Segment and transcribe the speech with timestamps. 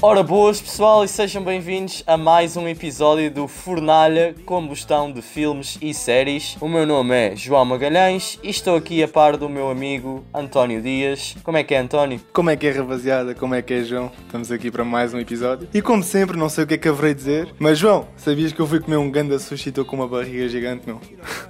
[0.00, 5.76] Ora boas pessoal e sejam bem-vindos a mais um episódio do Fornalha Combustão de Filmes
[5.82, 6.56] e Séries.
[6.60, 10.80] O meu nome é João Magalhães e estou aqui a par do meu amigo António
[10.80, 11.34] Dias.
[11.42, 12.20] Como é que é António?
[12.32, 13.34] Como é que é rapaziada?
[13.34, 14.12] Como é que é João?
[14.24, 15.68] Estamos aqui para mais um episódio.
[15.74, 18.60] E como sempre, não sei o que é que haverei dizer, mas João, sabias que
[18.60, 21.00] eu fui comer um ganda sushi e estou com uma barriga gigante, meu?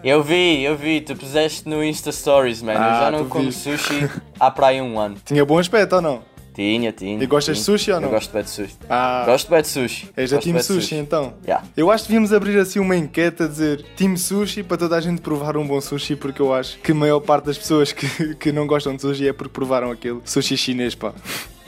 [0.02, 2.72] Eu vi, eu vi, tu puseste no Insta Stories, man.
[2.78, 3.76] Ah, eu já não como viste.
[3.76, 4.08] sushi
[4.40, 5.16] há para aí um ano.
[5.22, 6.37] Tinha bom aspecto ou não?
[6.58, 7.22] Tinha, tinha.
[7.22, 7.78] E gostas de tinha.
[7.78, 8.08] sushi ou não?
[8.08, 8.74] Eu gosto bem de sushi.
[8.90, 10.10] Ah, Gosto bem de sushi.
[10.16, 11.34] és da Team de Sushi, então?
[11.44, 11.64] Yeah.
[11.76, 15.00] Eu acho que devíamos abrir assim uma enquete a dizer Team Sushi para toda a
[15.00, 18.34] gente provar um bom sushi, porque eu acho que a maior parte das pessoas que,
[18.34, 21.12] que não gostam de sushi é porque provaram aquele sushi chinês, pá.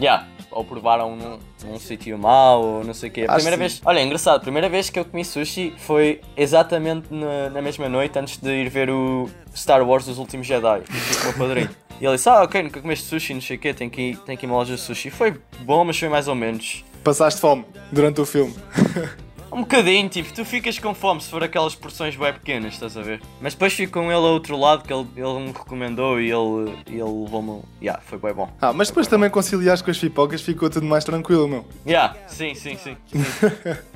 [0.01, 0.27] Yeah.
[0.51, 3.27] Ou provaram num, num sítio mau, ou não sei o quê.
[3.29, 3.81] A primeira vez.
[3.85, 7.89] Olha, é engraçado, a primeira vez que eu comi sushi foi exatamente na, na mesma
[7.89, 10.81] noite antes de ir ver o Star Wars Os Últimos Jedi.
[10.81, 11.71] O meu padrinho.
[12.01, 14.17] E ele disse: Ah, ok, nunca comeste sushi, não sei o quê, tem que ir,
[14.19, 15.11] tem que ir uma loja de sushi.
[15.11, 16.85] Foi bom, mas foi mais ou menos.
[17.05, 18.55] Passaste fome durante o filme.
[19.53, 23.03] Um bocadinho, tipo, tu ficas com fome se for aquelas porções bem pequenas, estás a
[23.03, 23.21] ver?
[23.41, 26.73] Mas depois fico com ele ao outro lado que ele, ele me recomendou e ele,
[26.87, 27.63] ele levou-me.
[27.83, 28.49] Yeah, foi bem bom.
[28.61, 31.67] Ah, mas depois também conciliares com as pipocas ficou tudo mais tranquilo, meu.
[31.85, 32.97] Yeah, sim, sim, sim.
[33.09, 33.25] Sim.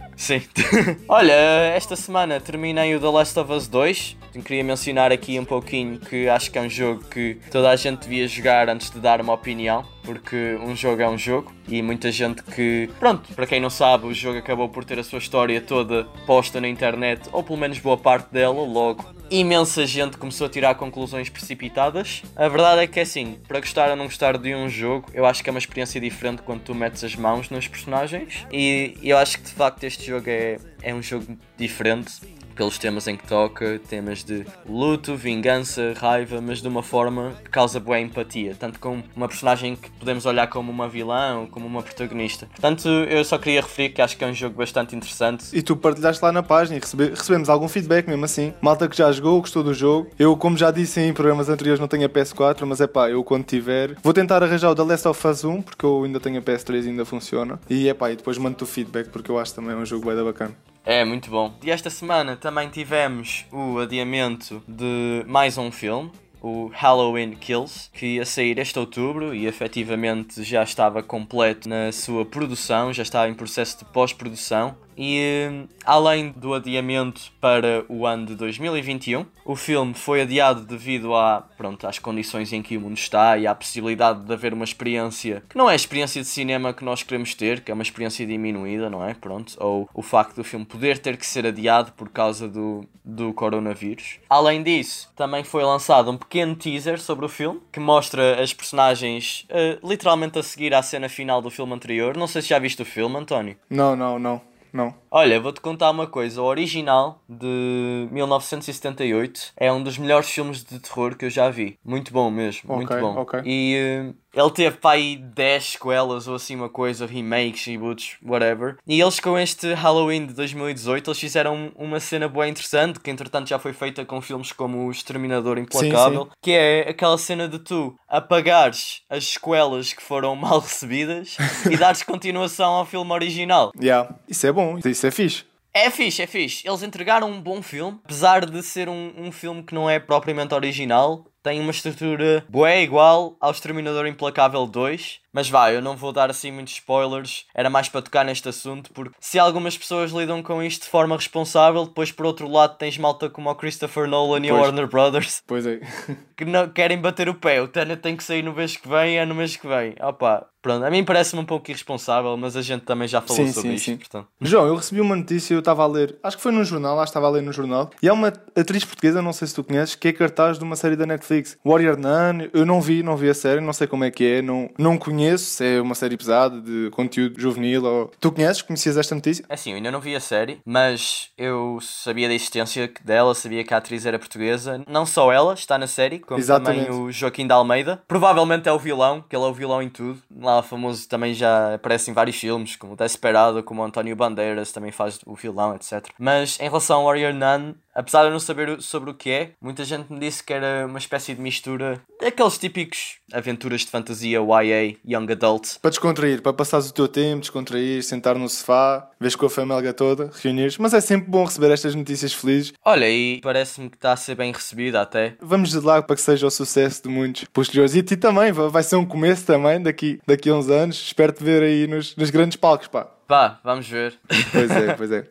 [1.08, 1.32] Olha,
[1.74, 4.16] esta semana terminei o The Last of Us 2.
[4.44, 8.00] Queria mencionar aqui um pouquinho que acho que é um jogo que toda a gente
[8.00, 12.10] devia jogar antes de dar uma opinião, porque um jogo é um jogo e muita
[12.10, 15.60] gente que, pronto, para quem não sabe, o jogo acabou por ter a sua história
[15.60, 19.14] toda posta na internet, ou pelo menos boa parte dela, logo.
[19.30, 22.22] Imensa gente começou a tirar conclusões precipitadas.
[22.36, 25.24] A verdade é que é assim, para gostar ou não gostar de um jogo, eu
[25.24, 28.46] acho que é uma experiência diferente quando tu metes as mãos nos personagens.
[28.52, 32.20] E eu acho que de facto este jogo é, é um jogo diferente
[32.54, 37.50] pelos temas em que toca, temas de luto, vingança, raiva, mas de uma forma que
[37.50, 41.66] causa boa empatia, tanto com uma personagem que podemos olhar como uma vilã ou como
[41.66, 42.46] uma protagonista.
[42.46, 45.44] Portanto, eu só queria referir que acho que é um jogo bastante interessante.
[45.52, 48.52] E tu partilhaste lá na página e recebe- recebemos algum feedback mesmo assim.
[48.60, 50.10] Malta que já jogou, gostou do jogo.
[50.18, 53.22] Eu, como já disse em programas anteriores, não tenho a PS4, mas é pá, eu
[53.24, 53.96] quando tiver.
[54.02, 56.84] Vou tentar arranjar o The Last of Us 1, porque eu ainda tenho a PS3
[56.84, 57.58] e ainda funciona.
[57.68, 60.24] E é pá, e depois mando-te o feedback, porque eu acho também um jogo bem
[60.24, 60.54] bacana.
[60.84, 61.54] É, muito bom.
[61.62, 66.12] E esta semana também tivemos o adiamento de mais um filme,
[66.42, 72.26] o Halloween Kills, que ia sair este outubro e efetivamente já estava completo na sua
[72.26, 74.76] produção, já estava em processo de pós-produção.
[74.96, 81.42] E além do adiamento para o ano de 2021, o filme foi adiado devido a,
[81.56, 85.42] pronto, às condições em que o mundo está e à possibilidade de haver uma experiência
[85.48, 88.26] que não é a experiência de cinema que nós queremos ter, que é uma experiência
[88.26, 89.14] diminuída, não é?
[89.14, 89.54] Pronto.
[89.58, 94.18] Ou o facto do filme poder ter que ser adiado por causa do, do coronavírus.
[94.28, 99.44] Além disso, também foi lançado um pequeno teaser sobre o filme que mostra as personagens
[99.48, 102.16] eh, literalmente a seguir à cena final do filme anterior.
[102.16, 103.56] Não sei se já viste o filme, António.
[103.68, 104.40] Não, não, não,
[104.74, 104.94] não.
[105.10, 106.42] Olha, vou-te contar uma coisa.
[106.42, 111.78] O original de 1978 é um dos melhores filmes de terror que eu já vi.
[111.84, 113.14] Muito bom mesmo, muito Ok, bom.
[113.16, 113.40] ok.
[113.44, 118.76] E eh, ele teve para aí 10 sequelas ou assim uma coisa, remakes, reboots, whatever.
[118.86, 123.48] E eles com este Halloween de 2018, eles fizeram uma cena boa interessante, que entretanto
[123.48, 126.30] já foi feita com filmes como O Exterminador Implacável, sim.
[126.42, 131.36] que é aquela cena de tu apagares as sequelas que foram mal recebidas
[131.70, 133.72] e dares continuação ao filme original.
[133.80, 134.14] Yeah.
[134.28, 135.44] Isso é bom, isso é fixe.
[135.76, 136.66] É fixe, é fixe.
[136.66, 140.54] Eles entregaram um bom filme, apesar de ser um, um filme que não é propriamente
[140.54, 141.26] original.
[141.44, 145.22] Tem uma estrutura boa igual ao Exterminador Implacável 2.
[145.30, 147.44] Mas vai, eu não vou dar assim muitos spoilers.
[147.52, 151.16] Era mais para tocar neste assunto, porque se algumas pessoas lidam com isto de forma
[151.16, 154.62] responsável, depois por outro lado tens malta como o Christopher Nolan e Pois.
[154.62, 155.80] Warner Brothers Pois é.
[156.36, 157.60] que não querem bater o pé.
[157.60, 159.96] O Tenet tem que sair no mês que vem, é no mês que vem.
[160.00, 163.52] Opa, pronto, a mim parece-me um pouco irresponsável, mas a gente também já falou Sim,
[163.52, 163.84] sobre sim, isto.
[163.86, 163.96] sim.
[163.96, 164.28] Portanto.
[164.40, 167.06] João, eu recebi uma notícia, eu estava a ler, acho que foi num jornal, acho
[167.06, 169.64] que estava a ler no jornal, e há uma atriz portuguesa, não sei se tu
[169.64, 171.33] conheces, que é cartaz de uma série da Netflix,
[171.64, 174.42] Warrior Nun, eu não vi, não vi a série, não sei como é que é,
[174.42, 178.10] não, não conheço, se é uma série pesada, de conteúdo juvenil, ou...
[178.20, 179.44] Tu conheces, conhecias esta notícia?
[179.48, 183.64] É Assim, eu ainda não vi a série, mas eu sabia da existência dela, sabia
[183.64, 184.82] que a atriz era portuguesa.
[184.86, 186.86] Não só ela está na série, como Exatamente.
[186.86, 188.02] também o Joaquim da Almeida.
[188.06, 190.20] Provavelmente é o vilão, que ele é o vilão em tudo.
[190.36, 195.20] Lá famoso também já aparece em vários filmes, como Desperado, como António Bandeiras também faz
[195.24, 196.08] o vilão, etc.
[196.18, 199.50] Mas em relação ao Warrior Nun, apesar de eu não saber sobre o que é,
[199.60, 204.38] muita gente me disse que era uma espécie de mistura daqueles típicos aventuras de fantasia
[204.38, 205.78] YA, Young Adult.
[205.80, 209.92] Para descontrair, para passares o teu tempo, descontrair, sentar no sofá, vês com a família
[209.92, 210.78] toda, reunires.
[210.78, 212.72] Mas é sempre bom receber estas notícias felizes.
[212.84, 215.36] Olha, e parece-me que está a ser bem recebida até.
[215.40, 217.94] Vamos de lá para que seja o sucesso de muitos posteriores.
[217.94, 220.96] E a ti também, vai ser um começo também daqui, daqui a uns anos.
[220.96, 223.08] Espero te ver aí nos, nos grandes palcos, pá.
[223.26, 224.18] Pá, vamos ver.
[224.52, 225.26] Pois é, pois é.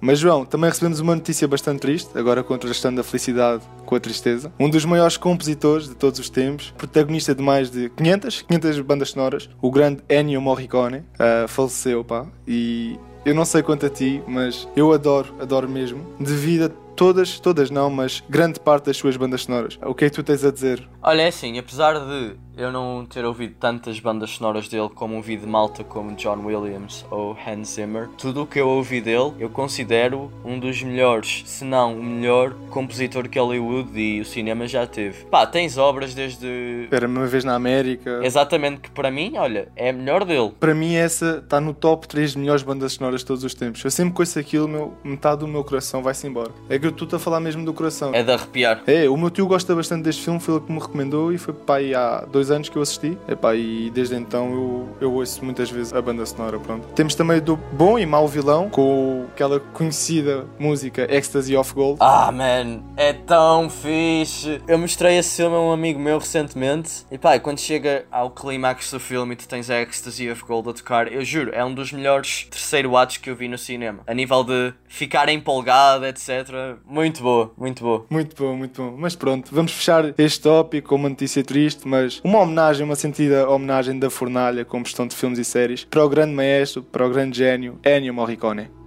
[0.00, 4.52] Mas João, também recebemos uma notícia bastante triste, agora contrastando a felicidade com a tristeza.
[4.58, 9.10] Um dos maiores compositores de todos os tempos, protagonista de mais de 500, 500 bandas
[9.10, 12.26] sonoras, o grande Ennio Morricone, uh, faleceu, pá.
[12.46, 17.38] E eu não sei quanto a ti, mas eu adoro, adoro mesmo, devido a todas,
[17.38, 19.78] todas não, mas grande parte das suas bandas sonoras.
[19.86, 20.86] O que é que tu tens a dizer?
[21.00, 25.36] Olha, é assim, apesar de eu não ter ouvido tantas bandas sonoras dele como ouvi
[25.36, 29.48] de malta como John Williams ou Hans Zimmer, tudo o que eu ouvi dele eu
[29.48, 34.84] considero um dos melhores, se não o melhor compositor que Hollywood e o cinema já
[34.88, 35.24] teve.
[35.26, 36.88] Pá, tens obras desde.
[36.90, 38.20] Era uma vez na América.
[38.24, 40.52] Exatamente, que para mim, olha, é a melhor dele.
[40.58, 43.84] Para mim, essa está no top 3 de melhores bandas sonoras de todos os tempos.
[43.84, 46.50] Eu sempre conheço aquilo, meu, metade do meu coração vai-se embora.
[46.68, 48.14] É que eu estou a falar mesmo do coração.
[48.14, 48.82] É de arrepiar.
[48.86, 51.54] É, o meu tio gosta bastante deste filme, foi ele que me recomendou e foi
[51.54, 53.16] pá, há dois anos que eu assisti.
[53.28, 56.58] Epá, e desde então eu, eu ouço muitas vezes a banda sonora.
[56.58, 56.86] Pronto.
[56.94, 61.98] Temos também do bom e mau vilão, com aquela conhecida música Ecstasy of Gold.
[62.00, 64.60] Ah, man, é tão fixe.
[64.66, 67.04] Eu mostrei esse filme a um amigo meu recentemente.
[67.10, 70.70] E pá, quando chega ao clímax do filme e tu tens a Ecstasy of Gold
[70.70, 74.00] a tocar, eu juro, é um dos melhores terceiro atos que eu vi no cinema.
[74.06, 76.77] A nível de ficar empolgado, etc.
[76.86, 78.06] Muito boa, muito boa.
[78.10, 78.96] Muito bom, muito bom.
[78.98, 83.48] Mas pronto, vamos fechar este tópico com uma notícia triste, mas uma homenagem, uma sentida
[83.48, 87.10] homenagem da fornalha, com questão de filmes e séries, para o grande maestro, para o
[87.10, 88.77] grande gênio Ennio Morricone.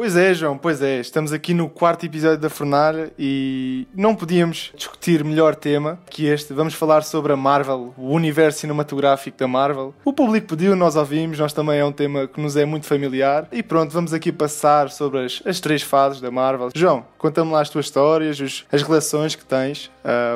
[0.00, 0.98] Pois é, João, pois é.
[0.98, 6.54] Estamos aqui no quarto episódio da Fornalha e não podíamos discutir melhor tema que este.
[6.54, 9.92] Vamos falar sobre a Marvel, o universo cinematográfico da Marvel.
[10.02, 13.46] O público pediu, nós ouvimos, nós também é um tema que nos é muito familiar.
[13.52, 16.70] E pronto, vamos aqui passar sobre as, as três fases da Marvel.
[16.74, 19.90] João, conta-me lá as tuas histórias, os, as relações que tens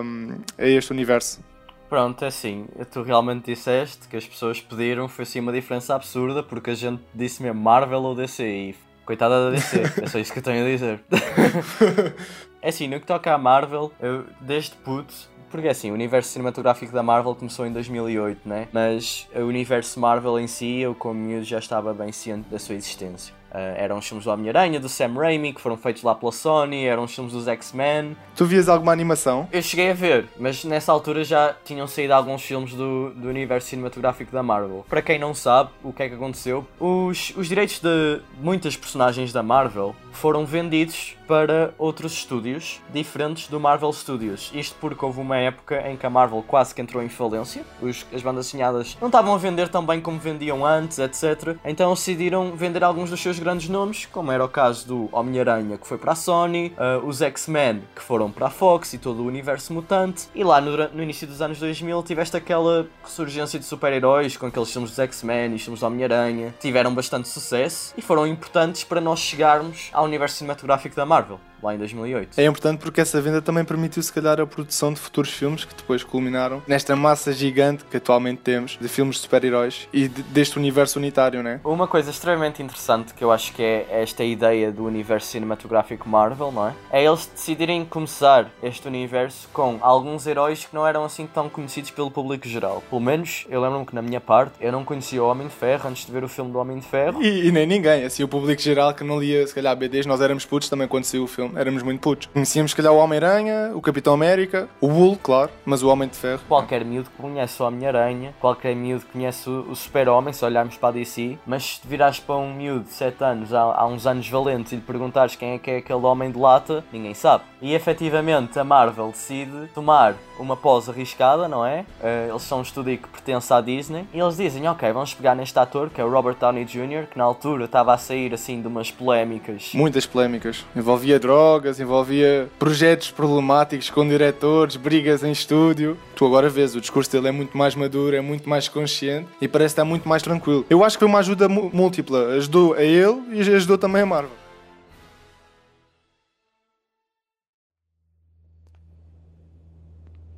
[0.05, 1.41] um, a este universo.
[1.89, 6.43] Pronto, é assim, tu realmente disseste que as pessoas pediram, foi assim uma diferença absurda,
[6.43, 10.33] porque a gente disse mesmo Marvel ou DC e Coitada da DC, é só isso
[10.33, 11.01] que eu tenho a dizer.
[12.63, 16.93] é assim, no que toca à Marvel, eu desde puto porque assim, o universo cinematográfico
[16.93, 18.67] da Marvel começou em 2008, né?
[18.73, 22.75] Mas o universo Marvel em si, eu como miúdo já estava bem ciente da sua
[22.75, 23.33] existência.
[23.55, 26.87] Uh, eram os filmes do Homem-Aranha, do Sam Raimi, que foram feitos lá pela Sony,
[26.87, 28.17] eram os filmes dos X-Men.
[28.35, 29.49] Tu vias alguma animação?
[29.53, 33.69] Eu cheguei a ver, mas nessa altura já tinham saído alguns filmes do, do universo
[33.69, 34.85] cinematográfico da Marvel.
[34.89, 39.33] Para quem não sabe o que é que aconteceu, os, os direitos de muitas personagens
[39.33, 44.51] da Marvel foram vendidos para outros estúdios diferentes do Marvel Studios.
[44.55, 48.07] Isto porque houve uma época em que a Marvel quase que entrou em falência, os,
[48.13, 51.57] as bandas assinhadas não estavam a vender tão bem como vendiam antes, etc.
[51.65, 55.87] Então decidiram vender alguns dos seus grandes nomes, como era o caso do Homem-Aranha, que
[55.87, 59.27] foi para a Sony, uh, os X-Men, que foram para a Fox e todo o
[59.27, 64.37] universo mutante, e lá no, no início dos anos 2000 tiveste aquela ressurgência de super-heróis
[64.37, 68.85] com aqueles filmes dos X-Men e filmes do Homem-Aranha, tiveram bastante sucesso e foram importantes
[68.85, 71.39] para nós chegarmos universo cinematográfico da Marvel.
[71.65, 72.39] Lá em 2008.
[72.39, 75.75] É importante porque essa venda também permitiu, se calhar, a produção de futuros filmes que
[75.75, 80.59] depois culminaram nesta massa gigante que atualmente temos de filmes de super-heróis e de, deste
[80.59, 81.61] universo unitário, né?
[81.65, 86.53] Uma coisa extremamente interessante que eu acho que é esta ideia do universo cinematográfico Marvel,
[86.53, 86.75] não é?
[86.91, 91.91] É eles decidirem começar este universo com alguns heróis que não eram assim tão conhecidos
[91.91, 92.83] pelo público geral.
[92.89, 95.89] Pelo menos eu lembro-me que na minha parte eu não conhecia o Homem de Ferro
[95.89, 97.23] antes de ver o filme do Homem de Ferro.
[97.23, 100.21] E, e nem ninguém, assim, o público geral que não lia, se calhar, BDs, nós
[100.21, 102.29] éramos putos também quando saiu o filme, éramos muito putos.
[102.33, 106.17] Conhecíamos, se calhar, o Homem-Aranha, o Capitão América, o Hulk, claro, mas o Homem de
[106.17, 106.43] Ferro.
[106.49, 110.93] Qualquer miúdo conhece o Homem-Aranha, qualquer miúdo conhece o, o Super-Homem, se olharmos para a
[110.93, 114.73] DC, mas se virares para um miúdo de 7 anos, há, há uns anos valentes,
[114.73, 117.45] e lhe perguntares quem é que é aquele homem de lata, ninguém sabe.
[117.61, 121.85] E efetivamente a Marvel decide tomar uma pós arriscada, não é?
[122.01, 125.35] Uh, eles são um estúdio que pertence à Disney, e eles dizem, ok, vamos pegar
[125.35, 128.61] neste ator, que é o Robert Downey Jr., que na altura estava a sair assim
[128.61, 129.71] de umas polémicas.
[129.75, 130.65] Muitas polémicas.
[130.75, 131.34] Envolvia drogas,
[131.81, 135.99] envolvia projetos problemáticos com diretores, brigas em estúdio.
[136.15, 139.49] Tu agora vês, o discurso dele é muito mais maduro, é muito mais consciente e
[139.49, 140.65] parece estar muito mais tranquilo.
[140.69, 142.35] Eu acho que foi uma ajuda múltipla.
[142.37, 144.45] Ajudou a ele e ajudou também a Marvel.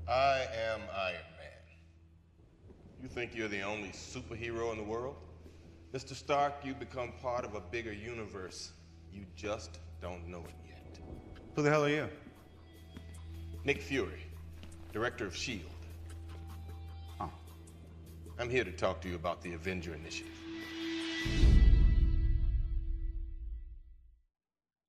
[0.09, 1.63] I am Iron Man.
[3.03, 5.17] You think you're the only superhero in the world?
[5.93, 6.15] Mr.
[6.15, 8.73] Stark, you become part of a bigger universe.
[9.13, 10.86] You just don't know it yet.
[11.57, 12.07] Who the hell are you?
[13.65, 14.27] Nick Fury,
[14.93, 15.65] director of S.H.I.E.L.D.
[17.19, 17.31] Oh.
[18.39, 20.37] I'm here to talk to you about the Avenger Initiative.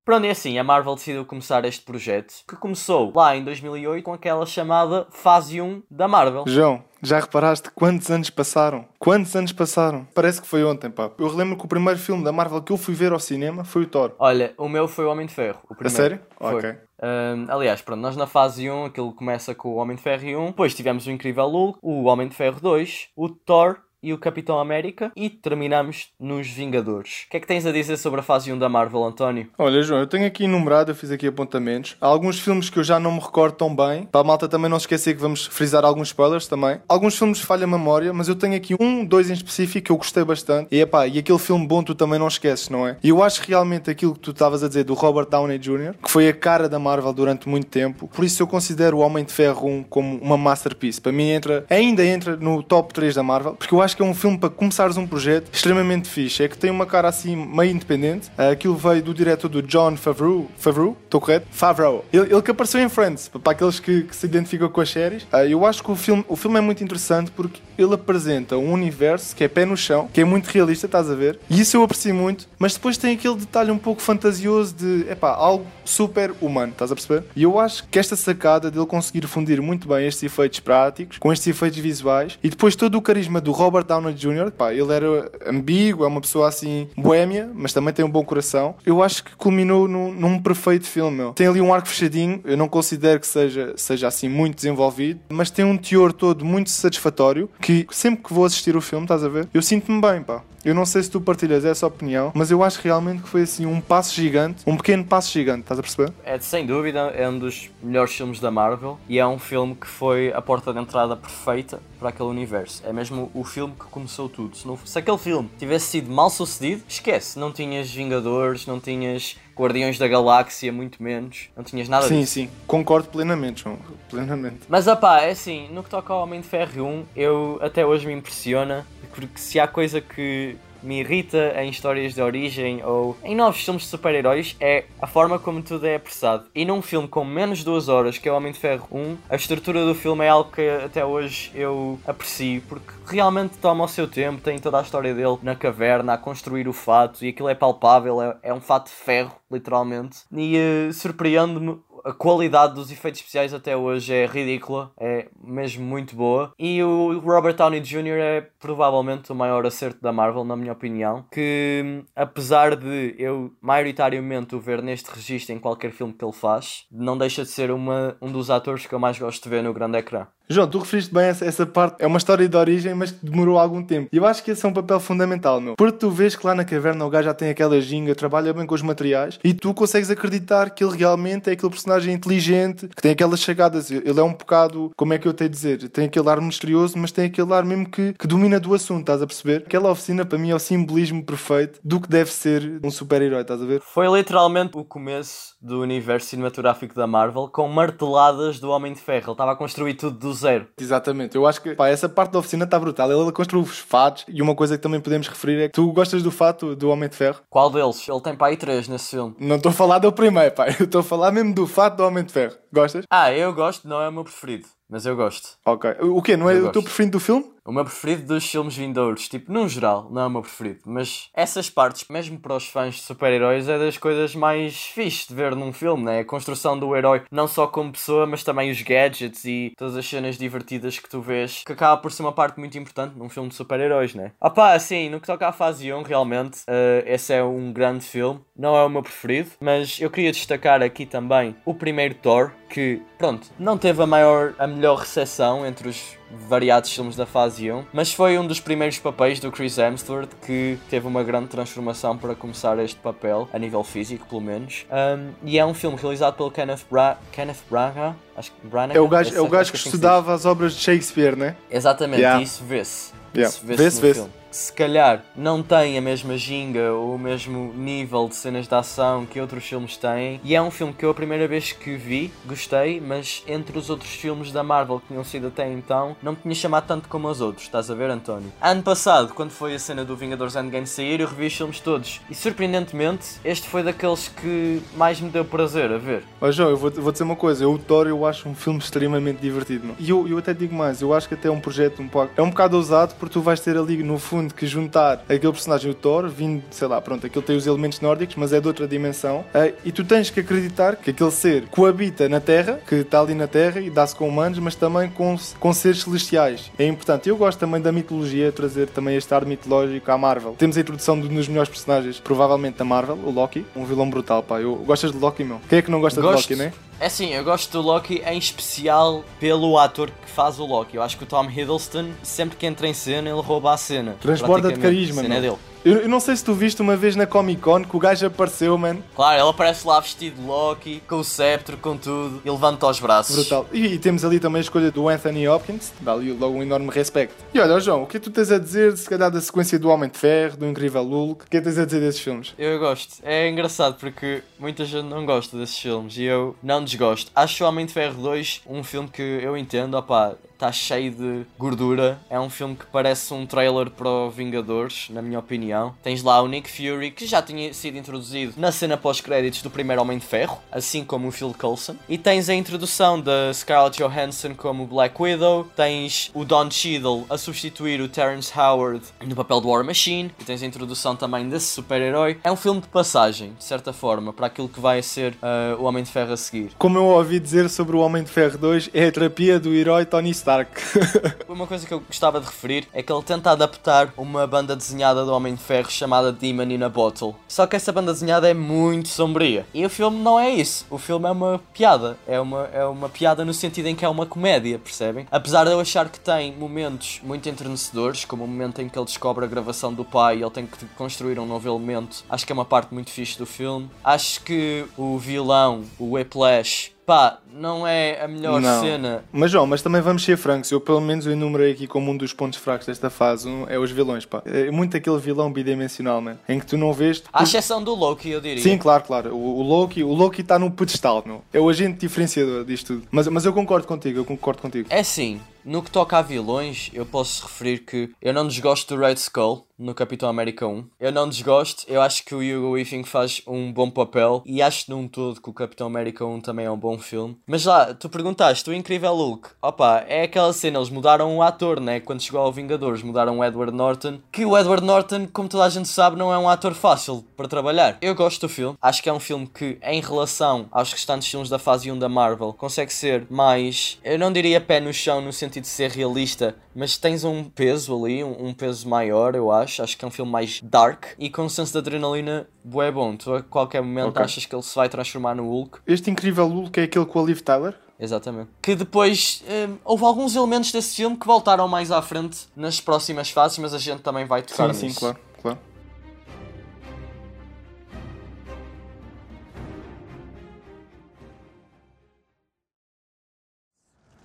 [0.08, 4.14] Pronto, e assim, a Marvel decidiu começar este projeto, que começou lá em 2008 com
[4.14, 6.44] aquela chamada Fase 1 da Marvel.
[6.46, 8.86] João, já reparaste quantos anos passaram?
[8.98, 10.08] Quantos anos passaram?
[10.14, 11.10] Parece que foi ontem, pá.
[11.18, 13.82] Eu relembro que o primeiro filme da Marvel que eu fui ver ao cinema foi
[13.82, 14.14] o Thor.
[14.18, 15.58] Olha, o meu foi o Homem de Ferro.
[15.68, 15.88] O primeiro.
[15.88, 16.20] A sério?
[16.38, 16.54] Foi.
[16.54, 16.70] Ok.
[17.02, 20.46] Um, aliás, pronto, nós na fase 1, aquilo começa com o Homem de Ferro 1,
[20.46, 24.58] depois tivemos o Incrível Hulk, o Homem de Ferro 2, o Thor e o Capitão
[24.58, 27.24] América e terminamos nos Vingadores.
[27.26, 29.48] O que é que tens a dizer sobre a fase 1 da Marvel, António?
[29.58, 31.96] Olha, João, eu tenho aqui enumerado, eu fiz aqui apontamentos.
[32.00, 34.04] Há alguns filmes que eu já não me recordo tão bem.
[34.04, 36.80] Para a malta também não esquecer que vamos frisar alguns spoilers também.
[36.88, 39.96] Alguns filmes falha a memória, mas eu tenho aqui um, dois em específico que eu
[39.96, 40.68] gostei bastante.
[40.70, 42.96] E epá, e aquele filme bom tu também não esqueces, não é?
[43.02, 46.10] E eu acho realmente aquilo que tu estavas a dizer do Robert Downey Jr., que
[46.10, 48.08] foi a cara da Marvel durante muito tempo.
[48.08, 51.00] Por isso eu considero o Homem de Ferro 1 como uma masterpiece.
[51.00, 54.04] Para mim entra, ainda entra no top 3 da Marvel, porque eu acho que é
[54.04, 56.42] um filme para começares um projeto extremamente fixe.
[56.42, 58.28] É que tem uma cara assim meio independente.
[58.38, 60.46] Uh, aquilo veio do diretor do John Favreau.
[60.56, 60.96] Favreau?
[61.04, 61.46] Estou correto?
[61.50, 62.04] Favreau.
[62.12, 65.22] Ele, ele, que apareceu em Friends, para aqueles que, que se identificam com as séries.
[65.24, 68.72] Uh, eu acho que o filme, o filme é muito interessante porque ele apresenta um
[68.72, 71.38] universo que é pé no chão, que é muito realista, estás a ver?
[71.48, 72.48] E isso eu aprecio muito.
[72.58, 76.94] Mas depois tem aquele detalhe um pouco fantasioso de, epá, algo super humano, estás a
[76.94, 77.24] perceber?
[77.36, 81.32] E eu acho que esta sacada dele conseguir fundir muito bem estes efeitos práticos com
[81.32, 85.30] estes efeitos visuais e depois todo o carisma do Robert Downey Jr., pá, ele era
[85.46, 88.74] ambíguo, é uma pessoa assim boémia, mas também tem um bom coração.
[88.84, 91.32] Eu acho que culminou num, num perfeito filme, meu.
[91.32, 95.50] Tem ali um arco fechadinho, eu não considero que seja, seja assim muito desenvolvido, mas
[95.50, 99.28] tem um teor todo muito satisfatório que sempre que vou assistir o filme, estás a
[99.28, 100.42] ver, eu sinto-me bem, pá.
[100.64, 103.64] Eu não sei se tu partilhas essa opinião, mas eu acho realmente que foi assim
[103.64, 106.12] um passo gigante, um pequeno passo gigante, estás a perceber?
[106.24, 109.86] É sem dúvida, é um dos melhores filmes da Marvel e é um filme que
[109.86, 112.82] foi a porta de entrada perfeita para aquele universo.
[112.84, 114.56] É mesmo o filme que começou tudo.
[114.56, 119.36] Se, não, se aquele filme tivesse sido mal sucedido, esquece, não tinhas Vingadores, não tinhas
[119.58, 121.48] Guardiões da Galáxia, muito menos.
[121.56, 122.34] Não tinhas nada sim, disso.
[122.34, 122.50] Sim, sim.
[122.66, 123.78] Concordo plenamente, João.
[124.08, 124.60] Plenamente.
[124.68, 128.06] Mas, apá, é assim, no que toca ao Homem de Ferro 1, eu até hoje
[128.06, 133.34] me impressiona, porque se há coisa que me irrita em histórias de origem ou em
[133.34, 136.46] novos filmes de super-heróis é a forma como tudo é apressado.
[136.54, 139.16] E num filme com menos de duas horas, que é o Homem de Ferro 1,
[139.28, 143.88] a estrutura do filme é algo que até hoje eu aprecio, porque realmente toma o
[143.88, 147.48] seu tempo, tem toda a história dele na caverna, a construir o fato, e aquilo
[147.48, 150.18] é palpável, é, é um fato de ferro, literalmente.
[150.32, 151.78] E uh, surpreende-me
[152.08, 156.54] a qualidade dos efeitos especiais até hoje é ridícula, é mesmo muito boa.
[156.58, 158.18] E o Robert Downey Jr.
[158.18, 161.26] é provavelmente o maior acerto da Marvel, na minha opinião.
[161.30, 166.86] Que apesar de eu maioritariamente o ver neste registro em qualquer filme que ele faz,
[166.90, 169.74] não deixa de ser uma, um dos atores que eu mais gosto de ver no
[169.74, 170.26] grande ecrã.
[170.50, 173.58] João, tu referiste bem essa, essa parte, é uma história de origem, mas que demorou
[173.58, 174.08] algum tempo.
[174.10, 175.76] E eu acho que esse é um papel fundamental, meu.
[175.76, 178.64] Porque tu vês que lá na caverna o gajo já tem aquela ginga, trabalha bem
[178.64, 183.02] com os materiais e tu consegues acreditar que ele realmente é aquele personagem inteligente, que
[183.02, 183.90] tem aquelas chegadas.
[183.90, 185.88] Ele é um bocado, como é que eu tenho a dizer?
[185.90, 189.20] Tem aquele ar misterioso, mas tem aquele ar mesmo que, que domina do assunto, estás
[189.20, 189.64] a perceber?
[189.66, 193.60] Aquela oficina para mim é o simbolismo perfeito do que deve ser um super-herói, estás
[193.60, 193.82] a ver?
[193.82, 199.26] Foi literalmente o começo do universo cinematográfico da Marvel com marteladas do Homem de Ferro.
[199.26, 200.66] Ele estava a construir tudo do zero.
[200.80, 201.36] Exatamente.
[201.36, 203.10] Eu acho que pá, essa parte da oficina está brutal.
[203.10, 206.22] Ele construiu os fatos e uma coisa que também podemos referir é que tu gostas
[206.22, 207.40] do fato do Homem de Ferro?
[207.50, 208.08] Qual deles?
[208.08, 209.34] Ele tem para aí três nesse filme.
[209.38, 210.66] Não estou a falar do primeiro, pá.
[210.78, 212.54] Eu estou a falar mesmo do fato do Homem de Ferro.
[212.72, 213.04] Gostas?
[213.10, 214.66] Ah, eu gosto, não é o meu preferido.
[214.90, 215.50] Mas eu gosto.
[215.66, 215.90] Ok.
[216.00, 216.34] O quê?
[216.36, 216.72] Não é Eu o gosto.
[216.72, 217.44] teu preferido do filme?
[217.68, 221.28] O meu preferido dos filmes vindouros, tipo, num geral, não é o meu preferido, mas
[221.34, 225.54] essas partes, mesmo para os fãs de super-heróis, é das coisas mais fixe de ver
[225.54, 226.20] num filme, né?
[226.20, 230.08] A construção do herói, não só como pessoa, mas também os gadgets e todas as
[230.08, 233.50] cenas divertidas que tu vês, que acaba por ser uma parte muito importante num filme
[233.50, 234.32] de super-heróis, né?
[234.40, 238.40] Opá, assim, no que toca à fase 1, realmente, eh, esse é um grande filme,
[238.56, 243.02] não é o meu preferido, mas eu queria destacar aqui também o primeiro Thor, que,
[243.18, 247.84] pronto, não teve a maior, a melhor recepção entre os variados filmes da fase 1,
[247.92, 252.34] mas foi um dos primeiros papéis do Chris Hemsworth que teve uma grande transformação para
[252.34, 254.86] começar este papel, a nível físico, pelo menos.
[254.90, 258.14] Um, e é um filme realizado pelo Kenneth, Bra Kenneth Branagh.
[258.36, 260.80] Acho que Branagh É o gajo, é o gajo que assim estudava as obras de
[260.80, 261.56] Shakespeare, né?
[261.70, 262.42] Exatamente, Yeah.
[262.42, 263.12] isso vê-se.
[263.34, 263.54] Yeah.
[263.54, 264.14] Isso vê-se Vê-se, no vê-se.
[264.20, 264.32] filme.
[264.50, 269.26] Se calhar não tem a mesma ginga ou o mesmo nível de cenas de ação
[269.26, 270.40] que outros filmes têm.
[270.42, 273.90] E é um filme que eu a primeira vez que vi, gostei, mas entre os
[273.90, 277.28] outros filmes da Marvel que tinham sido até então, não me tinha chamado tanto como
[277.28, 278.52] os outros, estás a ver, António?
[278.60, 282.20] Ano passado, quando foi a cena do Vingadores Endgame sair, eu revi os filmes todos.
[282.30, 286.22] E surpreendentemente, este foi daqueles que mais me deu prazer a ver.
[286.40, 288.78] Mas João, eu vou, vou dizer uma coisa, eu o Thor eu acho um filme
[288.78, 289.86] extremamente divertido.
[289.86, 289.96] meu.
[289.98, 292.32] E eu, eu até digo mais, eu acho que até é um projeto um pouco.
[292.36, 295.90] É um bocado ousado porque tu vais ter ali no fundo que juntar aquele personagem,
[295.90, 298.86] o Thor, vindo, sei lá, pronto, aquele tem os elementos nórdicos, mas é de outra
[298.86, 299.44] dimensão.
[299.54, 303.34] eh, e tu tens que acreditar que aquele ser coabita na Terra, que está ali
[303.34, 306.70] na Terra e dá-se com humanos, mas também com, com seres celestiais.
[306.78, 307.28] É importante.
[307.28, 310.54] Eu gosto também da mitologia, trazer também este ar mitológico à Marvel.
[310.58, 313.64] Temos a introdução de um dos melhores personagens, provavelmente da Marvel, o Loki.
[313.74, 314.60] Um vilão brutal, pá.
[314.60, 315.60] Eu, gostas de Loki, meu?
[315.68, 316.48] Quem é que não gosta Gosto.
[316.48, 316.72] de Loki, né?
[317.00, 320.96] É sim, eu gosto do Loki em especial pelo ator que faz o Loki.
[320.96, 324.16] Eu acho que o Tom Hiddleston, sempre que entra em cena, ele rouba a cena.
[324.28, 325.56] Transborda de carisma, cena é dele.
[325.84, 328.26] Eu, eu não sei se tu viste uma vez na Comic Con que o gajo
[328.26, 329.02] apareceu, mano.
[329.14, 332.98] Claro, ele aparece lá vestido de Loki, com o sceptro, com tudo, e levanta os
[333.00, 333.36] braços.
[333.36, 333.66] Brutal.
[333.72, 336.90] E, e temos ali também a escolha do Anthony Hopkins, dá ali logo um enorme
[336.90, 337.34] respeito.
[337.54, 339.78] E olha, João, o que é que tu tens a dizer, se calhar, da sequência
[339.78, 341.44] do Homem de Ferro, do Incrível Hulk?
[341.44, 342.54] O que é que tens a dizer desses filmes?
[342.58, 343.16] Eu gosto.
[343.22, 347.30] É engraçado porque muita gente não gosta desses filmes e eu não desgosto.
[347.34, 351.46] Acho o Homem de Ferro 2 um filme que eu entendo, opá, está cheio de
[351.56, 352.18] gordura.
[352.28, 355.67] É um filme que parece um trailer para o Vingadores, na minha opinião.
[356.02, 360.02] Tens lá o Nick Fury, que já tinha sido introduzido na cena pós-créditos do primeiro
[360.02, 361.96] Homem de Ferro, assim como o Phil Coulson.
[362.08, 365.66] E tens a introdução da Scarlett Johansson como Black Widow.
[365.76, 370.30] Tens o Don Cheadle a substituir o Terrence Howard no papel do War Machine.
[370.38, 372.38] E tens a introdução também desse super-herói.
[372.42, 375.84] É um filme de passagem, de certa forma, para aquilo que vai ser ah, o
[375.84, 376.72] Homem de Ferro a seguir.
[376.78, 380.04] Como eu ouvi dizer sobre o Homem de Ferro 2, é a terapia do herói
[380.04, 380.70] Tony Stark.
[381.48, 385.24] Uma coisa que eu gostava de referir é que ele tenta adaptar uma banda desenhada
[385.24, 387.34] do Homem de Ferro chamada Demon in a Bottle.
[387.46, 389.66] Só que essa banda desenhada é muito sombria.
[389.74, 390.86] E o filme não é isso.
[390.90, 392.16] O filme é uma piada.
[392.26, 395.26] É uma, é uma piada no sentido em que é uma comédia, percebem?
[395.30, 399.06] Apesar de eu achar que tem momentos muito entrenecedores, como o momento em que ele
[399.06, 402.52] descobre a gravação do pai e ele tem que construir um novo elemento, acho que
[402.52, 403.90] é uma parte muito fixe do filme.
[404.02, 408.82] Acho que o vilão, o Whiplash, pá, não é a melhor Não.
[408.82, 410.70] cena Mas João, mas também vamos ser francos.
[410.70, 413.78] Eu pelo menos eu enumerei aqui como um dos pontos fracos desta fase um, é
[413.78, 414.42] os vilões, pá.
[414.44, 416.36] É muito aquele vilão bidimensional, man.
[416.46, 417.22] Em que tu não vês.
[417.32, 418.62] À exceção do Loki, eu diria.
[418.62, 419.34] Sim, claro, claro.
[419.34, 421.42] O, o Loki o Loki está no pedestal, meu.
[421.50, 423.08] É o agente diferenciador disto tudo.
[423.10, 424.88] Mas, mas eu concordo contigo, eu concordo contigo.
[424.90, 429.00] É assim, no que toca a vilões, eu posso referir que eu não desgosto do
[429.00, 430.84] Red Skull no Capitão América 1.
[430.98, 434.90] Eu não desgosto, eu acho que o Hugo Weaving faz um bom papel e acho
[434.90, 437.38] num todo que o Capitão América 1 também é um bom filme.
[437.46, 441.80] Mas lá, tu perguntaste, o Incrível Hulk, opa, é aquela cena, eles mudaram o ator,
[441.80, 442.00] né?
[442.00, 445.68] Quando chegou ao Vingadores, mudaram o Edward Norton, que o Edward Norton, como toda a
[445.68, 447.98] gente sabe, não é um ator fácil para trabalhar.
[448.00, 451.48] Eu gosto do filme, acho que é um filme que, em relação aos restantes filmes
[451.48, 455.32] da fase 1 da Marvel, consegue ser mais, eu não diria pé no chão no
[455.32, 459.67] sentido de ser realista, mas tens um peso ali, um, um peso maior, eu acho.
[459.80, 463.16] Acho que é um filme mais dark e com um senso de adrenalina bué bom.
[463.16, 464.22] Tu a qualquer momento Ok.
[464.22, 465.80] achas que ele se vai transformar no Hulk.
[465.86, 467.74] Este incrível Hulk é aquele com a Liv Tyler?
[468.00, 468.50] Exatamente.
[468.62, 473.30] Que depois hum, houve alguns elementos desse filme que voltaram mais à frente nas próximas
[473.30, 474.94] fases, mas a gente também vai tocar Sim, nisso.
[474.94, 475.58] sim, claro, claro.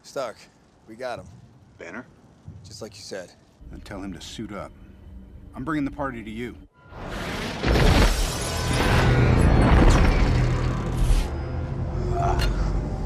[0.03, 0.37] Stark,
[0.87, 1.25] we got him.
[1.77, 2.05] Banner,
[2.63, 3.31] Just like you said.
[3.71, 4.71] then tell him to suit up.
[5.55, 6.55] I'm bringing the party to you.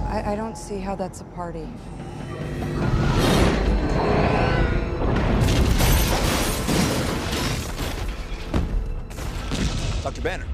[0.07, 1.67] I, I don't see how that's a party.
[10.03, 10.21] Dr.
[10.21, 10.45] Banner.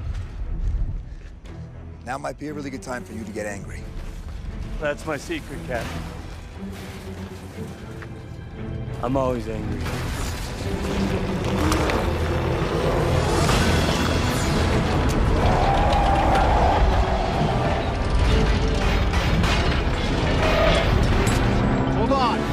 [2.04, 3.82] Now might be a really good time for you to get angry.
[4.80, 5.86] That's my secret, Cap.
[9.00, 9.80] I'm always angry.
[10.64, 10.72] Hold
[22.12, 22.43] on!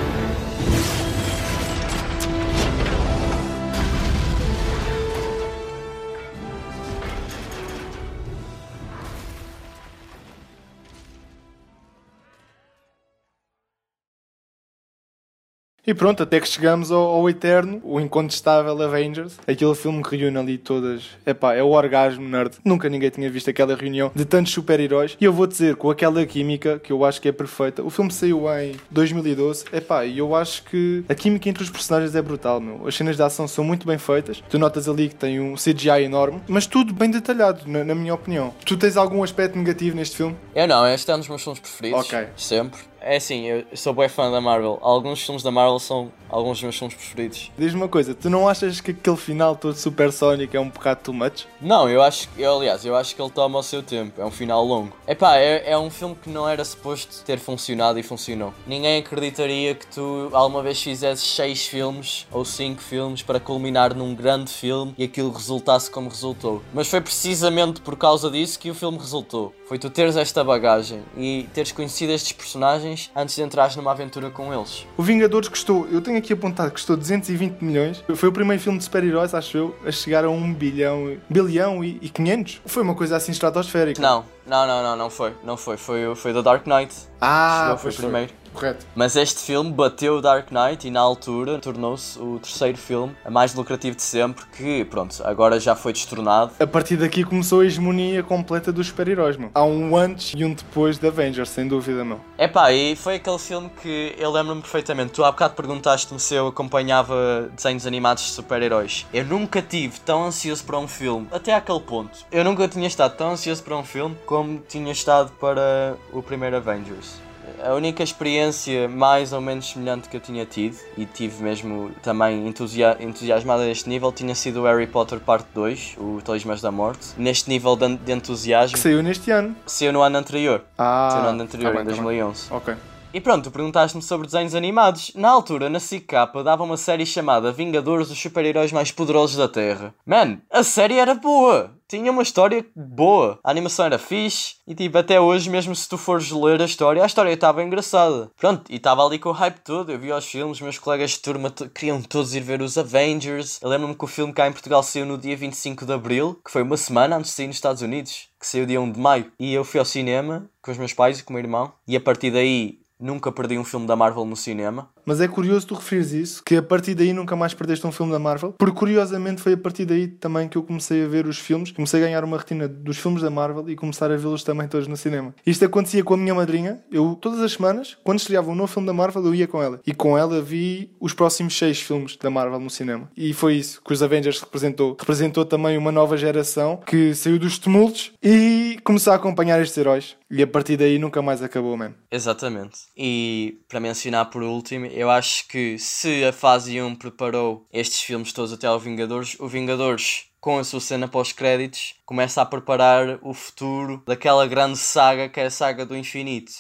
[15.92, 20.38] E pronto, até que chegamos ao, ao eterno, o incontestável Avengers, aquele filme que reúne
[20.38, 21.04] ali todas.
[21.26, 22.56] Epá, é o orgasmo nerd.
[22.64, 25.18] Nunca ninguém tinha visto aquela reunião de tantos super-heróis.
[25.20, 27.84] E eu vou dizer, com aquela química que eu acho que é perfeita.
[27.84, 29.66] O filme saiu em 2012.
[29.74, 32.88] Epá, e eu acho que a química entre os personagens é brutal, meu.
[32.88, 34.42] As cenas de ação são muito bem feitas.
[34.50, 38.14] Tu notas ali que tem um CGI enorme, mas tudo bem detalhado, na, na minha
[38.14, 38.54] opinião.
[38.66, 40.38] Tu tens algum aspecto negativo neste filme?
[40.56, 42.00] Eu não, este é um dos meus filmes preferidos.
[42.06, 42.28] Ok.
[42.38, 42.80] Sempre.
[43.02, 44.78] É assim, eu sou bem fã da Marvel.
[44.80, 47.52] Alguns filmes da Marvel são alguns dos meus filmes preferidos.
[47.58, 51.14] Diz-me uma coisa, tu não achas que aquele final todo supersónico é um bocado too
[51.14, 51.48] much?
[51.60, 54.22] Não, eu acho que, aliás, eu acho que ele toma o seu tempo.
[54.22, 54.96] É um final longo.
[55.08, 58.54] Epá, é, é um filme que não era suposto ter funcionado e funcionou.
[58.68, 64.14] Ninguém acreditaria que tu alguma vez fizesses 6 filmes ou 5 filmes para culminar num
[64.14, 66.62] grande filme e aquilo resultasse como resultou.
[66.72, 69.54] Mas foi precisamente por causa disso que o filme resultou.
[69.68, 74.30] Foi tu teres esta bagagem e teres conhecido estes personagens antes de entrares numa aventura
[74.30, 74.86] com eles.
[74.98, 78.04] O Vingadores custou, eu tenho aqui apontado, custou 220 milhões.
[78.16, 81.98] Foi o primeiro filme de super-heróis, acho eu, a chegar a 1 bilhão, bilhão e,
[82.02, 82.62] e 500.
[82.66, 84.02] Foi uma coisa assim estratosférica.
[84.02, 85.34] Não, não, não, não, não foi.
[85.44, 85.78] Não foi.
[85.78, 86.94] Foi, o- foi The Dark Knight.
[87.20, 88.34] Ah, Chegou, foi o primeiro.
[88.54, 88.86] Correto.
[88.96, 93.54] Mas este filme bateu o Dark Knight e na altura tornou-se o terceiro filme mais
[93.54, 96.52] lucrativo de sempre, que pronto, agora já foi destornado.
[96.60, 99.50] A partir daqui começou a hegemonia completa dos super-heróis, meu.
[99.54, 102.20] Há um antes e um depois de Avengers, sem dúvida, meu.
[102.38, 105.14] Epá, e foi aquele filme que eu lembro-me perfeitamente.
[105.14, 109.06] Tu há bocado perguntaste-me se eu acompanhava desenhos animados de super-heróis.
[109.14, 112.20] Eu nunca tive tão ansioso para um filme, até àquele ponto.
[112.32, 116.58] Eu nunca tinha estado tão ansioso para um filme como tinha estado para o primeiro
[116.58, 117.22] Avengers.
[117.64, 122.48] A única experiência mais ou menos semelhante que eu tinha tido, e tive mesmo também
[122.48, 126.72] entusia entusiasmado a este nível, tinha sido o Harry Potter Parte 2, o Talismãs da
[126.72, 127.10] Morte.
[127.18, 129.56] Neste nível de, de entusiasmo, Que saiu neste ano.
[129.66, 130.64] saiu no ano anterior.
[130.78, 132.04] Ah, Saiu no ano anterior, tá bem, em tá bem.
[132.04, 132.48] 2011.
[132.52, 132.74] Ok.
[133.14, 135.12] E pronto, perguntaste-me sobre desenhos animados.
[135.16, 139.50] Na altura, na SIC Capa, dava uma série chamada Vingadores, os super-heróis mais poderosos da
[139.50, 139.94] Terra.
[140.06, 141.72] Man, a série era boa!
[141.92, 143.38] Tinha uma história boa.
[143.44, 144.56] A animação era fixe.
[144.66, 148.32] E tipo, até hoje, mesmo se tu fores ler a história, a história estava engraçada.
[148.40, 149.92] Pronto, e estava ali com o hype todo.
[149.92, 153.60] Eu vi os filmes, meus colegas de turma queriam todos ir ver os Avengers.
[153.62, 156.50] Eu lembro-me que o filme cá em Portugal saiu no dia 25 de Abril, que
[156.50, 159.30] foi uma semana antes de sair nos Estados Unidos, que saiu dia 1 de Maio.
[159.38, 161.74] E eu fui ao cinema com os meus pais e com o meu irmão.
[161.86, 164.90] E a partir daí, nunca perdi um filme da Marvel no cinema.
[165.06, 168.12] Mas é curioso tu referires isso, que a partir daí nunca mais perdeste um filme
[168.12, 171.40] da Marvel, porque curiosamente foi a partir daí também que eu comecei a ver os
[171.40, 174.68] filmes, comecei a ganhar uma retina dos filmes da Marvel e começar a vê-los também
[174.68, 175.34] todos no cinema.
[175.46, 178.88] Isto acontecia com a minha madrinha, eu todas as semanas, quando estreava um novo filme
[178.88, 179.80] da Marvel, eu ia com ela.
[179.86, 183.10] E com ela vi os próximos seis filmes da Marvel no cinema.
[183.18, 184.96] E foi isso que os Avengers representou.
[185.00, 190.16] Representou também uma nova geração que saiu dos tumultos e começou a acompanhar estes heróis.
[190.30, 191.96] E a partir daí nunca mais acabou mesmo.
[192.10, 192.80] Exatamente.
[192.96, 198.34] E para mencionar por último, eu acho que se a fase 1 preparou estes filmes
[198.34, 203.34] todos até ao Vingadores, o Vingadores, com a sua cena pós-créditos, começa a preparar o
[203.34, 206.52] futuro daquela grande saga que é a saga do infinito.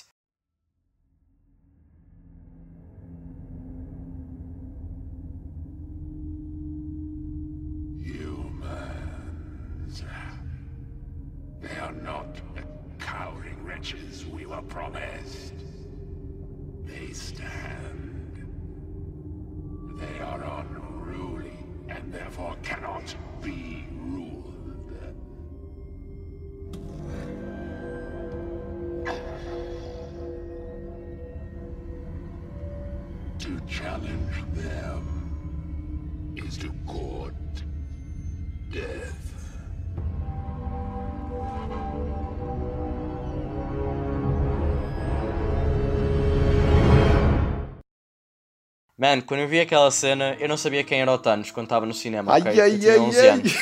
[22.11, 24.47] therefore cannot be ruled.
[33.39, 37.33] to challenge them is to court
[38.71, 39.30] death.
[49.01, 51.87] Man, quando eu vi aquela cena, eu não sabia quem era o Thanos quando estava
[51.87, 52.61] no cinema, Ai, ok?
[52.61, 53.27] ai, eu tinha ai, 11 ai.
[53.29, 53.53] anos.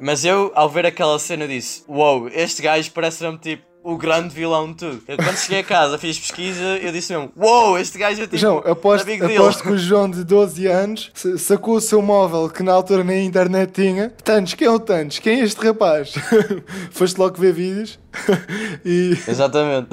[0.00, 4.70] Mas eu, ao ver aquela cena, disse: Uou, este gajo parece-me tipo o grande vilão
[4.72, 5.02] de tudo.
[5.06, 8.38] Eu, quando cheguei a casa, fiz pesquisa, eu disse mesmo: Uou, este gajo é tipo.
[8.38, 11.80] João, aposto, a big deal." aposto que o João de 12 anos sa- sacou o
[11.80, 14.12] seu móvel que na altura nem internet tinha.
[14.24, 15.20] Tantos, quem é o Tantos?
[15.20, 16.12] Quem é este rapaz?
[16.90, 18.00] Foste logo ver vídeos
[18.84, 19.16] e.
[19.28, 19.90] Exatamente.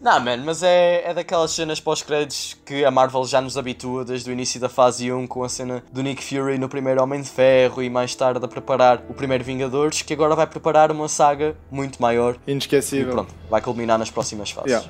[0.00, 4.30] Não, man, mas é, é daquelas cenas pós-créditos que a Marvel já nos habitua desde
[4.30, 7.28] o início da fase 1 com a cena do Nick Fury no primeiro Homem de
[7.28, 11.54] Ferro e mais tarde a preparar o primeiro Vingadores, que agora vai preparar uma saga
[11.70, 13.12] muito maior e Inesquecível.
[13.12, 14.70] pronto, vai culminar nas próximas fases.
[14.70, 14.88] Yeah.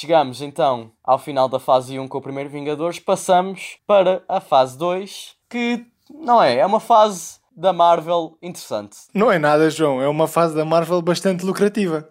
[0.00, 4.78] Chegamos então ao final da fase 1 com o primeiro Vingadores, passamos para a fase
[4.78, 8.96] 2, que não é, é uma fase da Marvel interessante.
[9.12, 10.00] Não é nada, João.
[10.00, 12.08] É uma fase da Marvel bastante lucrativa.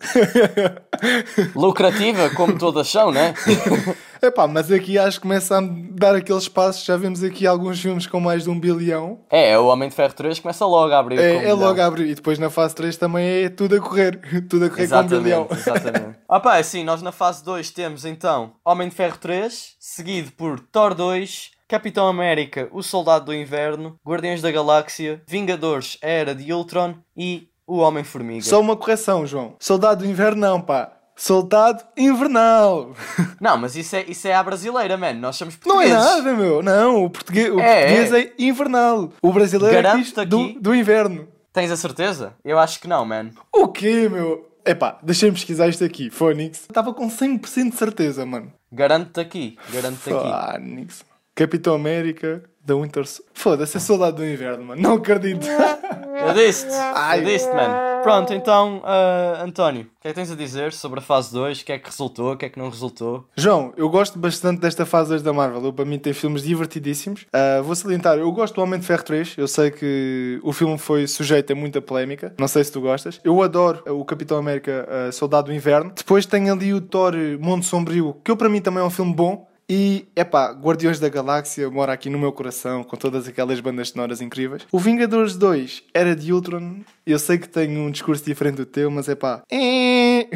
[1.55, 3.33] Lucrativa, como todas são, né?
[4.21, 6.83] Epá, mas aqui acho que começa a dar aqueles passos.
[6.85, 9.19] Já vimos aqui alguns filmes com mais de um bilhão.
[9.29, 11.17] É, é o Homem de Ferro 3 começa logo a abrir.
[11.17, 12.09] com um É, é logo a abrir.
[12.09, 14.19] E depois na fase 3 também é tudo a correr.
[14.49, 15.47] Tudo a correr com um bilhão.
[15.51, 16.19] Exatamente, exatamente.
[16.29, 20.59] ah pá, assim, nós na fase 2 temos então Homem de Ferro 3, seguido por
[20.59, 26.51] Thor 2, Capitão América, O Soldado do Inverno, Guardiões da Galáxia, Vingadores, a Era de
[26.53, 28.43] Ultron e O Homem-Formiga.
[28.43, 29.55] Só uma correção, João.
[29.59, 30.96] Soldado do inverno não, pá.
[31.17, 32.93] Soldado invernal.
[33.41, 35.19] Não, mas isso é, isso é à brasileira, mano.
[35.19, 36.15] Nós somos Não é portugueses.
[36.23, 36.61] nada, meu.
[36.61, 38.33] Não, o português, o É, português é.
[38.37, 39.09] invernal.
[39.21, 41.27] O brasileiro é do, aqui- do inverno.
[41.51, 42.33] Tens a certeza?
[42.45, 43.31] Eu acho que não, man.
[43.51, 44.47] O quê, meu?
[44.63, 46.09] Epá, deixa-me pesquisar isto aqui.
[46.11, 46.59] Fónix.
[46.69, 48.53] Estava com 100% de certeza, mano.
[48.71, 49.57] Garanto-te aqui.
[49.73, 50.51] Garanto-te aqui.
[50.53, 51.03] Fónix.
[51.33, 53.03] Capitão América, da Winter...
[53.33, 54.81] Foda-se, é soldado do inverno, mano.
[54.81, 55.47] Não acredito.
[55.47, 56.73] Eu disse-te.
[57.17, 57.96] Eu disse-te, man.
[58.07, 61.59] Pronto, então, ah, António, o que é que tens a dizer sobre a fase 2?
[61.59, 62.31] O que é que resultou?
[62.31, 63.25] O que é que não resultou?
[63.35, 65.61] João, eu gosto bastante desta fase 2 da Marvel.
[65.61, 67.25] Eu, para mim tem filmes divertidíssimos.
[67.33, 69.35] Ah, vou salientar, eu gosto do Homem de Ferro 3.
[69.37, 72.33] Eu sei que o filme foi sujeito a muita polémica.
[72.39, 73.19] Não sei se tu gostas.
[73.25, 75.91] Eu adoro o Capitão América ah, Soldado do Inverno.
[75.93, 79.13] Depois tem ali o Thor Mundo Sombrio, que eu para mim também é um filme
[79.13, 79.45] bom.
[79.69, 84.21] E, epá, Guardiões da Galáxia mora aqui no meu coração, com todas aquelas bandas sonoras
[84.21, 84.65] incríveis.
[84.71, 86.77] O Vingadores 2 era de Ultron.
[87.05, 89.43] Eu sei que tenho um discurso diferente do teu, mas epá.
[89.51, 90.29] É...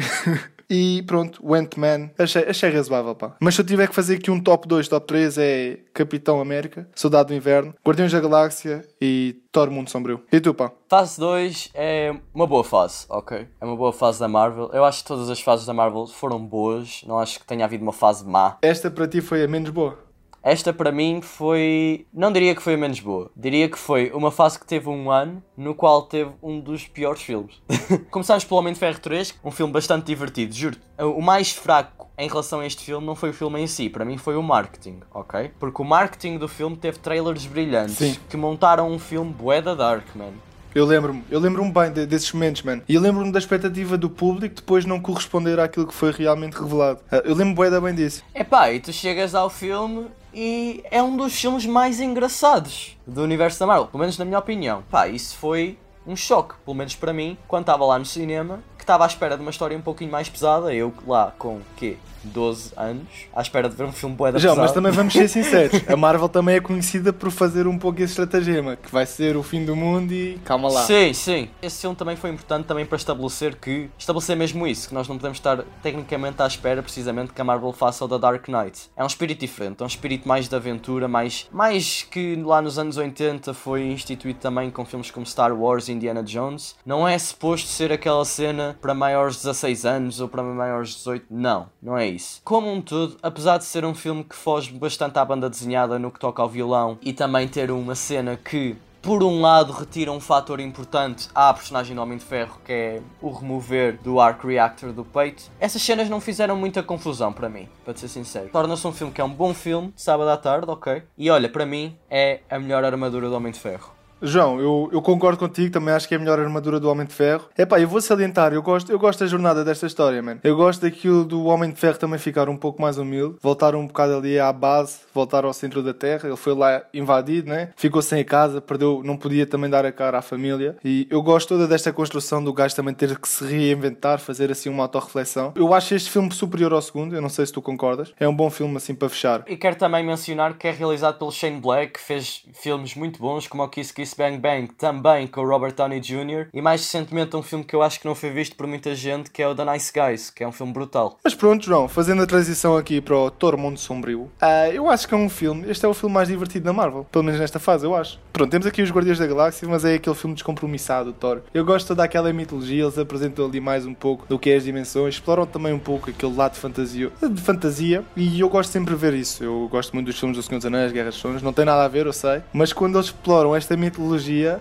[0.72, 2.10] E pronto, o Ant-Man.
[2.18, 3.36] Achei, achei razoável, pá.
[3.38, 6.88] Mas se eu tiver que fazer aqui um top 2, top 3 é Capitão América,
[6.94, 10.22] Soldado do Inverno, Guardiões da Galáxia e Thor Mundo Sombrio.
[10.32, 10.72] E tu, pá?
[10.88, 13.46] Fase 2 é uma boa fase, ok?
[13.60, 14.70] É uma boa fase da Marvel.
[14.72, 17.02] Eu acho que todas as fases da Marvel foram boas.
[17.06, 18.56] Não acho que tenha havido uma fase má.
[18.62, 19.98] Esta para ti foi a menos boa.
[20.42, 22.06] Esta para mim foi.
[22.12, 23.30] Não diria que foi a menos boa.
[23.36, 27.22] Diria que foi uma fase que teve um ano no qual teve um dos piores
[27.22, 27.62] filmes.
[28.10, 30.76] Começámos pelo Homem de Ferro 3, um filme bastante divertido, juro.
[30.98, 34.04] O mais fraco em relação a este filme não foi o filme em si, para
[34.04, 35.50] mim foi o marketing, ok?
[35.58, 38.16] Porque o marketing do filme teve trailers brilhantes Sim.
[38.28, 40.30] que montaram um filme bué da dark, man.
[40.74, 42.82] Eu lembro-me, eu lembro-me bem de- desses momentos, mano.
[42.88, 47.00] E eu lembro-me da expectativa do público depois não corresponder àquilo que foi realmente revelado.
[47.10, 48.22] Ah, Eu lembro-me da bem disso.
[48.34, 53.60] Epá, e tu chegas ao filme e é um dos filmes mais engraçados do universo
[53.60, 54.82] da Marvel, pelo menos na minha opinião.
[54.90, 58.82] Pá, isso foi um choque, pelo menos para mim, quando estava lá no cinema, que
[58.82, 62.72] estava à espera de uma história um pouquinho mais pesada, eu lá com, quê, 12
[62.76, 65.82] anos, à espera de ver um filme bué da Já, mas também vamos ser sinceros.
[65.88, 69.42] A Marvel também é conhecida por fazer um pouco esse estratagema, que vai ser o
[69.42, 70.82] fim do mundo e calma lá.
[70.82, 71.48] Sim, sim.
[71.60, 75.16] Esse filme também foi importante também para estabelecer que estabelecer mesmo isso, que nós não
[75.16, 78.90] podemos estar tecnicamente à espera precisamente que a Marvel faça o da Dark Knight.
[78.96, 82.78] É um espírito diferente, é um espírito mais de aventura, mais, mais que lá nos
[82.78, 86.76] anos 80 foi instituído também com filmes como Star Wars e Indiana Jones.
[86.84, 90.96] Não é suposto ser aquela cena para maiores de 16 anos ou para maiores de
[90.96, 92.40] 18, não, não é isso.
[92.44, 96.10] Como um todo, apesar de ser um filme que foge bastante à banda desenhada no
[96.10, 100.20] que toca ao violão e também ter uma cena que por um lado retira um
[100.20, 104.92] fator importante à personagem do Homem de Ferro, que é o remover do Arc Reactor
[104.92, 105.50] do peito.
[105.58, 108.48] Essas cenas não fizeram muita confusão para mim, para ser sincero.
[108.50, 111.02] Torna-se um filme que é um bom filme, de sábado à tarde, ok?
[111.18, 113.90] E olha, para mim é a melhor armadura do Homem de Ferro.
[114.22, 117.12] João, eu, eu concordo contigo, também acho que é a melhor armadura do Homem de
[117.12, 117.48] Ferro.
[117.58, 120.40] Epá, eu vou salientar, eu gosto, eu gosto da jornada desta história, mano.
[120.44, 123.86] Eu gosto daquilo do Homem de Ferro também ficar um pouco mais humilde, voltar um
[123.86, 126.28] bocado ali à base, voltar ao centro da Terra.
[126.28, 127.70] Ele foi lá invadido, né?
[127.76, 130.76] Ficou sem a casa, perdeu, não podia também dar a cara à família.
[130.84, 134.68] E eu gosto toda desta construção do gajo também ter que se reinventar, fazer assim
[134.68, 135.52] uma autorreflexão.
[135.56, 138.12] Eu acho este filme superior ao segundo, eu não sei se tu concordas.
[138.20, 139.42] É um bom filme assim para fechar.
[139.48, 143.48] E quero também mencionar que é realizado pelo Shane Black, que fez filmes muito bons,
[143.48, 146.48] como o Kiss Kiss Bang Bang, também com o Robert Downey Jr.
[146.52, 149.30] E mais recentemente um filme que eu acho que não foi visto por muita gente,
[149.30, 151.18] que é o The Nice Guys, que é um filme brutal.
[151.22, 155.06] Mas pronto, João, fazendo a transição aqui para o Thor Mundo Sombrio, ah, eu acho
[155.06, 157.58] que é um filme, este é o filme mais divertido da Marvel, pelo menos nesta
[157.58, 158.18] fase, eu acho.
[158.32, 161.40] Pronto, temos aqui os Guardiões da Galáxia, mas é aquele filme descompromissado, Thor.
[161.52, 164.64] Eu gosto toda aquela mitologia, eles apresentam ali mais um pouco do que é as
[164.64, 168.94] dimensões, exploram também um pouco aquele lado de fantasia, de fantasia e eu gosto sempre
[168.94, 169.42] de ver isso.
[169.42, 171.84] Eu gosto muito dos filmes do Senhor dos Anéis, Guerras dos Tronos, não tem nada
[171.84, 174.01] a ver, eu sei, mas quando eles exploram esta mitologia,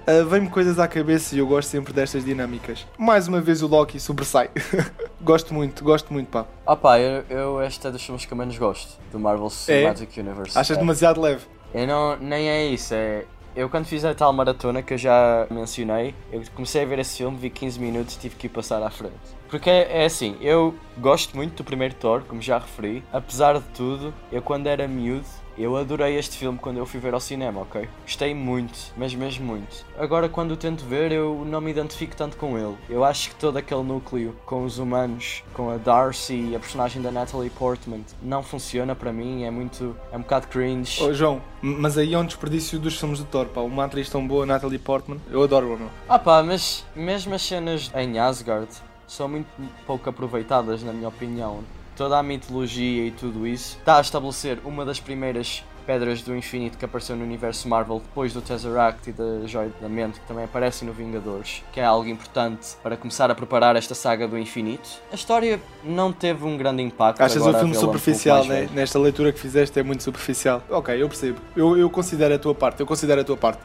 [0.07, 2.85] ah, vem-me coisas à cabeça e eu gosto sempre destas dinâmicas.
[2.97, 4.49] Mais uma vez o Loki sobressai.
[5.21, 6.45] gosto muito, gosto muito, pá.
[6.65, 10.15] Ah pá, eu, eu este é dos filmes que eu menos gosto, do Marvel Cinematic
[10.17, 10.57] Universe.
[10.57, 10.79] Achas É.
[10.79, 11.45] demasiado leve?
[11.73, 13.25] Eu não, nem é isso, é.
[13.53, 17.17] Eu quando fiz a tal maratona que eu já mencionei, eu comecei a ver esse
[17.17, 19.13] filme, vi 15 minutos e tive que ir passar à frente.
[19.49, 23.03] Porque é, é assim, eu gosto muito do primeiro Thor, como já referi.
[23.11, 25.25] Apesar de tudo, eu quando era miúdo,
[25.57, 27.87] eu adorei este filme quando eu fui ver ao cinema, ok?
[28.03, 29.85] Gostei muito, mas mesmo muito.
[29.97, 32.75] Agora quando o tento ver, eu não me identifico tanto com ele.
[32.89, 37.01] Eu acho que todo aquele núcleo com os humanos, com a Darcy e a personagem
[37.01, 39.95] da Natalie Portman, não funciona para mim, é muito.
[40.11, 41.03] é um bocado cringe.
[41.03, 43.61] Oh, João, mas aí é um desperdício dos filmes de Thor, pá.
[43.61, 45.89] Uma atriz tão boa, Natalie Portman, eu adoro-a, meu.
[46.07, 48.69] Ah pá, mas mesmo as cenas em Asgard
[49.07, 49.47] são muito
[49.85, 51.59] pouco aproveitadas, na minha opinião.
[51.95, 56.77] Toda a mitologia e tudo isso está a estabelecer uma das primeiras pedras do infinito
[56.77, 60.45] que apareceu no universo Marvel depois do Tesseract e da Joia da Mente, que também
[60.45, 64.89] aparecem no Vingadores, que é algo importante para começar a preparar esta saga do infinito.
[65.11, 67.21] A história não teve um grande impacto.
[67.21, 68.69] Achas o filme um superficial, mais né?
[68.73, 70.63] Nesta leitura que fizeste é muito superficial.
[70.69, 71.39] Ok, eu percebo.
[71.55, 73.61] Eu, eu considero a tua parte, eu considero a tua parte.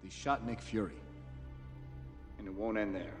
[0.00, 1.07] They shot Nick Fury.
[2.58, 3.14] Won't end there.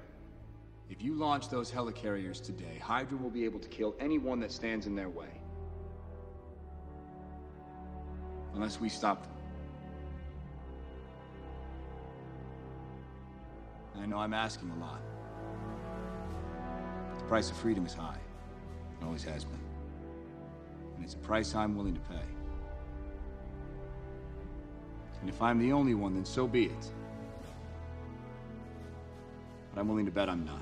[0.90, 4.86] If you launch those helicarriers today, Hydra will be able to kill anyone that stands
[4.86, 5.28] in their way.
[8.54, 9.32] Unless we stop them.
[14.02, 15.00] I know I'm asking a lot.
[17.10, 18.18] But the price of freedom is high.
[19.00, 19.60] It always has been.
[20.96, 22.26] And it's a price I'm willing to pay.
[25.20, 26.92] And if I'm the only one, then so be it.
[29.78, 30.60] But I'm willing to bet I'm not.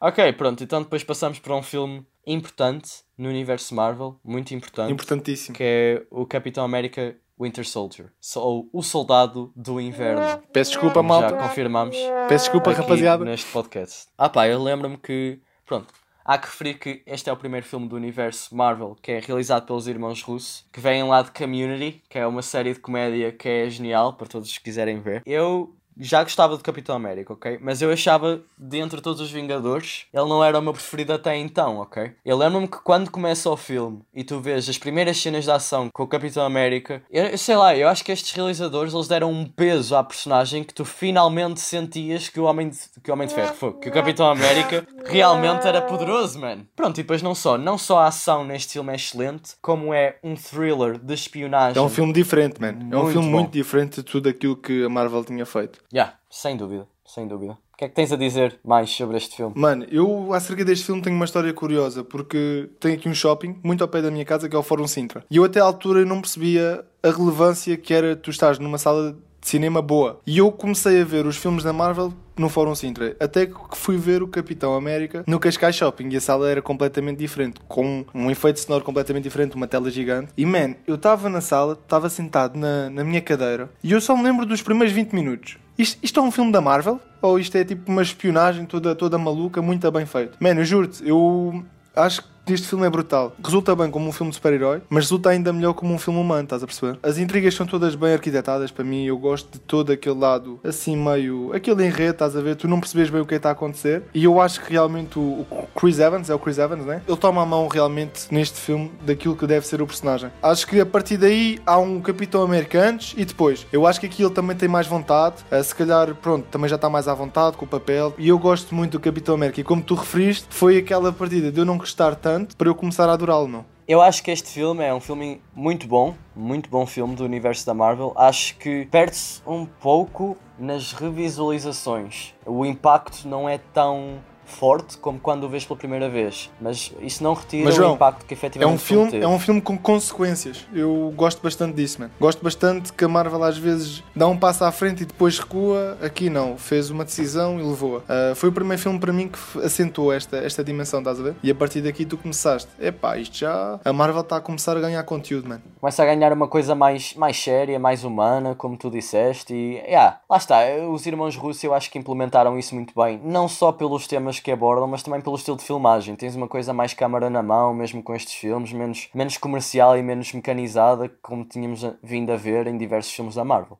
[0.00, 4.92] Ok, pronto, então depois passamos para um filme importante no universo Marvel, muito importante.
[4.92, 5.56] Importantíssimo.
[5.56, 10.42] que é o Capitão América Winter Soldier, ou o Soldado do Inverno.
[10.52, 11.30] Peço desculpa, malta.
[11.30, 11.96] Já confirmamos.
[12.28, 13.24] Peço desculpa, aqui rapaziada.
[13.24, 14.06] Neste podcast.
[14.16, 15.40] Ah pá, eu lembro-me que.
[15.64, 15.92] Pronto.
[16.26, 19.66] Há que referir que este é o primeiro filme do universo Marvel que é realizado
[19.66, 23.46] pelos irmãos Russo, que vêm lá de Community, que é uma série de comédia que
[23.46, 25.22] é genial para todos os que quiserem ver.
[25.26, 27.58] Eu já gostava do Capitão América, ok?
[27.60, 31.78] Mas eu achava, dentre todos os Vingadores, ele não era o meu preferido até então,
[31.78, 32.12] ok?
[32.24, 35.88] Eu lembro-me que quando começa o filme e tu vês as primeiras cenas de ação
[35.92, 39.44] com o Capitão América, eu, sei lá, eu acho que estes realizadores eles deram um
[39.44, 43.34] peso à personagem que tu finalmente sentias que o Homem de, que o Homem de
[43.34, 46.66] Ferro foi, que o Capitão América realmente era poderoso, man.
[46.74, 50.16] Pronto, e depois não só, não só a ação neste filme é excelente, como é
[50.22, 51.80] um thriller de espionagem.
[51.80, 52.74] É um filme diferente, man.
[52.90, 53.38] É um filme bom.
[53.38, 55.83] muito diferente de tudo aquilo que a Marvel tinha feito.
[55.94, 57.52] Yeah, sem dúvida, sem dúvida.
[57.52, 59.54] O que é que tens a dizer mais sobre este filme?
[59.56, 63.82] Mano, eu acerca deste filme tenho uma história curiosa, porque tem aqui um shopping muito
[63.82, 65.24] ao pé da minha casa que é o Fórum Sintra.
[65.30, 69.12] E eu até à altura não percebia a relevância que era tu estás numa sala
[69.40, 70.20] de cinema boa.
[70.26, 73.16] E eu comecei a ver os filmes da Marvel no Fórum Sintra.
[73.20, 77.18] Até que fui ver o Capitão América no Cascais Shopping e a sala era completamente
[77.18, 80.32] diferente, com um efeito sonoro completamente diferente, uma tela gigante.
[80.36, 84.16] E man, eu estava na sala, estava sentado na, na minha cadeira e eu só
[84.16, 85.58] me lembro dos primeiros 20 minutos.
[85.78, 87.00] Isto, isto é um filme da Marvel?
[87.20, 90.36] Ou isto é tipo uma espionagem toda, toda maluca, muito bem feito?
[90.38, 91.64] Mano, eu juro-te, eu
[91.96, 93.32] acho deste filme é brutal.
[93.42, 96.44] Resulta bem como um filme de super-herói, mas resulta ainda melhor como um filme humano,
[96.44, 96.98] estás a perceber?
[97.02, 100.96] As intrigas são todas bem arquitetadas para mim, eu gosto de todo aquele lado, assim,
[100.96, 101.52] meio.
[101.54, 102.56] aquele enredo, estás a ver?
[102.56, 104.02] Tu não percebes bem o que é que está a acontecer.
[104.14, 107.02] E eu acho que realmente o, o Chris Evans, é o Chris Evans, né?
[107.06, 110.30] Ele toma a mão realmente neste filme daquilo que deve ser o personagem.
[110.42, 113.66] Acho que a partir daí há um Capitão América antes e depois.
[113.72, 116.76] Eu acho que aqui ele também tem mais vontade, eh, se calhar, pronto, também já
[116.76, 118.14] está mais à vontade com o papel.
[118.18, 119.60] E eu gosto muito do Capitão América.
[119.60, 123.08] E como tu referiste, foi aquela partida de eu não gostar tanto para eu começar
[123.08, 123.64] a adorá-lo, não?
[123.86, 127.66] Eu acho que este filme é um filme muito bom, muito bom filme do universo
[127.66, 128.14] da Marvel.
[128.16, 132.34] Acho que perde-se um pouco nas revisualizações.
[132.46, 137.22] O impacto não é tão forte como quando o vês pela primeira vez, mas isso
[137.22, 139.24] não retira Mas, o João, impacto que É efetivamente um, filme, teve.
[139.24, 140.66] é um filme com consequências.
[140.72, 142.10] Eu gosto bastante disso, man.
[142.20, 145.96] Gosto bastante que a Marvel às vezes dá um passo à frente e depois recua.
[146.02, 146.56] Aqui não.
[146.56, 148.02] Fez uma decisão e levou-a.
[148.08, 151.34] Ah, foi o primeiro filme para mim que acentuou esta, esta dimensão, estás a ver?
[151.42, 152.68] E a partir daqui tu começaste.
[152.80, 153.80] Epá, isto já.
[153.84, 155.60] A Marvel está a começar a ganhar conteúdo, man.
[155.80, 160.20] Começa a ganhar uma coisa mais, mais séria, mais humana, como tu disseste, e yeah,
[160.28, 160.60] lá está.
[160.90, 164.50] Os irmãos Russo eu acho que implementaram isso muito bem, não só pelos temas que
[164.50, 166.16] abordam, mas também pelo estilo de filmagem.
[166.16, 170.02] Tens uma coisa mais câmara na mão, mesmo com estes filmes, menos, menos comercial e
[170.02, 173.78] menos mecanizada, como tínhamos vindo a ver em diversos filmes da Marvel.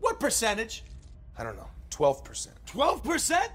[0.00, 0.84] What percentage?
[1.38, 2.48] I don't know, 12%.
[2.66, 3.50] 12%?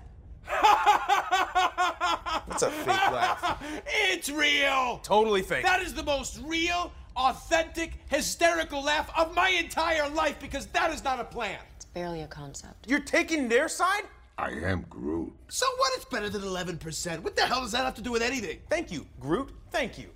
[2.47, 3.64] That's a fake laugh.
[4.12, 4.99] It's real!
[5.03, 5.64] Totally fake.
[5.64, 11.03] That is the most real, authentic, hysterical laugh of my entire life because that is
[11.03, 11.60] not a plan.
[11.76, 12.88] It's barely a concept.
[12.88, 14.03] You're taking their side?
[14.38, 15.33] I am Groot.
[15.47, 15.91] So what?
[15.95, 17.23] It's better than 11%.
[17.23, 18.59] What the hell does that have to do with anything?
[18.69, 19.49] Thank you, Groot.
[19.71, 20.09] Thank you.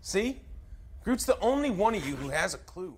[0.00, 0.40] See?
[1.04, 2.96] Groot's the only one of you who has a clue.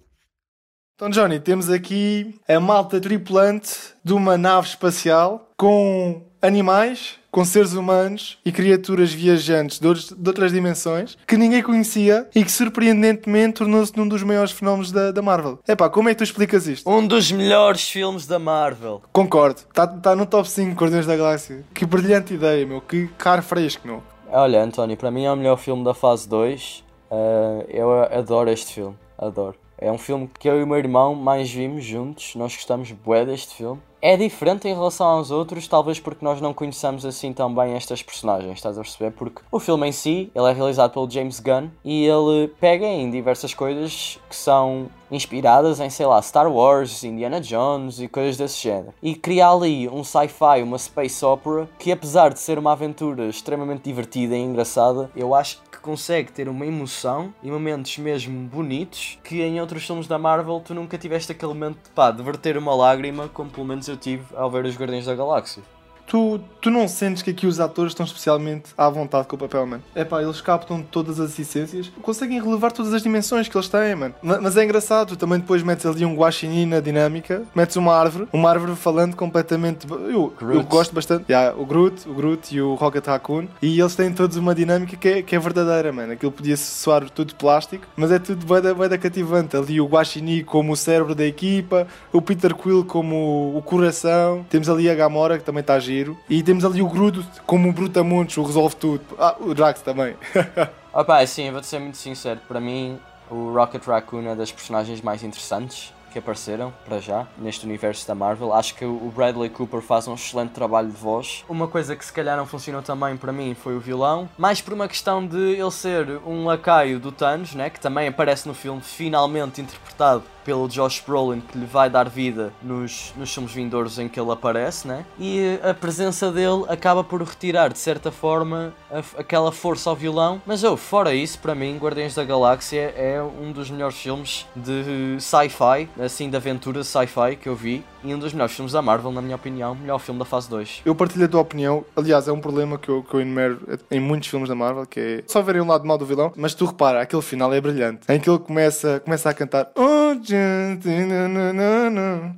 [0.94, 7.74] Então, Johnny, temos aqui a malta tripulante de uma nave espacial com animais, com seres
[7.74, 13.54] humanos e criaturas viajantes de, outros- de outras dimensões que ninguém conhecia e que surpreendentemente
[13.58, 15.58] tornou-se num dos maiores fenómenos da, da Marvel.
[15.68, 16.88] Epá, como é que tu explicas isto?
[16.88, 19.02] Um dos melhores filmes da Marvel.
[19.12, 21.64] Concordo, está tá no top 5 Guardiões da Galáxia.
[21.74, 24.02] Que brilhante ideia, meu, que caro fresco, meu.
[24.28, 26.84] Olha, António, para mim é o melhor filme da fase 2.
[27.10, 29.56] Uh, eu adoro este filme, adoro.
[29.78, 33.24] É um filme que eu e o meu irmão mais vimos juntos, nós gostamos bué
[33.26, 33.80] deste filme.
[34.00, 38.02] É diferente em relação aos outros, talvez porque nós não conheçamos assim tão bem estas
[38.02, 39.10] personagens, estás a perceber?
[39.12, 43.10] Porque o filme em si, ele é realizado pelo James Gunn e ele pega em
[43.10, 48.62] diversas coisas que são inspiradas em, sei lá, Star Wars, Indiana Jones e coisas desse
[48.62, 48.92] género.
[49.02, 53.84] E cria ali um sci-fi, uma space opera, que apesar de ser uma aventura extremamente
[53.84, 59.42] divertida e engraçada, eu acho que consegue ter uma emoção e momentos mesmo bonitos que
[59.42, 62.74] em outros filmes da Marvel tu nunca tiveste aquele momento de, pá, de verter uma
[62.74, 65.62] lágrima, como pelo menos eu tive ao ver os Guardiões da Galáxia.
[66.06, 69.66] Tu, tu não sentes que aqui os atores estão especialmente à vontade com o papel,
[69.66, 69.82] mano?
[69.94, 73.94] É pá, eles captam todas as essências, conseguem relevar todas as dimensões que eles têm,
[73.96, 74.14] mano.
[74.22, 77.92] Ma- Mas é engraçado, tu também depois metes ali um guaxinim na dinâmica, metes uma
[77.94, 79.86] árvore, uma árvore falando completamente.
[79.90, 81.24] Eu, eu gosto bastante.
[81.28, 84.96] Yeah, o Groot, o Groot e o Rocket Raccoon, e eles têm todos uma dinâmica
[84.96, 86.12] que é, que é verdadeira, mano.
[86.12, 89.56] Aquilo podia soar tudo plástico, mas é tudo bem da, bué da cativante.
[89.56, 94.68] Ali o guaxinim como o cérebro da equipa, o Peter Quill como o, coração, temos
[94.68, 98.36] ali a Gamora que também está giro, e temos ali o Groot como o Brutamontes,
[98.36, 99.04] o resolve tudo.
[99.18, 100.14] Ah, o Drax também.
[100.92, 102.98] Opa, sim, eu vou-te ser muito sincero, para mim
[103.30, 108.14] o Rocket Raccoon é das personagens mais interessantes que apareceram, para já, neste universo da
[108.14, 108.54] Marvel.
[108.54, 111.44] Acho que o Bradley Cooper faz um excelente trabalho de voz.
[111.46, 114.72] Uma coisa que se calhar não funcionou também para mim foi o vilão, mais por
[114.72, 118.80] uma questão de ele ser um lacaio do Thanos, né, que também aparece no filme,
[118.80, 124.08] finalmente interpretado pelo Josh Brolin, que lhe vai dar vida nos, nos filmes vindouros em
[124.08, 125.04] que ele aparece, né?
[125.18, 130.40] E a presença dele acaba por retirar, de certa forma, a- aquela força ao vilão.
[130.46, 135.16] Mas, oh, fora isso, para mim, Guardiões da Galáxia é um dos melhores filmes de
[135.20, 137.84] sci-fi, assim, de aventura sci-fi que eu vi.
[138.04, 140.82] E um dos melhores filmes da Marvel, na minha opinião, melhor filme da fase 2.
[140.84, 141.84] Eu partilho a tua opinião.
[141.96, 143.58] Aliás, é um problema que eu, que eu enumero
[143.90, 146.54] em muitos filmes da Marvel, que é só verem o lado mau do vilão, mas
[146.54, 148.02] tu repara, aquele final é brilhante.
[148.08, 152.34] Em que ele começa, começa a cantar Oh, gente, na, na, na, na."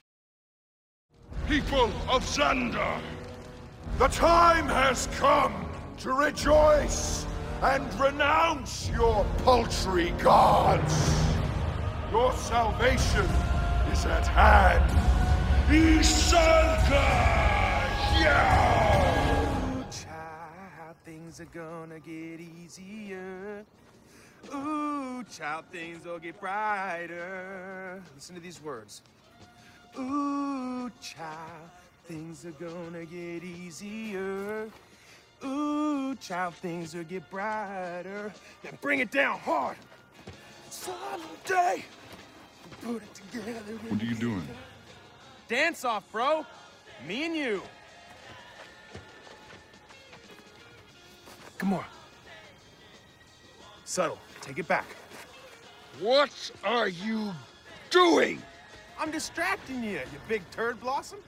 [1.49, 3.01] People of Xandar,
[3.99, 5.55] the time has come
[5.99, 7.27] to rejoice
[7.63, 10.95] and renounce your paltry gods.
[12.13, 13.27] Your salvation
[13.93, 14.91] is at hand.
[15.69, 17.09] Isanka!
[18.21, 19.85] Yeah!
[19.91, 23.65] Child, things are gonna get easier.
[24.55, 28.03] Ooh, child, things will get brighter.
[28.15, 29.03] Listen to these words.
[29.99, 31.71] Ooh, child,
[32.07, 34.71] things are gonna get easier.
[35.45, 38.33] Ooh, child, things will get brighter.
[38.65, 39.77] Now bring it down hard.
[40.71, 41.85] Someday,
[42.85, 43.75] we'll put it together.
[43.89, 44.49] What are you doing?
[45.49, 46.45] Dance off, bro.
[47.07, 47.63] Me and you.
[51.59, 51.85] Come on.
[53.85, 54.19] Subtle.
[54.41, 54.87] Take it back.
[56.01, 56.31] What
[56.65, 57.33] are you
[57.91, 58.41] doing?
[58.99, 61.19] I'm distracting you, you big turd blossom.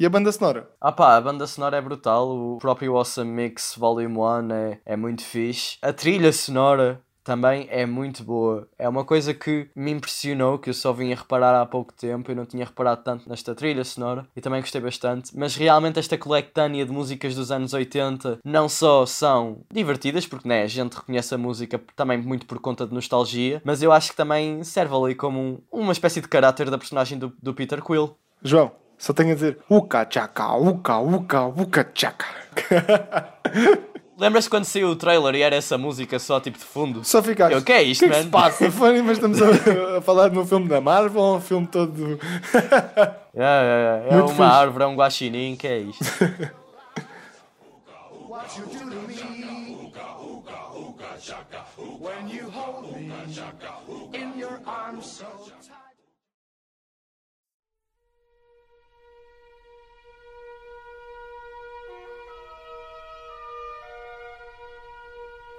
[0.00, 0.68] E a banda sonora?
[0.80, 4.96] Ah pá, a banda sonora é brutal, o próprio Awesome Mix Volume 1 é, é
[4.96, 5.78] muito fixe.
[5.80, 8.68] A trilha sonora também é muito boa.
[8.78, 12.30] É uma coisa que me impressionou, que eu só vim a reparar há pouco tempo,
[12.30, 15.36] eu não tinha reparado tanto nesta trilha sonora e também gostei bastante.
[15.36, 20.62] Mas realmente esta coletânea de músicas dos anos 80 não só são divertidas, porque né,
[20.62, 24.16] a gente reconhece a música também muito por conta de nostalgia, mas eu acho que
[24.16, 28.14] também serve ali como um- uma espécie de caráter da personagem do, do Peter Quill.
[28.42, 32.26] João, só tenho a dizer uca chaca, uca, uca, uca chaca.
[34.16, 37.04] Lembras-te quando saiu o trailer e era essa música só tipo de fundo?
[37.04, 37.52] Só ficaste.
[37.52, 38.70] Eu, o que é isto, que é que se passa?
[38.72, 42.18] Funny, mas estamos a, a falar de um filme da Marvel ou um filme todo.
[43.36, 44.14] É, é, é.
[44.14, 44.42] é uma fixe.
[44.42, 46.04] árvore, é um guaxinim, que é isto?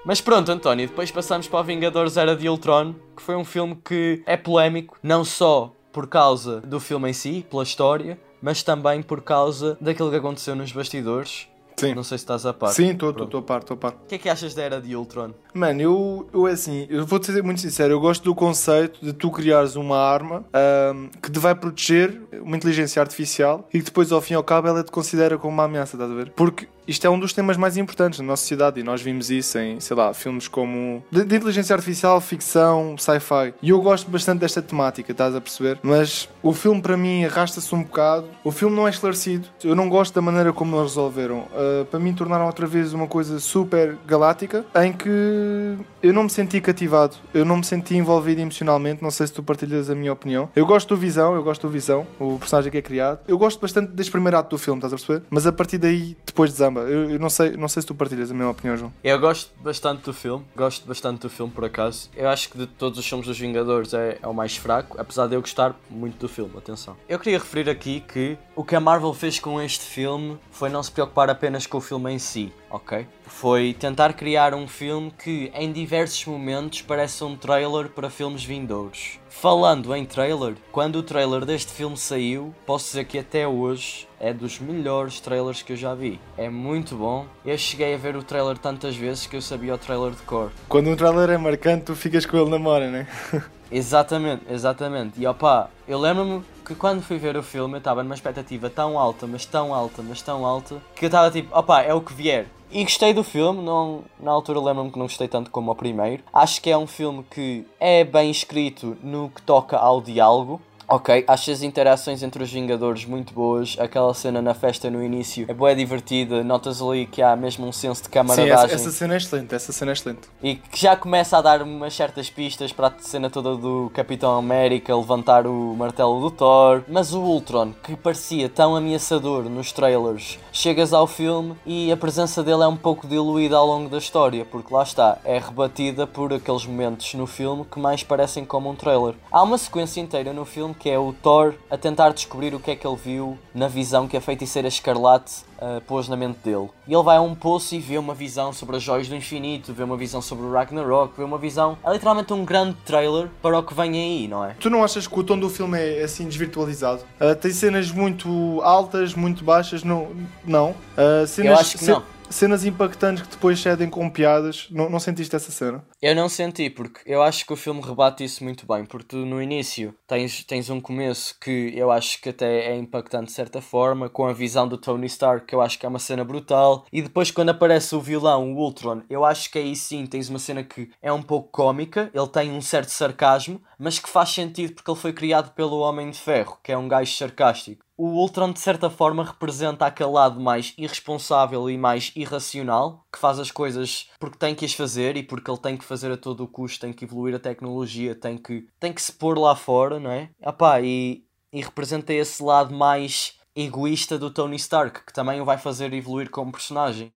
[0.05, 3.75] Mas pronto, António, depois passamos para o Vingadores Era de Ultron, que foi um filme
[3.83, 9.01] que é polémico, não só por causa do filme em si, pela história, mas também
[9.01, 11.47] por causa daquilo que aconteceu nos bastidores.
[11.75, 11.95] Sim.
[11.95, 12.69] Não sei se estás a par.
[12.69, 13.93] Sim, estou a par, estou a par.
[13.93, 15.31] O que é que achas da Era de Ultron?
[15.55, 19.11] Mano, eu, eu é assim, eu vou-te ser muito sincero, eu gosto do conceito de
[19.11, 24.11] tu criares uma arma ahm, que te vai proteger, uma inteligência artificial, e que depois
[24.11, 26.29] ao fim e ao cabo ela te considera como uma ameaça, estás a ver?
[26.29, 29.57] Porque isto é um dos temas mais importantes na nossa sociedade e nós vimos isso
[29.57, 33.53] em, sei lá, filmes como de, de inteligência artificial, ficção, sci-fi.
[33.61, 35.79] E eu gosto bastante desta temática, estás a perceber?
[35.81, 38.27] Mas o filme para mim arrasta-se um bocado.
[38.43, 39.47] O filme não é esclarecido.
[39.63, 41.45] Eu não gosto da maneira como eles resolveram.
[41.53, 46.29] Ah, para mim tornaram outra vez uma coisa super galáctica em que eu não me
[46.29, 47.15] senti cativado.
[47.33, 49.01] Eu não me senti envolvido emocionalmente.
[49.01, 50.49] Não sei se tu partilhas a minha opinião.
[50.55, 53.19] Eu gosto do Visão, eu gosto do Visão, o personagem que é criado.
[53.27, 55.25] Eu gosto bastante deste primeiro ato do filme, estás a perceber?
[55.29, 56.74] Mas a partir daí, depois desamba.
[56.81, 58.93] Eu, eu não, sei, não sei se tu partilhas a minha opinião, João.
[59.03, 62.09] Eu gosto bastante do filme, gosto bastante do filme por acaso.
[62.15, 65.27] Eu acho que de todos os filmes dos Vingadores é, é o mais fraco, apesar
[65.27, 66.95] de eu gostar muito do filme, atenção.
[67.07, 70.81] Eu queria referir aqui que o que a Marvel fez com este filme foi não
[70.81, 73.07] se preocupar apenas com o filme em si, ok?
[73.27, 79.19] Foi tentar criar um filme que em diversos momentos parece um trailer para filmes vindouros.
[79.29, 84.33] Falando em trailer, quando o trailer deste filme saiu, posso dizer que até hoje é
[84.33, 86.19] dos melhores trailers que eu já vi.
[86.37, 87.25] É muito bom.
[87.45, 90.51] Eu cheguei a ver o trailer tantas vezes que eu sabia o trailer de cor.
[90.69, 93.07] Quando um trailer é marcante, tu ficas com ele na memória, né?
[93.71, 95.19] Exatamente, exatamente.
[95.19, 98.97] E opá, eu lembro-me que quando fui ver o filme eu estava numa expectativa tão
[98.97, 102.13] alta, mas tão alta, mas tão alta, que eu estava tipo, opá, é o que
[102.13, 102.47] vier.
[102.71, 106.23] E gostei do filme, não, na altura lembro-me que não gostei tanto como o primeiro.
[106.33, 110.59] Acho que é um filme que é bem escrito no que toca ao diálogo.
[110.87, 113.75] Ok, acho as interações entre os Vingadores muito boas.
[113.79, 116.43] Aquela cena na festa no início é boa, divertida.
[116.43, 119.55] Notas ali que há mesmo um senso de Sim, camaradagem essa, essa cena é excelente,
[119.55, 120.21] essa cena é excelente.
[120.43, 124.37] e que já começa a dar umas certas pistas para a cena toda do Capitão
[124.37, 126.83] América levantar o martelo do Thor.
[126.87, 132.43] Mas o Ultron, que parecia tão ameaçador nos trailers, chegas ao filme e a presença
[132.43, 136.31] dele é um pouco diluída ao longo da história, porque lá está, é rebatida por
[136.31, 139.15] aqueles momentos no filme que mais parecem como um trailer.
[139.31, 142.71] Há uma sequência inteira no filme que é o Thor a tentar descobrir o que
[142.71, 146.69] é que ele viu na visão que a feiticeira Escarlate uh, pôs na mente dele.
[146.87, 149.73] E ele vai a um poço e vê uma visão sobre as joias do infinito,
[149.73, 151.77] vê uma visão sobre o Ragnarok, vê uma visão.
[151.83, 154.55] É literalmente um grande trailer para o que vem aí, não é?
[154.59, 157.01] Tu não achas que o tom do filme é assim desvirtualizado?
[157.19, 159.83] Ah, tem cenas muito altas, muito baixas?
[159.83, 160.09] Não.
[160.43, 160.75] não.
[160.97, 162.03] Ah, cenas, acho que não.
[162.29, 164.67] Cenas impactantes que depois cedem com piadas.
[164.71, 165.83] Não, não sentiste essa cena?
[166.05, 169.25] Eu não senti, porque eu acho que o filme rebate isso muito bem, porque tu
[169.25, 173.59] no início tens, tens um começo que eu acho que até é impactante de certa
[173.59, 176.85] forma, com a visão do Tony Stark, que eu acho que é uma cena brutal,
[176.93, 180.37] e depois quando aparece o vilão, o Ultron, eu acho que aí sim tens uma
[180.37, 184.75] cena que é um pouco cómica, ele tem um certo sarcasmo, mas que faz sentido
[184.75, 187.83] porque ele foi criado pelo Homem de Ferro, que é um gajo sarcástico.
[187.97, 193.39] O Ultron, de certa forma, representa aquele lado mais irresponsável e mais irracional, que faz
[193.39, 196.43] as coisas porque tem que as fazer e porque ele tem que fazer a todo
[196.43, 199.99] o custo, tem que evoluir a tecnologia, tem que, tem que se pôr lá fora,
[199.99, 200.29] não é?
[200.41, 201.23] Epá, e,
[201.53, 206.29] e representa esse lado mais egoísta do Tony Stark, que também o vai fazer evoluir
[206.29, 207.13] como personagem.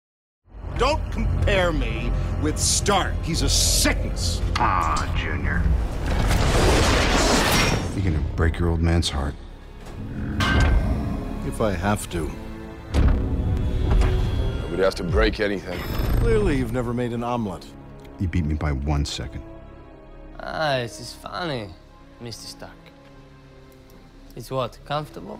[0.77, 2.09] Don't compare me
[2.41, 3.13] with Stark.
[3.27, 4.41] He's a sickness.
[4.57, 5.61] Ah, Junior.
[7.95, 9.35] You're gonna break your old man's heart.
[11.45, 12.31] If I have to.
[14.61, 15.79] Nobody has to break anything.
[16.21, 17.65] Clearly, you've never made an omelet.
[18.19, 19.41] You beat me by one second.
[20.39, 21.69] Ah, this is funny,
[22.21, 22.47] Mr.
[22.47, 22.73] Stark.
[24.35, 25.39] It's what, comfortable?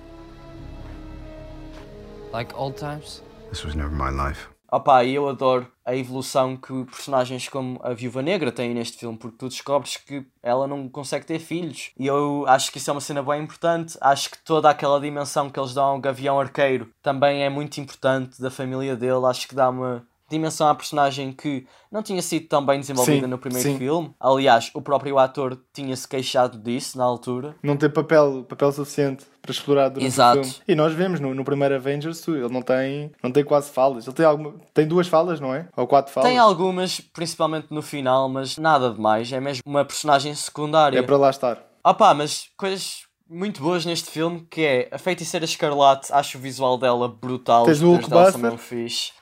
[2.31, 3.21] Like old times?
[3.49, 4.47] This was never my life.
[4.71, 9.17] Opa, e eu adoro a evolução que personagens como a Viúva Negra têm neste filme,
[9.17, 11.89] porque tu descobres que ela não consegue ter filhos.
[11.97, 13.97] E eu acho que isso é uma cena bem importante.
[13.99, 18.39] Acho que toda aquela dimensão que eles dão ao Gavião Arqueiro também é muito importante
[18.39, 19.25] da família dele.
[19.25, 23.31] Acho que dá uma dimensão à personagem que não tinha sido tão bem desenvolvida Sim,
[23.31, 23.77] no primeiro sim.
[23.77, 24.13] filme.
[24.19, 27.55] Aliás, o próprio ator tinha-se queixado disso na altura.
[27.63, 30.41] Não tem papel, papel suficiente para explorar durante Exato.
[30.41, 30.59] o filme.
[30.67, 34.05] E nós vemos no, no primeiro Avengers, ele não tem, não tem quase falas.
[34.05, 35.67] Ele tem, alguma, tem duas falas, não é?
[35.75, 36.29] Ou quatro falas.
[36.29, 39.31] Tem algumas, principalmente no final, mas nada demais.
[39.31, 40.99] É mesmo uma personagem secundária.
[40.99, 41.63] É para lá estar.
[41.83, 46.77] Opa, mas coisas muito boas neste filme que é a Feiticeira Escarlate, acho o visual
[46.77, 47.65] dela brutal.
[47.65, 48.41] Tens o Hulkbuster?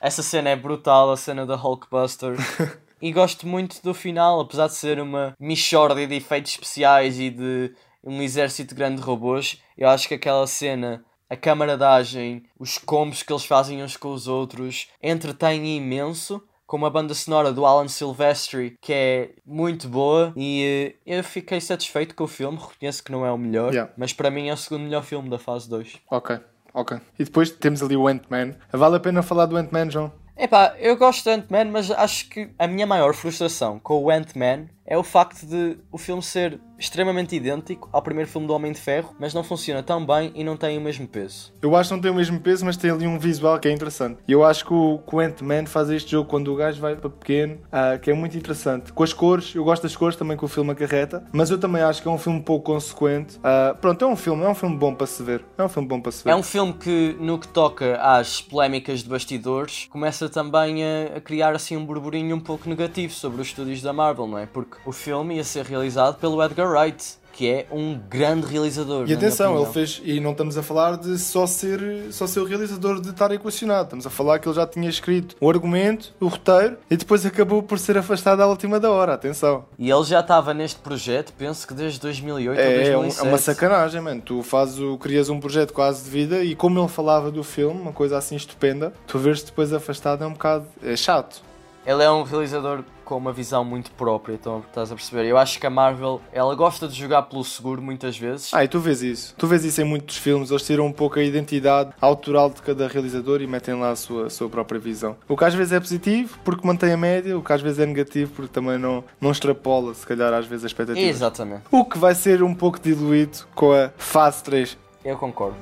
[0.00, 2.36] Essa cena é brutal, a cena da Hulkbuster.
[3.02, 7.72] e gosto muito do final, apesar de ser uma mixórdia de efeitos especiais e de
[8.02, 9.60] um exército grande de robôs.
[9.76, 14.26] Eu acho que aquela cena, a camaradagem, os combos que eles fazem uns com os
[14.26, 20.94] outros, entretém imenso com uma banda sonora do Alan Silvestri que é muito boa e
[21.06, 22.58] eh, eu fiquei satisfeito com o filme.
[22.58, 23.90] Reconheço que não é o melhor, Yeah.
[23.96, 25.96] mas para mim é o segundo melhor filme da fase 2.
[26.10, 26.38] Ok,
[26.74, 26.98] ok.
[27.18, 28.54] E depois temos ali o Ant-Man.
[28.70, 30.12] Vale a pena falar do Ant-Man, João?
[30.36, 34.66] Epá, eu gosto do Ant-Man, mas acho que a minha maior frustração com o Ant-Man
[34.88, 38.80] é o facto de o filme ser extremamente idêntico ao primeiro filme do Homem de
[38.80, 41.52] Ferro, mas não funciona tão bem e não tem o mesmo peso.
[41.60, 43.72] Eu acho que não tem o mesmo peso, mas tem ali um visual que é
[43.72, 44.20] interessante.
[44.26, 46.96] E eu acho que o, que o Ant-Man faz este jogo quando o gajo vai
[46.96, 48.92] para pequeno, ah, que é muito interessante.
[48.92, 51.82] Com as cores, eu gosto das cores também que o filme acarreta, mas eu também
[51.82, 53.38] acho que é um filme pouco consequente.
[53.42, 55.44] Ah, pronto, é um filme, é um filme bom para se ver.
[55.58, 56.30] É um filme bom para se ver.
[56.30, 61.20] É um filme que, no que toca às polémicas de bastidores, começa também a, a
[61.20, 64.46] criar assim um burburinho um pouco negativo sobre os estúdios da Marvel, não é?
[64.46, 69.08] Porque o filme ia ser realizado pelo Edgar Wright, que é um grande realizador.
[69.08, 72.44] E atenção, ele fez, e não estamos a falar de só ser, só ser o
[72.44, 76.26] realizador de estar equacionado, estamos a falar que ele já tinha escrito o argumento, o
[76.26, 79.14] roteiro e depois acabou por ser afastado à última da hora.
[79.14, 83.20] Atenção, E ele já estava neste projeto, penso que desde 2008 ou é, um- 2007.
[83.24, 84.20] é uma sacanagem, mano.
[84.20, 87.80] Tu fazes o, crias um projeto quase de vida e como ele falava do filme,
[87.80, 91.40] uma coisa assim estupenda, tu vês depois afastado é um bocado é chato.
[91.86, 95.24] Ele é um realizador com uma visão muito própria, então estás a perceber?
[95.24, 98.52] Eu acho que a Marvel, ela gosta de jogar pelo seguro muitas vezes.
[98.52, 99.34] Ah, e tu vês isso.
[99.38, 100.50] Tu vês isso em muitos filmes.
[100.50, 104.26] Eles tiram um pouco a identidade autoral de cada realizador e metem lá a sua,
[104.26, 105.16] a sua própria visão.
[105.26, 107.38] O que às vezes é positivo, porque mantém a média.
[107.38, 110.64] O que às vezes é negativo, porque também não, não extrapola, se calhar, às vezes,
[110.64, 111.06] a expectativa.
[111.06, 114.76] Exatamente, O que vai ser um pouco diluído com a fase 3.
[115.02, 115.56] eu concordo.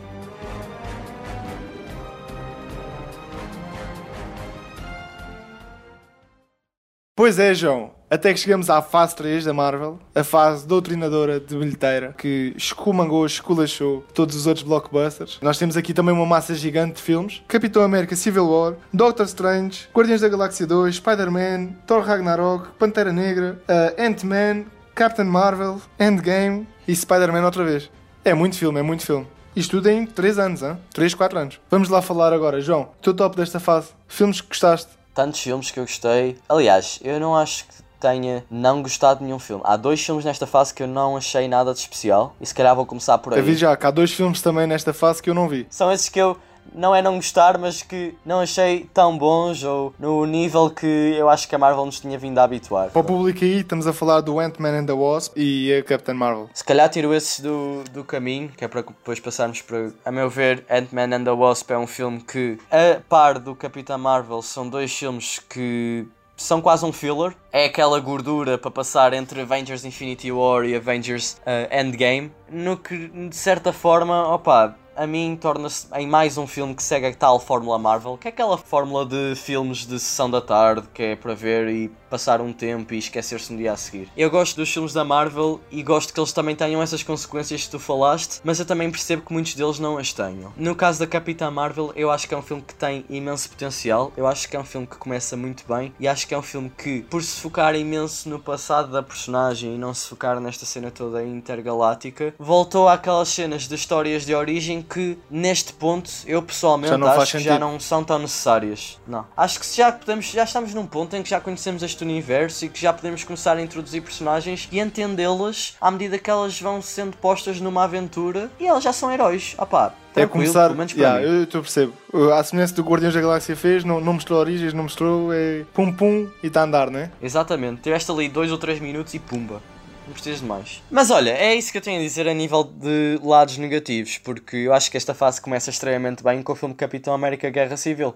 [7.17, 7.93] Pois é, João.
[8.11, 13.25] Até que chegamos à fase 3 da Marvel, a fase doutrinadora de bilheteira, que escumangou,
[13.25, 15.39] esculachou todos os outros blockbusters.
[15.41, 19.89] Nós temos aqui também uma massa gigante de filmes: Capitão América Civil War, Doctor Strange,
[19.95, 26.95] Guardiões da Galáxia 2, Spider-Man, Thor Ragnarok, Pantera Negra, uh, Ant-Man, Captain Marvel, Endgame e
[26.95, 27.91] Spider-Man outra vez.
[28.27, 29.27] É muito filme, é muito filme.
[29.57, 30.77] Isto tudo em 3 anos, hein?
[30.93, 31.61] 3, 4 anos.
[31.71, 32.91] Vamos lá falar agora, João.
[33.01, 33.89] Teu top desta fase.
[34.07, 34.91] Filmes que gostaste.
[35.17, 36.37] Tantos filmes que eu gostei.
[36.47, 39.63] Aliás, eu não acho que tenha não gostado de nenhum filme.
[39.65, 42.37] Há dois filmes nesta fase que eu não achei nada de especial.
[42.39, 43.41] E se calhar vou começar por aí.
[43.41, 45.67] Aviso já que há dois filmes também nesta fase que eu não vi.
[45.71, 46.37] São esses que eu
[46.75, 51.29] não é não gostar, mas que não achei tão bons ou no nível que eu
[51.29, 52.91] acho que a Marvel nos tinha vindo a habituar.
[52.91, 56.15] Para o público aí, estamos a falar do Ant-Man and the Wasp e a Captain
[56.15, 56.49] Marvel.
[56.53, 59.91] Se calhar tiro esses do, do caminho, que é para depois passarmos para.
[60.05, 63.99] A meu ver, Ant-Man and the Wasp é um filme que, a par do Capitão
[63.99, 66.07] Marvel, são dois filmes que
[66.37, 67.35] são quase um filler.
[67.51, 72.31] É aquela gordura para passar entre Avengers Infinity War e Avengers uh, Endgame.
[72.51, 77.07] No que, de certa forma, opa, a mim torna-se em mais um filme que segue
[77.07, 81.03] a tal fórmula Marvel, que é aquela fórmula de filmes de sessão da tarde, que
[81.03, 84.09] é para ver e passar um tempo e esquecer-se no dia a seguir.
[84.17, 87.71] Eu gosto dos filmes da Marvel e gosto que eles também tenham essas consequências que
[87.71, 90.53] tu falaste, mas eu também percebo que muitos deles não as tenham.
[90.57, 94.13] No caso da Capitã Marvel, eu acho que é um filme que tem imenso potencial,
[94.17, 96.43] eu acho que é um filme que começa muito bem e acho que é um
[96.43, 100.65] filme que, por se focar imenso no passado da personagem e não se focar nesta
[100.65, 106.95] cena toda intergaláctica, voltou àquelas cenas de histórias de origem que neste ponto eu pessoalmente
[106.95, 108.99] acho que já não são tão necessárias.
[109.07, 109.27] Não.
[109.37, 112.69] Acho que já podemos, já estamos num ponto em que já conhecemos este universo e
[112.69, 117.17] que já podemos começar a introduzir personagens e entendê-las à medida que elas vão sendo
[117.17, 119.55] postas numa aventura e elas já são heróis.
[119.59, 120.67] Ah pá, É começar.
[120.67, 121.93] pelo menos Yeah, eu eu percebo.
[122.35, 125.33] A semelhança do Guardiões da Galáxia fez, não, não mostrou origens, não mostrou.
[125.33, 127.11] É pum pum e está a andar, não é?
[127.21, 129.61] Exatamente, tiveste ali dois ou três minutos e pumba.
[130.07, 130.83] Não precisas.
[130.89, 134.57] Mas olha, é isso que eu tenho a dizer a nível de lados negativos, porque
[134.57, 138.15] eu acho que esta fase começa extremamente bem com o filme Capitão América Guerra Civil.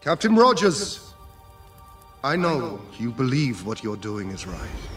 [0.00, 1.14] Captain Rogers,
[2.24, 4.88] I know you believe what you're doing is right.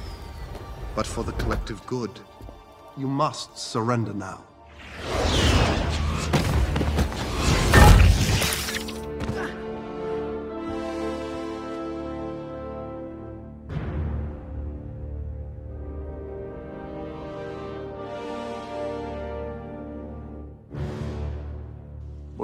[0.96, 2.12] But for the collective good,
[2.98, 4.44] you must surrender now.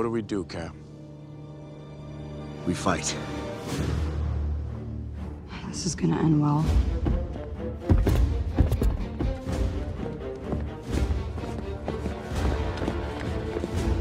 [0.09, 0.75] Do we do, Cap?
[2.65, 3.15] We fight.
[5.67, 6.65] This is gonna end well.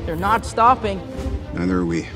[0.07, 0.99] They're not stopping.
[1.53, 2.07] Neither are we.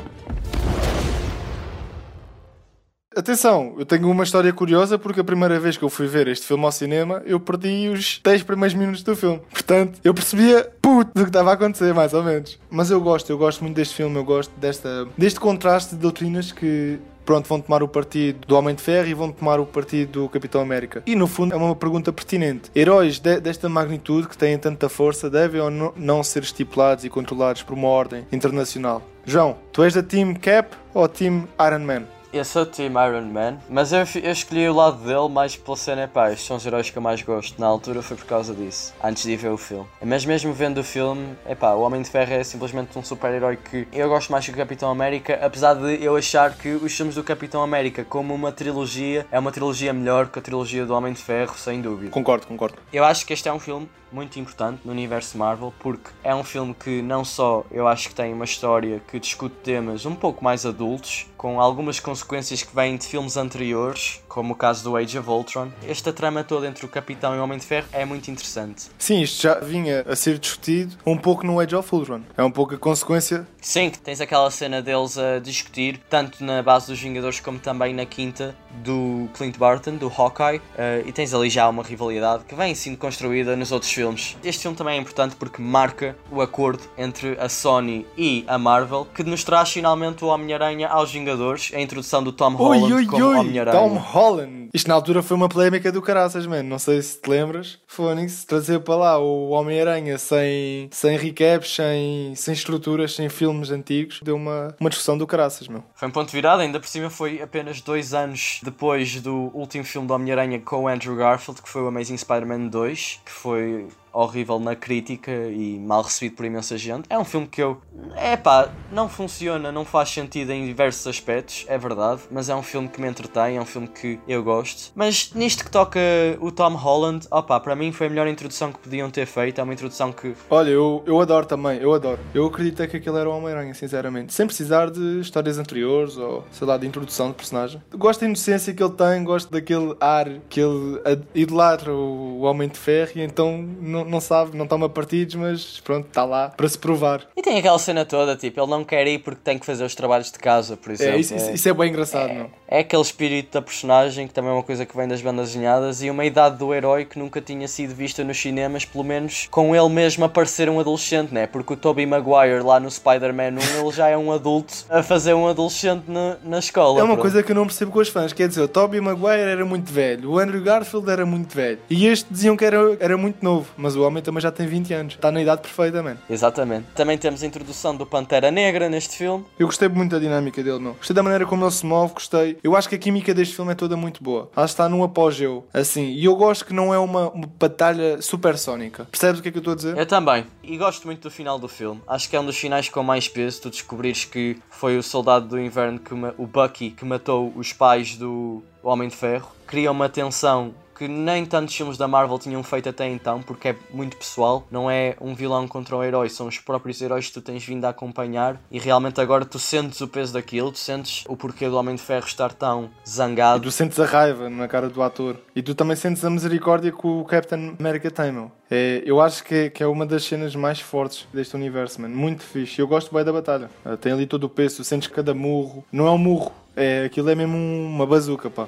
[3.15, 6.47] Atenção, eu tenho uma história curiosa porque a primeira vez que eu fui ver este
[6.47, 9.41] filme ao cinema, eu perdi os 10 primeiros minutos do filme.
[9.51, 12.59] Portanto, eu percebia puto do que estava a acontecer, mais ou menos.
[12.71, 16.53] Mas eu gosto, eu gosto muito deste filme, eu gosto desta, deste contraste de doutrinas
[16.53, 16.99] que.
[17.25, 20.29] Pronto, vão tomar o partido do Homem de Ferro e vão tomar o partido do
[20.29, 21.05] Capitão América.
[21.07, 22.69] E no fundo é uma pergunta pertinente.
[22.75, 27.09] Heróis de- desta magnitude que têm tanta força devem ou não, não ser estipulados e
[27.09, 29.01] controlados por uma ordem internacional?
[29.25, 32.03] João, tu és da Team Cap ou Team Iron Man?
[32.33, 35.77] Eu sou o Team Iron Man, mas eu, eu escolhi o lado dele mais pela
[35.77, 37.61] cena, pá, estes são os heróis que eu mais gosto.
[37.61, 39.85] Na altura foi por causa disso, antes de ir ver o filme.
[40.03, 43.59] Mas mesmo vendo o filme, é pá, o Homem de Ferro é simplesmente um super-herói
[43.59, 47.17] que eu gosto mais que o Capitão América, apesar de eu achar que os filmes
[47.17, 51.13] do Capitão América, como uma trilogia, é uma trilogia melhor que a trilogia do Homem
[51.13, 52.11] de Ferro, sem dúvida.
[52.11, 52.79] Concordo, concordo.
[52.91, 56.45] Eu acho que este é um filme muito importante no universo Marvel porque é um
[56.45, 60.45] filme que não só eu acho que tem uma história que discute temas um pouco
[60.45, 65.19] mais adultos, com algumas consequências que vêm de filmes anteriores, como o caso do Age
[65.19, 65.69] of Ultron.
[65.87, 68.87] Esta trama toda entre o Capitão e o Homem de Ferro é muito interessante.
[68.99, 72.23] Sim, isto já vinha a ser discutido um pouco no Age of Ultron.
[72.35, 73.47] É um pouco a consequência.
[73.61, 77.93] Sim, que tens aquela cena deles a discutir, tanto na base dos Vingadores como também
[77.93, 82.55] na quinta do Clint Barton, do Hawkeye, eh, e tens ali já uma rivalidade que
[82.55, 84.37] vem sendo construída nos outros filmes.
[84.43, 89.07] Este filme também é importante porque marca o acordo entre a Sony e a Marvel,
[89.15, 93.25] que nos traz finalmente o Homem-Aranha aos Vingadores, a introdução do Tom Holland oi, como
[93.27, 93.37] oi!
[93.37, 93.79] Homem-Aranha.
[94.23, 94.69] Holland!
[94.73, 96.69] Isto na altura foi uma polémica do caraças, mano.
[96.69, 97.81] Não sei se te lembras.
[97.89, 104.21] Fónix trazer para lá o Homem-Aranha sem, sem recaps, sem, sem estruturas, sem filmes antigos.
[104.23, 105.83] Deu uma, uma discussão do caraças, meu.
[105.97, 109.83] Foi um ponto de virada, ainda por cima foi apenas dois anos depois do último
[109.83, 113.89] filme do Homem-Aranha com o Andrew Garfield, que foi o Amazing Spider-Man 2, que foi
[114.13, 117.07] horrível na crítica e mal recebido por imensa gente.
[117.09, 117.81] É um filme que eu.
[118.17, 122.63] É pá, não funciona, não faz sentido em diversos aspectos, é verdade, mas é um
[122.63, 124.93] filme que me entretém, é um filme que eu gosto.
[124.95, 126.01] Mas nisto que toca
[126.41, 129.61] o Tom Holland, opá, para mim foi a melhor introdução que podiam ter feito.
[129.61, 132.21] É uma introdução que Olha, eu, eu adoro também, eu adoro.
[132.35, 134.33] Eu acreditei que aquele era o Homem-Aranha, sinceramente.
[134.33, 137.83] Sem precisar de histórias anteriores ou, sei lá, de introdução de personagem.
[137.91, 141.01] Gosto da inocência que ele tem, gosto daquele ar que ele
[141.35, 146.07] idolatra o Homem de Ferro e então não, não sabe, não toma partidos, mas pronto,
[146.09, 147.27] está lá para se provar.
[147.37, 149.95] E tem aquela cena toda, tipo, ele não quer ir porque tem que fazer os
[149.95, 151.15] trabalhos de casa, por exemplo.
[151.15, 152.51] É, isso, isso, isso é bem engraçado, não?
[152.73, 156.03] É aquele espírito da personagem, que também é uma coisa que vem das bandas desenhadas,
[156.03, 159.77] e uma idade do herói que nunca tinha sido vista nos cinemas, pelo menos com
[159.77, 161.47] ele mesmo a parecer um adolescente, né?
[161.47, 165.35] Porque o Tobey Maguire lá no Spider-Man 1, ele já é um adulto a fazer
[165.35, 166.99] um adolescente na, na escola.
[166.99, 167.21] É uma pronto.
[167.21, 168.33] coisa que eu não percebo com os fãs.
[168.33, 171.79] Quer dizer, o Tobey Maguire era muito velho, o Andrew Garfield era muito velho.
[171.91, 174.95] E este diziam que era, era muito novo, mas o homem também já tem 20
[174.95, 175.15] anos.
[175.17, 176.19] Está na idade perfeita, mano.
[176.31, 176.87] Exatamente.
[176.95, 179.45] Também temos a introdução do Pantera Negra neste filme.
[179.59, 180.95] Eu gostei muito da dinâmica dele, meu.
[180.95, 182.62] Gostei da maneira como ele se move, gostei.
[182.63, 184.49] Eu acho que a química deste filme é toda muito boa.
[184.55, 186.13] Ela está num apogeu, assim.
[186.13, 189.05] E eu gosto que não é uma, uma batalha supersónica.
[189.11, 189.99] Percebes o que é que eu estou a dizer?
[189.99, 190.47] Eu também.
[190.63, 192.01] E gosto muito do final do filme.
[192.07, 193.63] Acho que é um dos finais com mais peso.
[193.63, 198.17] Tu descobrires que foi o soldado do inverno, que o Bucky, que matou os pais
[198.17, 199.51] do Homem de Ferro.
[199.67, 200.73] Cria uma tensão
[201.03, 204.91] que nem tantos filmes da Marvel tinham feito até então, porque é muito pessoal, não
[204.91, 207.89] é um vilão contra um herói, são os próprios heróis que tu tens vindo a
[207.89, 211.97] acompanhar e realmente agora tu sentes o peso daquilo, tu sentes o porquê do Homem
[211.97, 213.63] de Ferro estar tão E zangado.
[213.63, 215.37] tu sentes a raiva na cara do ator.
[215.57, 218.53] E tu também sentes a misericórdia que o Captain America tem, meu.
[218.71, 222.15] É, eu acho que é, que é uma das cenas mais fortes deste universo, mano.
[222.17, 222.81] Muito fixe.
[222.81, 223.69] Eu gosto bem da batalha.
[223.85, 225.85] Ah, Tem ali todo o peso, sentes cada murro.
[225.93, 228.67] Não é um murro, é, aquilo é mesmo uma bazuca, pá.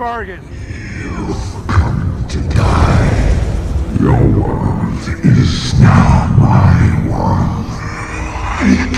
[0.00, 3.98] I've come to die.
[4.00, 8.91] Your world is now my world.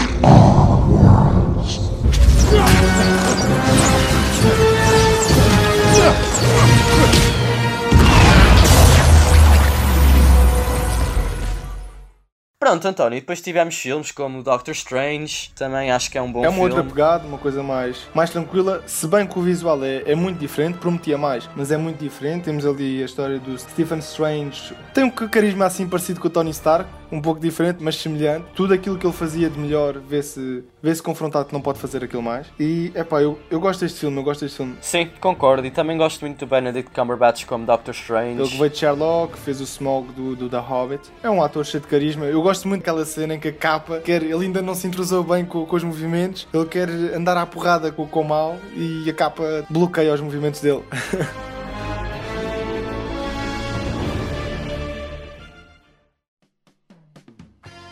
[12.64, 16.42] Pronto, António, e depois tivemos filmes como Doctor Strange, também acho que é um bom
[16.42, 16.70] é uma filme.
[16.70, 18.82] outra pegada, uma coisa mais, mais tranquila.
[18.86, 22.44] Se bem que o visual é, é muito diferente, prometia mais, mas é muito diferente.
[22.44, 24.74] Temos ali a história do Stephen Strange.
[24.94, 28.46] Tem um carisma assim parecido com o Tony Stark, um pouco diferente, mas semelhante.
[28.54, 32.22] Tudo aquilo que ele fazia de melhor vê-se vê-se confrontado que não pode fazer aquilo
[32.22, 32.46] mais.
[32.60, 34.76] E é pá, eu, eu gosto deste filme, eu gosto deste filme.
[34.82, 35.66] Sim, concordo.
[35.66, 38.38] E também gosto muito do Benedict Cumberbatch como Doctor Strange.
[38.38, 41.10] Ele veio de Sherlock, fez o Smog do, do The Hobbit.
[41.22, 42.26] É um ator cheio de carisma.
[42.26, 45.24] Eu gosto muito daquela cena em que a capa, quer, ele ainda não se intrusou
[45.24, 49.12] bem com, com os movimentos, ele quer andar à porrada com, o mal e a
[49.12, 50.84] capa bloqueia os movimentos dele.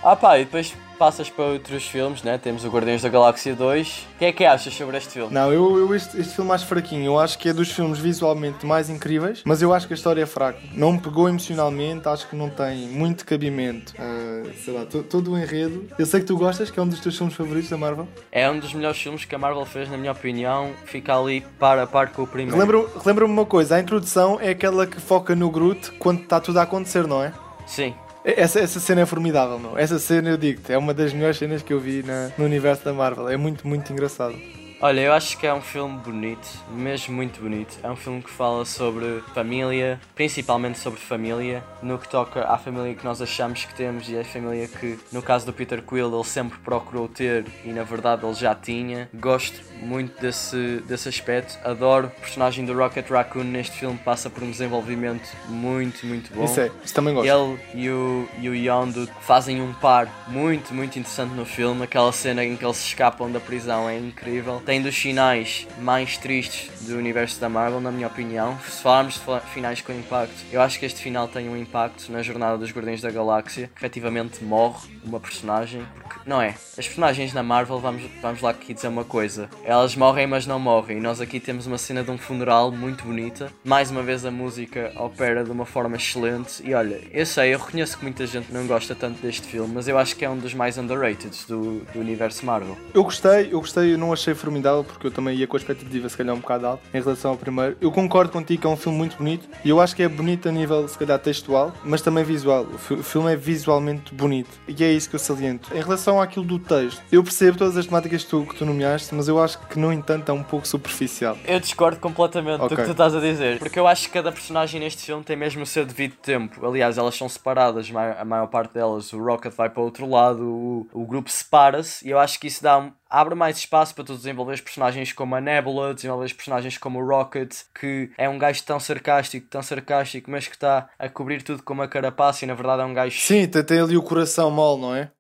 [0.05, 2.39] Ah pá, e depois passas para outros filmes, né?
[2.39, 4.07] Temos o Guardiões da Galáxia 2.
[4.15, 5.35] O que é que achas sobre este filme?
[5.35, 7.07] Não, eu, eu este, este filme acho fraquinho.
[7.07, 10.23] Eu acho que é dos filmes visualmente mais incríveis, mas eu acho que a história
[10.23, 10.61] é fraca.
[10.73, 13.93] Não me pegou emocionalmente, acho que não tem muito cabimento.
[13.99, 15.89] Ah, sei lá, to- todo o enredo.
[15.99, 18.07] Eu sei que tu gostas, que é um dos teus filmes favoritos da Marvel.
[18.31, 20.71] É um dos melhores filmes que a Marvel fez, na minha opinião.
[20.85, 22.89] Fica ali par a par com o primeiro.
[23.03, 26.63] Relembra-me uma coisa: a introdução é aquela que foca no Groot quando está tudo a
[26.63, 27.33] acontecer, não é?
[27.67, 27.93] Sim.
[28.25, 29.77] Essa, essa cena é formidável, meu.
[29.77, 32.85] Essa cena, eu digo-te, é uma das melhores cenas que eu vi na- no universo
[32.85, 33.29] da Marvel.
[33.29, 34.37] É muito, muito engraçado.
[34.85, 37.79] Olha, eu acho que é um filme bonito, mesmo muito bonito.
[37.85, 42.93] É um filme que fala sobre família, principalmente sobre família, no que toca à família
[42.93, 46.25] que nós achamos que temos e a família que, no caso do Peter Quill, ele
[46.25, 49.09] sempre procurou ter e na verdade ele já tinha.
[49.15, 52.09] Gosto muito desse, desse aspecto, adoro.
[52.19, 56.45] O personagem do Rocket Raccoon neste filme passa por um desenvolvimento muito, muito bom.
[56.45, 57.29] Isso é, isso também gosto.
[57.29, 61.85] Ele e o, e o Yondu fazem um par muito, muito interessante no filme.
[61.85, 64.61] Aquela cena em que eles escapam da prisão é incrível.
[64.73, 68.59] Tem dos finais mais tristes do universo da Marvel, na minha opinião.
[68.61, 72.23] Se falarmos de finais com impacto, eu acho que este final tem um impacto na
[72.23, 73.71] jornada dos Guardiões da Galáxia.
[73.75, 75.87] Que efetivamente morre uma personagem.
[75.95, 76.55] Porque, não é?
[76.79, 79.51] As personagens na Marvel, vamos, vamos lá aqui dizer uma coisa.
[79.63, 80.97] Elas morrem, mas não morrem.
[80.97, 83.53] E nós aqui temos uma cena de um funeral muito bonita.
[83.63, 86.63] Mais uma vez a música opera de uma forma excelente.
[86.65, 89.87] E olha, eu sei, eu reconheço que muita gente não gosta tanto deste filme, mas
[89.87, 92.79] eu acho que é um dos mais underrated do, do universo Marvel.
[92.95, 96.09] Eu gostei, eu gostei, eu não achei formidável porque eu também ia com a expectativa
[96.09, 97.77] se calhar um bocado alta em relação ao primeiro.
[97.81, 100.49] Eu concordo contigo que é um filme muito bonito e eu acho que é bonito
[100.49, 102.65] a nível se calhar textual, mas também visual.
[102.65, 105.75] O fi- o filme é visualmente bonito e é isso que eu saliento.
[105.75, 109.15] Em relação àquilo do texto, eu percebo todas as temáticas que tu, que tu nomeaste,
[109.15, 111.37] mas eu acho que no entanto é um pouco superficial.
[111.47, 112.77] Eu discordo completamente do Ok.
[112.77, 115.63] que tu estás a dizer, porque eu acho que cada personagem neste filme tem mesmo
[115.63, 116.65] o seu devido tempo.
[116.67, 119.13] Aliás, elas são separadas, a maior parte delas.
[119.13, 122.47] O Rocket vai para o outro lado, o, o grupo separa-se, e eu acho que
[122.47, 126.99] isso dá abre mais espaço para tu desenvolver personagens como a Nebula, desenvolver personagens como
[126.99, 131.43] o Rocket, que é um gajo tão sarcástico, tão sarcástico, mas que está a cobrir
[131.43, 133.21] tudo com uma carapaça e na verdade é um gajo.
[133.21, 135.11] Sim, tem ali o coração mole, não é?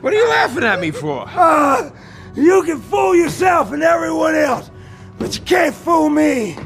[0.00, 1.28] What are you laughing at me for?
[1.36, 1.90] Ah,
[2.36, 4.70] you can fool yourself and everyone else,
[5.18, 6.56] but you can't fool me.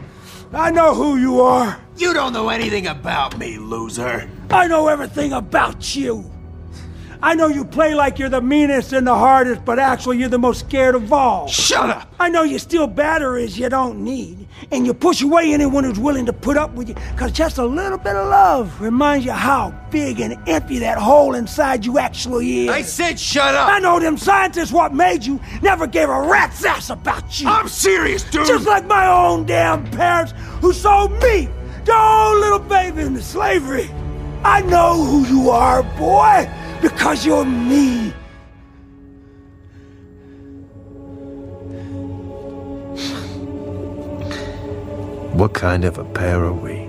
[0.52, 1.78] I know who you are.
[1.96, 4.28] You don't know anything about me, loser.
[4.50, 6.35] I know everything about you.
[7.22, 10.38] I know you play like you're the meanest and the hardest, but actually you're the
[10.38, 11.48] most scared of all.
[11.48, 12.12] Shut up!
[12.20, 16.26] I know you steal batteries you don't need, and you push away anyone who's willing
[16.26, 19.70] to put up with you, because just a little bit of love reminds you how
[19.90, 22.70] big and empty that hole inside you actually is.
[22.70, 23.68] I said shut up!
[23.68, 27.48] I know them scientists what made you never gave a rat's ass about you.
[27.48, 28.46] I'm serious, dude!
[28.46, 31.48] Just like my own damn parents who sold me,
[31.84, 33.90] their own little baby, into slavery.
[34.44, 36.48] I know who you are, boy,
[36.80, 38.12] because you're me.
[45.34, 46.86] What kind of a pair are we?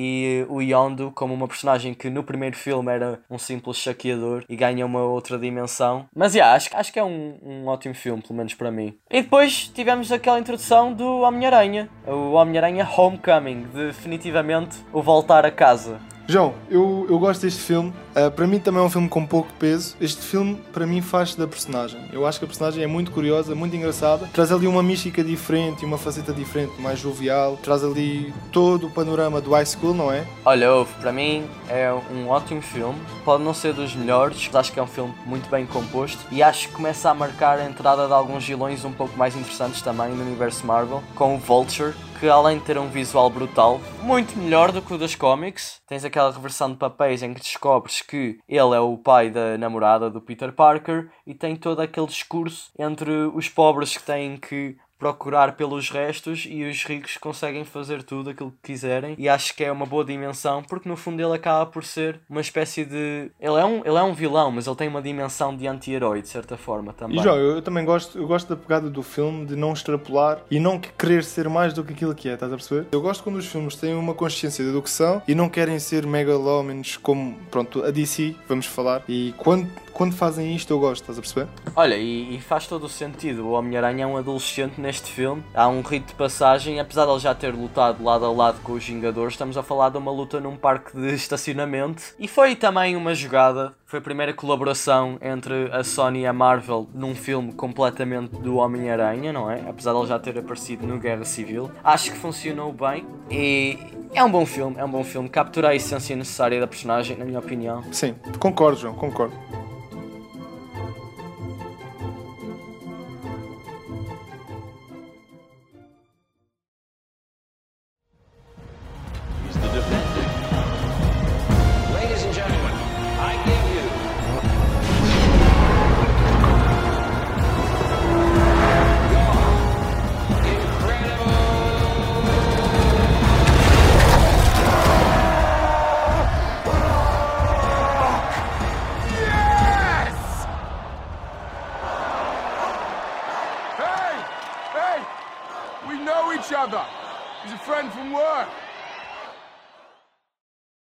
[0.00, 4.54] E o Yondo, como uma personagem que no primeiro filme era um simples saqueador e
[4.54, 6.06] ganha uma outra dimensão.
[6.14, 8.96] Mas yeah, acho, acho que é um, um ótimo filme, pelo menos para mim.
[9.10, 15.98] E depois tivemos aquela introdução do Homem-Aranha, o Homem-Aranha Homecoming, definitivamente o voltar a casa.
[16.30, 17.90] João, eu, eu gosto deste filme.
[18.14, 19.96] Uh, para mim também é um filme com pouco peso.
[19.98, 21.98] Este filme, para mim, faz da personagem.
[22.12, 24.28] Eu acho que a personagem é muito curiosa, muito engraçada.
[24.34, 27.56] Traz ali uma mística diferente, uma faceta diferente, mais jovial.
[27.62, 30.26] Traz ali todo o panorama do high school, não é?
[30.44, 30.68] Olha,
[31.00, 32.98] para mim é um ótimo filme.
[33.24, 36.18] Pode não ser dos melhores, mas acho que é um filme muito bem composto.
[36.30, 39.80] E acho que começa a marcar a entrada de alguns vilões um pouco mais interessantes
[39.80, 44.36] também no universo Marvel, com o Vulture, que além de ter um visual brutal, muito
[44.36, 48.40] melhor do que o dos cómics, tens aquela reversão de papéis em que descobres que
[48.48, 53.10] ele é o pai da namorada do Peter Parker e tem todo aquele discurso entre
[53.12, 58.50] os pobres que têm que procurar pelos restos e os ricos conseguem fazer tudo aquilo
[58.50, 59.14] que quiserem.
[59.18, 62.40] E acho que é uma boa dimensão porque no fundo ele acaba por ser uma
[62.40, 65.66] espécie de ele é um, ele é um vilão mas ele tem uma dimensão de
[65.66, 67.18] anti-herói de certa forma também.
[67.18, 70.58] E João, eu também gosto eu gosto da pegada do filme de não extrapolar e
[70.58, 72.86] não querer ser mais do que aquilo que é, estás a perceber?
[72.90, 76.96] Eu gosto quando os filmes têm uma consciência de educação e não querem ser megalómenos
[76.96, 79.02] como, pronto, a DC, vamos falar.
[79.08, 79.68] E quando
[79.98, 81.48] quando fazem isto eu gosto, estás a perceber?
[81.74, 83.44] Olha, e, e faz todo o sentido.
[83.44, 85.42] O Homem-Aranha é um adolescente neste filme.
[85.52, 88.74] Há um rito de passagem, apesar de ele já ter lutado lado a lado com
[88.74, 92.00] os Vingadores, estamos a falar de uma luta num parque de estacionamento.
[92.16, 93.74] E foi também uma jogada.
[93.84, 99.32] Foi a primeira colaboração entre a Sony e a Marvel num filme completamente do Homem-Aranha,
[99.32, 99.64] não é?
[99.68, 101.72] Apesar de ele já ter aparecido no Guerra Civil.
[101.82, 103.76] Acho que funcionou bem e
[104.14, 105.28] é um bom filme, é um bom filme.
[105.28, 107.82] Captura a essência necessária da personagem, na minha opinião.
[107.92, 109.34] Sim, concordo, João, concordo.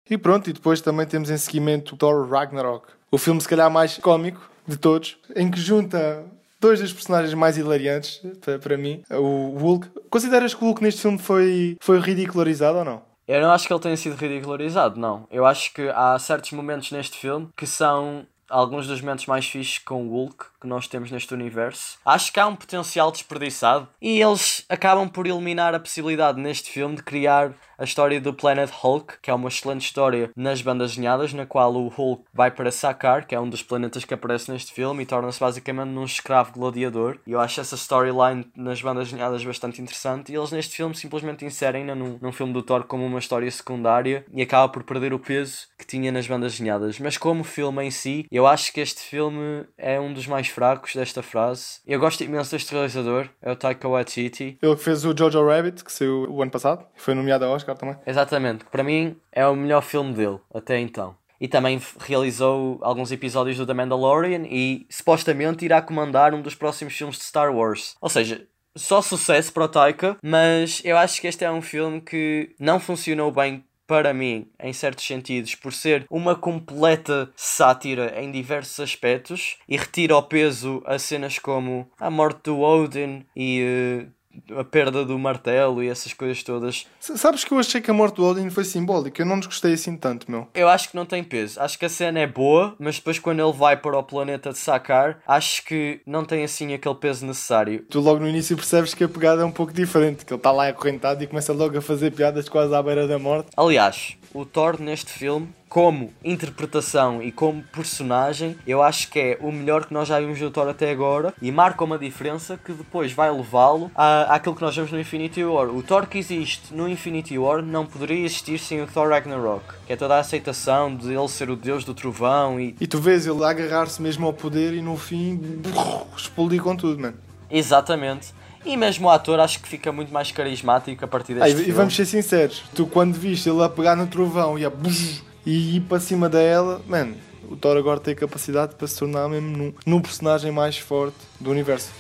[0.10, 2.88] E pronto, e depois também temos em seguimento Thor Ragnarok.
[3.12, 6.26] O filme, se calhar, mais cómico de todos, em que junta
[6.60, 8.22] dois dos personagens mais hilariantes
[8.62, 9.88] para, mim, o Hulk.
[10.10, 13.02] Consideras que o Hulk neste filme foi, foi ridicularizado ou não?
[13.28, 15.28] Eu não acho que ele tenha sido ridicularizado, não.
[15.30, 19.80] Eu acho que há certos momentos neste filme que são alguns dos momentos mais fixes
[19.80, 21.98] com o Hulk que nós temos neste universo.
[22.06, 26.96] Acho que há um potencial desperdiçado e eles acabam por eliminar a possibilidade neste filme
[26.96, 31.32] de criar a história do Planet Hulk, que é uma excelente história nas bandas desenhadas,
[31.32, 34.74] na qual o Hulk vai para Sakaar, que é um dos planetas que aparece neste
[34.74, 37.20] filme, e torna-se basicamente num escravo gladiador.
[37.28, 41.46] E eu acho essa storyline nas bandas desenhadas bastante interessante, e eles neste filme simplesmente
[41.46, 45.20] inserem-na num, num filme do Thor como uma história secundária e acaba por perder o
[45.20, 47.00] peso que tinha nas bandas desenhadas.
[47.00, 50.96] Mas como filme em si, eu acho que este filme é um dos mais fracos
[50.96, 51.80] desta frase.
[51.86, 54.58] Eu gosto imenso deste realizador, é o Taika Waititi.
[54.60, 57.78] Ele que fez o Jojo Rabbit, que saiu o ano passado, foi nomeado a Oscar
[57.78, 57.96] também.
[58.08, 61.16] Exatamente, para mim é o melhor filme dele até então.
[61.40, 66.96] E também realizou alguns episódios do The Mandalorian e supostamente irá comandar um dos próximos
[66.96, 67.96] filmes de Star Wars.
[68.02, 72.02] Ou seja, só sucesso para o Taika, mas eu acho que este é um filme
[72.02, 78.30] que não funcionou bem para mim, em certos sentidos, por ser uma completa sátira em
[78.30, 84.17] diversos aspectos e retira ao peso a cenas como a morte do Odin e uh,
[84.56, 86.88] a perda do martelo e essas coisas todas.
[87.00, 89.96] Sabes que eu achei que a morte do Odin foi simbólica, eu não desgostei assim
[89.96, 90.48] tanto, meu.
[90.54, 91.60] Eu acho que não tem peso.
[91.60, 94.58] Acho que a cena é boa, mas depois quando ele vai para o planeta de
[94.58, 97.86] Sakar, acho que não tem assim aquele peso necessário.
[97.90, 100.52] Tu logo no início percebes que a pegada é um pouco diferente, que ele está
[100.52, 103.50] lá acorrentado e começa logo a fazer piadas quase à beira da morte.
[103.56, 109.52] Aliás, o Thor neste filme como interpretação e como personagem, eu acho que é o
[109.52, 113.12] melhor que nós já vimos do Thor até agora e marca uma diferença que depois
[113.12, 115.70] vai levá-lo àquilo que nós vemos no Infinity War.
[115.70, 119.94] O Thor que existe no Infinity War não poderia existir sem o Thor Ragnarok, que
[119.94, 122.76] é toda a aceitação de ele ser o deus do trovão e.
[122.80, 125.62] E tu vês ele agarrar-se mesmo ao poder e no fim
[126.16, 127.18] explodir com tudo, mano.
[127.50, 128.34] Exatamente.
[128.66, 131.70] E mesmo o ator acho que fica muito mais carismático a partir Ah, deste e,
[131.70, 135.24] e vamos ser sinceros, tu quando viste ele a pegar no trovão e a buzz,
[135.46, 137.16] e ir para cima dela, mano,
[137.50, 141.16] o Thor agora tem a capacidade para se tornar mesmo num, num personagem mais forte
[141.40, 141.92] do universo.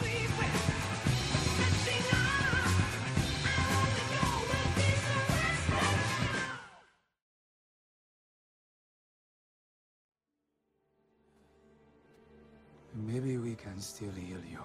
[12.93, 14.64] Maybe we can still heal you.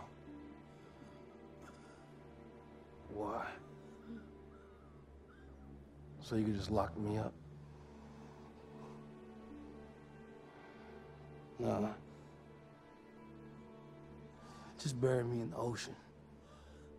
[3.22, 3.46] Why?
[6.20, 7.32] So you could just lock me up?
[11.60, 11.88] Nah.
[14.82, 15.94] Just bury me in the ocean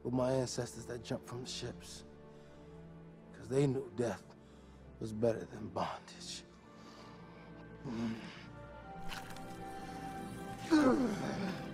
[0.04, 2.04] with my ancestors that jumped from the ships.
[3.32, 4.24] Because they knew death
[5.02, 6.44] was better than bondage.
[10.72, 11.10] Mm.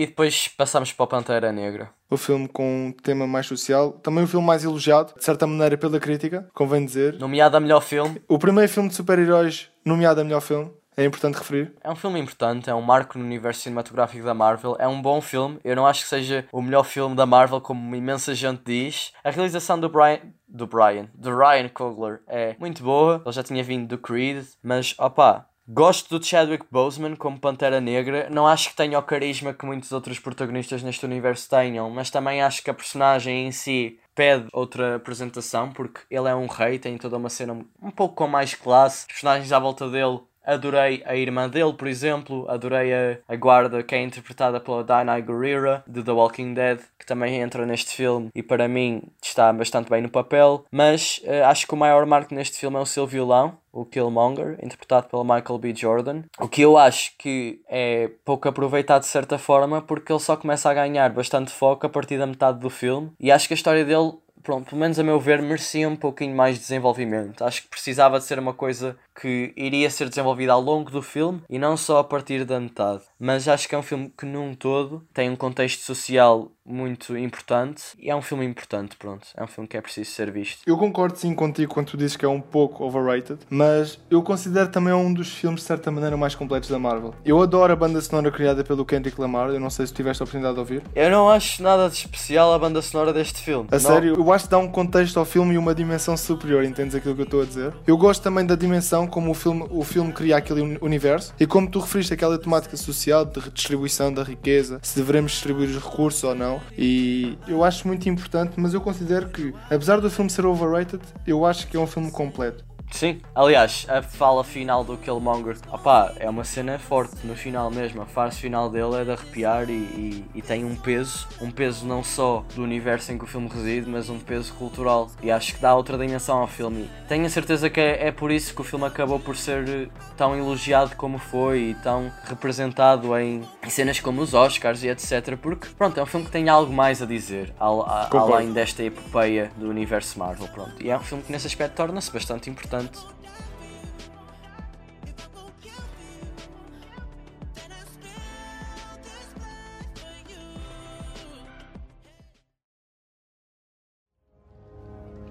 [0.00, 1.90] E depois passamos para o Pantera Negra.
[2.08, 5.76] O filme com um tema mais social, também o filme mais elogiado, de certa maneira,
[5.76, 7.18] pela crítica, convém dizer.
[7.18, 8.22] Nomeado a melhor filme.
[8.26, 11.74] O primeiro filme de super-heróis nomeado a melhor filme, é importante referir.
[11.82, 15.20] É um filme importante, é um marco no universo cinematográfico da Marvel, é um bom
[15.20, 15.58] filme.
[15.62, 19.12] Eu não acho que seja o melhor filme da Marvel, como imensa gente diz.
[19.22, 20.20] A realização do Brian.
[20.48, 23.22] Do Brian, do Ryan Coogler é muito boa.
[23.24, 28.28] Ele já tinha vindo do Creed, mas opá, Gosto do Chadwick Boseman como Pantera Negra.
[28.28, 32.42] Não acho que tenha o carisma que muitos outros protagonistas neste universo tenham, mas também
[32.42, 36.98] acho que a personagem em si pede outra apresentação, porque ele é um rei, tem
[36.98, 39.02] toda uma cena um pouco com mais classe.
[39.02, 42.48] Os personagens à volta dele Adorei a irmã dele, por exemplo.
[42.48, 47.06] Adorei a, a guarda que é interpretada pela Dinah Gurira de The Walking Dead, que
[47.06, 50.64] também entra neste filme e para mim está bastante bem no papel.
[50.70, 54.58] Mas eh, acho que o maior marco neste filme é o seu violão, o Killmonger,
[54.62, 55.74] interpretado pelo Michael B.
[55.74, 56.22] Jordan.
[56.38, 60.70] O que eu acho que é pouco aproveitado de certa forma, porque ele só começa
[60.70, 63.12] a ganhar bastante foco a partir da metade do filme.
[63.20, 66.34] E acho que a história dele pronto, pelo menos a meu ver, merecia um pouquinho
[66.34, 67.44] mais de desenvolvimento.
[67.44, 71.42] Acho que precisava de ser uma coisa que iria ser desenvolvida ao longo do filme
[71.48, 73.02] e não só a partir da metade.
[73.18, 77.82] Mas acho que é um filme que, num todo, tem um contexto social muito importante
[77.98, 79.26] e é um filme importante, pronto.
[79.36, 80.60] É um filme que é preciso ser visto.
[80.66, 84.68] Eu concordo sim contigo quando tu dizes que é um pouco overrated, mas eu considero
[84.70, 87.14] também um dos filmes de certa maneira mais completos da Marvel.
[87.24, 90.24] Eu adoro a banda sonora criada pelo Kendrick Lamar, eu não sei se tiveste a
[90.24, 90.82] oportunidade de ouvir.
[90.94, 93.68] Eu não acho nada de especial a banda sonora deste filme.
[93.70, 96.64] A Não- sério, eu acho que dá um contexto ao filme e uma dimensão superior,
[96.64, 97.72] entendes aquilo que eu estou a dizer?
[97.86, 101.46] Eu gosto também da dimensão como o filme, o filme cria aquele uni- universo e
[101.46, 106.22] como tu referiste aquela temática social de redistribuição da riqueza, se devemos distribuir os recursos
[106.24, 106.59] ou não.
[106.76, 111.44] E eu acho muito importante, mas eu considero que, apesar do filme ser overrated, eu
[111.44, 112.64] acho que é um filme completo.
[112.90, 118.02] Sim, aliás, a fala final do Killmonger, opá, é uma cena forte no final mesmo.
[118.02, 121.86] A fase final dele é de arrepiar e, e, e tem um peso, um peso
[121.86, 125.08] não só do universo em que o filme reside, mas um peso cultural.
[125.22, 126.82] E acho que dá outra dimensão ao filme.
[127.04, 129.66] E tenho a certeza que é, é por isso que o filme acabou por ser
[129.68, 134.88] eh, tão elogiado como foi e tão representado em, em cenas como os Oscars e
[134.88, 135.36] etc.
[135.40, 138.82] Porque, pronto, é um filme que tem algo mais a dizer, al- a- além desta
[138.82, 140.48] epopeia do universo Marvel.
[140.48, 140.74] Pronto.
[140.82, 142.79] E é um filme que nesse aspecto torna-se bastante importante.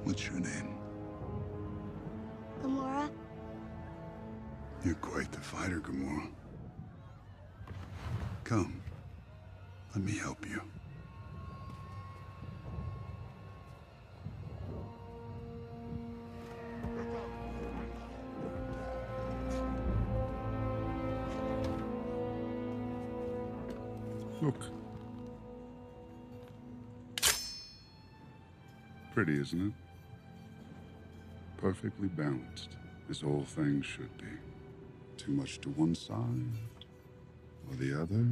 [0.03, 0.77] What's your name?
[2.61, 3.09] Gamora,
[4.85, 6.29] You're quite the fighter, Gamora.
[8.43, 8.79] Come.
[9.95, 10.61] Let me help you.
[29.29, 29.73] Pretty, isn't it?
[31.57, 32.69] Perfectly balanced,
[33.11, 34.25] as all things should be.
[35.17, 36.57] Too much to one side
[37.69, 38.25] or the other.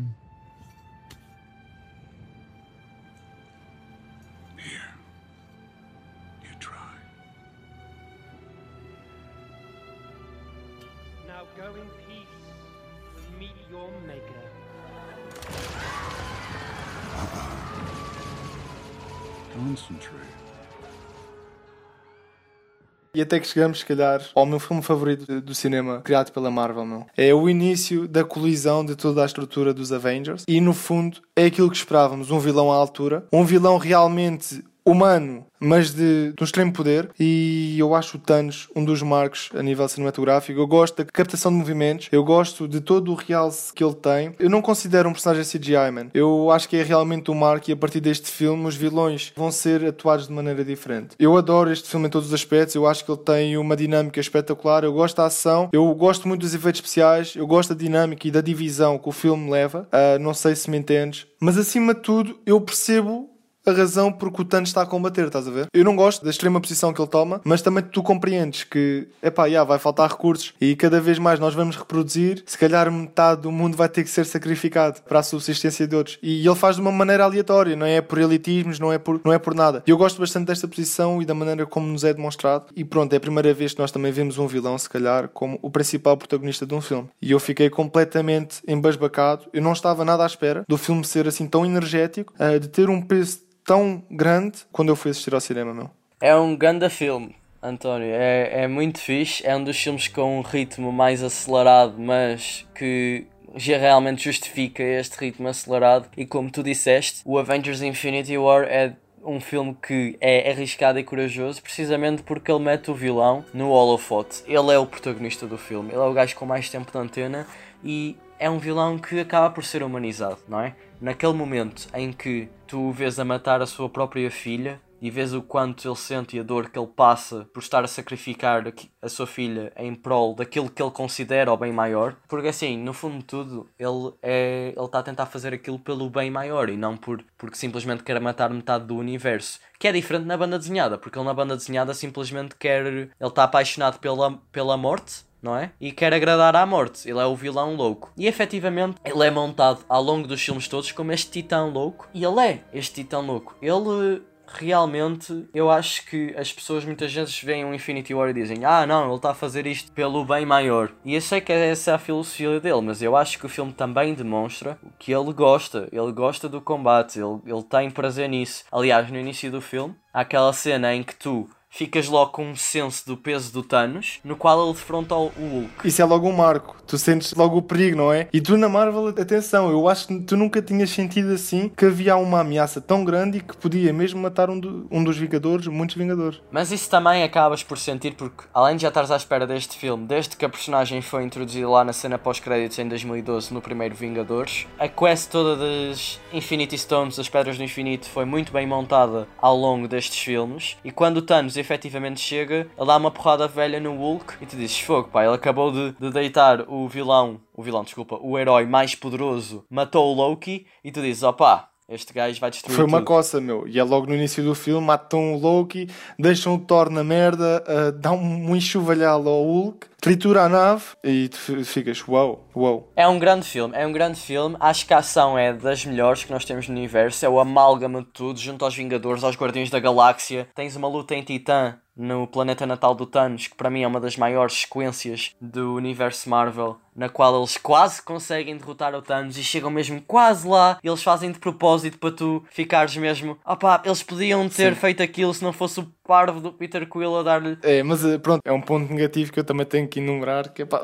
[23.17, 26.85] E até que chegamos, se calhar, ao meu filme favorito do cinema criado pela Marvel,
[26.85, 27.07] meu.
[27.17, 30.43] É o início da colisão de toda a estrutura dos Avengers.
[30.47, 32.29] E, no fundo, é aquilo que esperávamos.
[32.29, 33.25] Um vilão à altura.
[33.33, 37.09] Um vilão realmente humano, mas de, de um extremo poder.
[37.19, 40.59] E eu acho o Thanos um dos marcos a nível cinematográfico.
[40.59, 44.33] Eu gosto da captação de movimentos, eu gosto de todo o realce que ele tem.
[44.39, 46.07] Eu não considero um personagem CGI, man.
[46.13, 49.51] Eu acho que é realmente um marco e a partir deste filme os vilões vão
[49.51, 51.15] ser atuados de maneira diferente.
[51.19, 54.19] Eu adoro este filme em todos os aspectos, eu acho que ele tem uma dinâmica
[54.19, 58.27] espetacular, eu gosto da ação, eu gosto muito dos efeitos especiais, eu gosto da dinâmica
[58.27, 59.87] e da divisão que o filme leva.
[59.91, 63.29] Uh, não sei se me entendes, mas acima de tudo eu percebo
[63.69, 65.67] a razão porque o Thanos está a combater, estás a ver?
[65.73, 69.45] Eu não gosto da extrema posição que ele toma, mas também tu compreendes que, epá,
[69.45, 73.51] yeah, vai faltar recursos e cada vez mais nós vamos reproduzir, se calhar metade do
[73.51, 76.17] mundo vai ter que ser sacrificado para a subsistência de outros.
[76.21, 79.33] E ele faz de uma maneira aleatória, não é por elitismos, não é por, não
[79.33, 79.83] é por nada.
[79.85, 82.65] Eu gosto bastante desta posição e da maneira como nos é demonstrado.
[82.75, 85.59] E pronto, é a primeira vez que nós também vemos um vilão, se calhar, como
[85.61, 87.09] o principal protagonista de um filme.
[87.21, 89.45] E eu fiquei completamente embasbacado.
[89.53, 92.89] Eu não estava nada à espera do filme ser assim tão energético, uh, de ter
[92.89, 95.91] um peso tão grande quando eu fui assistir ao cinema, meu.
[96.21, 98.07] É um ganda filme, António.
[98.09, 99.45] É, é muito fixe.
[99.45, 105.17] É um dos filmes com um ritmo mais acelerado, mas que já realmente justifica este
[105.19, 106.07] ritmo acelerado.
[106.15, 111.03] E como tu disseste, o Avengers Infinity War é um filme que é arriscado e
[111.03, 114.43] corajoso precisamente porque ele mete o vilão no holofote.
[114.47, 117.45] Ele é o protagonista do filme, ele é o gajo com mais tempo de antena
[117.83, 120.75] e é um vilão que acaba por ser humanizado, não é?
[120.99, 125.33] Naquele momento em que tu o vês a matar a sua própria filha e vês
[125.33, 128.63] o quanto ele sente e a dor que ele passa por estar a sacrificar
[129.01, 132.93] a sua filha em prol daquilo que ele considera o bem maior, porque assim, no
[132.93, 136.77] fundo de tudo, ele é ele está a tentar fazer aquilo pelo bem maior e
[136.77, 140.97] não por porque simplesmente quer matar metade do universo, que é diferente na banda desenhada,
[140.97, 145.71] porque ele na banda desenhada simplesmente quer ele está apaixonado pela pela morte não é?
[145.79, 147.09] E quer agradar à morte.
[147.09, 148.11] Ele é o vilão louco.
[148.17, 152.09] E efetivamente, ele é montado ao longo dos filmes todos como este titã louco.
[152.13, 153.55] E ele é este titã louco.
[153.61, 158.63] Ele realmente eu acho que as pessoas muitas vezes veem o Infinity War e dizem
[158.63, 161.91] ah não, ele está a fazer isto pelo bem maior e eu sei que essa
[161.91, 165.89] é a filosofia dele, mas eu acho que o filme também demonstra que ele gosta
[165.91, 170.21] ele gosta do combate, ele, ele tem prazer nisso aliás no início do filme há
[170.21, 174.35] aquela cena em que tu ficas logo com um senso do peso do Thanos, no
[174.35, 175.87] qual ele defronta o Hulk.
[175.87, 176.75] Isso é logo um marco.
[176.87, 178.27] Tu sentes logo o perigo, não é?
[178.33, 182.15] E tu na Marvel, atenção, eu acho que tu nunca tinhas sentido assim que havia
[182.15, 185.95] uma ameaça tão grande e que podia mesmo matar um, do, um dos Vingadores, muitos
[185.95, 186.41] Vingadores.
[186.49, 190.07] Mas isso também acabas por sentir porque, além de já estares à espera deste filme,
[190.07, 194.65] desde que a personagem foi introduzida lá na cena pós-créditos em 2012 no primeiro Vingadores,
[194.79, 199.55] a quest toda das Infinity Stones, as Pedras do Infinito, foi muito bem montada ao
[199.55, 204.35] longo destes filmes e quando o Thanos efetivamente chega, dá uma porrada velha no Hulk
[204.41, 208.17] e tu dizes: Fogo, pá, ele acabou de, de deitar o vilão, o vilão, desculpa,
[208.21, 211.69] o herói mais poderoso, matou o Loki e tu dizes: opá.
[211.89, 213.07] Este gajo vai destruir Foi uma tudo.
[213.07, 213.65] coça, meu.
[213.65, 215.89] E é logo no início do filme, matam o Loki,
[216.19, 221.27] deixam o Thor na merda, uh, dão um enxovalhado ao Hulk, tritura a nave e
[221.27, 222.91] tu ficas, uau, uau.
[222.95, 224.55] É um grande filme, é um grande filme.
[224.59, 227.25] Acho que a ação é das melhores que nós temos no universo.
[227.25, 230.47] É o amálgama de tudo, junto aos Vingadores, aos Guardiões da Galáxia.
[230.55, 233.99] Tens uma luta em Titã no planeta natal do Thanos, que para mim é uma
[233.99, 239.43] das maiores sequências do universo Marvel, na qual eles quase conseguem derrotar o Thanos e
[239.43, 240.79] chegam mesmo quase lá.
[240.83, 244.79] E eles fazem de propósito para tu ficares mesmo, opá, eles podiam ter Sim.
[244.81, 247.57] feito aquilo se não fosse o parvo do Peter Quill a dar-lhe.
[247.61, 250.61] É, mas eh, pronto, é um ponto negativo que eu também tenho que enumerar, que
[250.61, 250.81] é pá,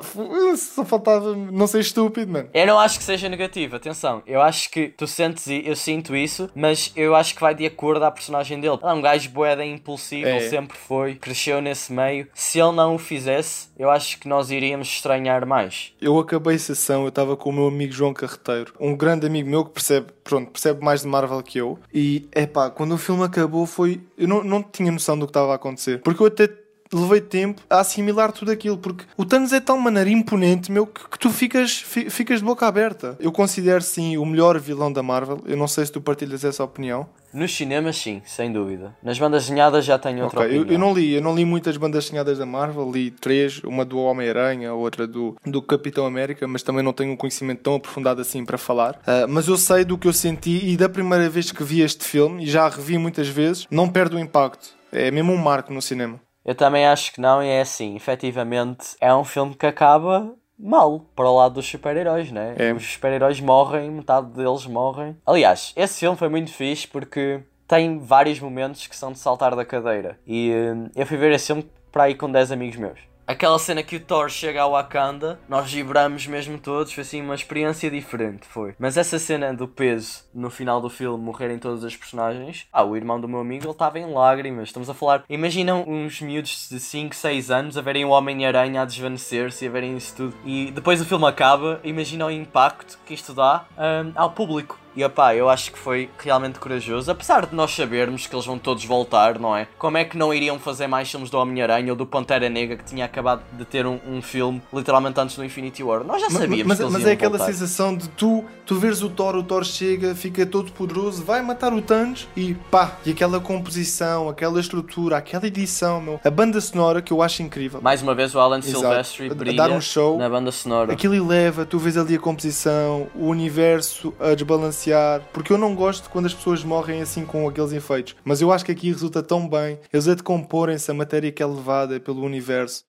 [0.58, 2.50] só faltava não ser estúpido, mano.
[2.54, 4.22] Eu não acho que seja negativo, atenção.
[4.28, 7.66] Eu acho que tu sentes e eu sinto isso, mas eu acho que vai de
[7.66, 8.78] acordo à personagem dele.
[8.82, 10.42] Ele é um gajo boeda impulsivo, É.
[10.50, 12.28] sempre foi, cresceu nesse meio.
[12.34, 15.94] Se ele não o fizesse, eu acho que nós iríamos estranhar mais.
[16.04, 19.50] Eu acabei a sessão, eu estava com o meu amigo João Carreteiro, um grande amigo
[19.50, 21.80] meu que percebe, pronto, percebe mais de Marvel que eu.
[21.94, 24.02] E é pá, quando o filme acabou foi.
[24.18, 26.02] Eu não, não tinha noção do que estava a acontecer.
[26.02, 26.50] Porque eu até
[26.96, 28.78] levei tempo a assimilar tudo aquilo.
[28.78, 32.40] Porque o Thanos é de tal maneira imponente, meu, que, que tu ficas, fi- ficas
[32.40, 33.16] de boca aberta.
[33.20, 35.42] Eu considero sim o melhor vilão da Marvel.
[35.46, 37.08] Eu não sei se tu partilhas essa opinião.
[37.34, 38.96] Nos cinemas, sim, sem dúvida.
[39.02, 40.74] Nas bandas desenhadas já tenho outra Ok, eu, opinião.
[40.76, 43.98] eu não li, eu não li muitas bandas desenhadas da Marvel, li três, uma do
[43.98, 48.46] Homem-Aranha, outra do, do Capitão América, mas também não tenho um conhecimento tão aprofundado assim
[48.46, 49.02] para falar.
[49.08, 52.04] Ah, mas eu sei do que eu senti e da primeira vez que vi este
[52.06, 54.70] filme, e já a revi muitas vezes, não perde o impacto.
[54.92, 56.20] É mesmo um marco no cinema.
[56.46, 61.02] Eu também acho que não, e é assim, efetivamente é um filme que acaba mal
[61.16, 62.56] para o lado dos super-heróis, né?
[62.58, 62.74] É.
[62.74, 65.18] Os super-heróis morrem, metade deles morrem.
[65.26, 69.66] Aliás, esse filme foi muito fixe porque tem vários momentos que são de saltar da
[69.66, 70.20] cadeira.
[70.28, 73.00] E hum, eu fui ver esse filme para ir com 10 amigos meus.
[73.26, 77.36] Aquela cena que o Thor chega ao Wakanda, nós vibramos mesmo todos, foi assim uma
[77.36, 78.76] experiência diferente, foi.
[78.78, 82.98] Mas essa cena do peso, no final do filme, morrerem todas as personagens, ah, o
[82.98, 84.70] irmão do meu amigo, ele estava em lágrimas.
[84.70, 88.86] Estamos a falar, imaginam uns miúdos de 5, 6 anos a verem o Homem-Aranha a
[88.86, 90.36] desvanecer-se a verem isso tudo.
[90.44, 94.83] E depois o filme acaba, imaginam o impacto que isto dá hum, ao público.
[94.96, 98.58] E opá, eu acho que foi realmente corajoso, apesar de nós sabermos que eles vão
[98.60, 99.68] todos voltar, não é?
[99.78, 102.84] Como é que não iriam fazer mais filmes do Homem-Aranha ou do Pantera Negra que
[102.84, 106.04] tinha acabado de ter um, um filme literalmente antes do Infinity War?
[106.04, 107.52] Nós já sabíamos mas, que eles mas é aquela voltar.
[107.54, 111.74] sensação de tu, tu veres o Thor, o Thor chega, fica todo poderoso, vai matar
[111.74, 117.02] o Thanos e pá, e aquela composição, aquela estrutura, aquela edição, meu, a banda sonora
[117.02, 117.82] que eu acho incrível.
[117.82, 118.80] Mais uma vez o Alan Exato.
[118.80, 120.18] Silvestri A- a brilha dar um show.
[120.20, 120.94] na banda sonora.
[120.94, 124.36] Aquilo eleva, tu vês ali a composição, o universo a
[124.84, 128.52] desbalancear, porque eu não gosto quando as pessoas morrem assim com aqueles efeitos, mas eu
[128.52, 132.24] acho que aqui resulta tão bem, eles a decomporem-se a matéria que é levada pelo
[132.24, 132.86] universo.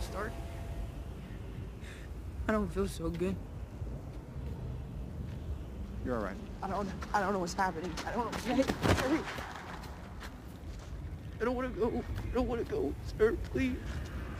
[0.00, 0.32] Stark?
[2.48, 3.36] I don't feel so good.
[6.04, 6.38] You're all right.
[6.62, 7.92] I don't I don't know what's happening.
[8.06, 8.64] I don't know.
[9.02, 9.20] Hurry.
[11.40, 11.86] I don't want to go.
[11.86, 12.94] I don't want to go.
[13.18, 13.76] Sir, please.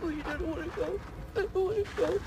[0.00, 1.00] Please, I don't want to go.
[1.36, 2.20] I don't want to go.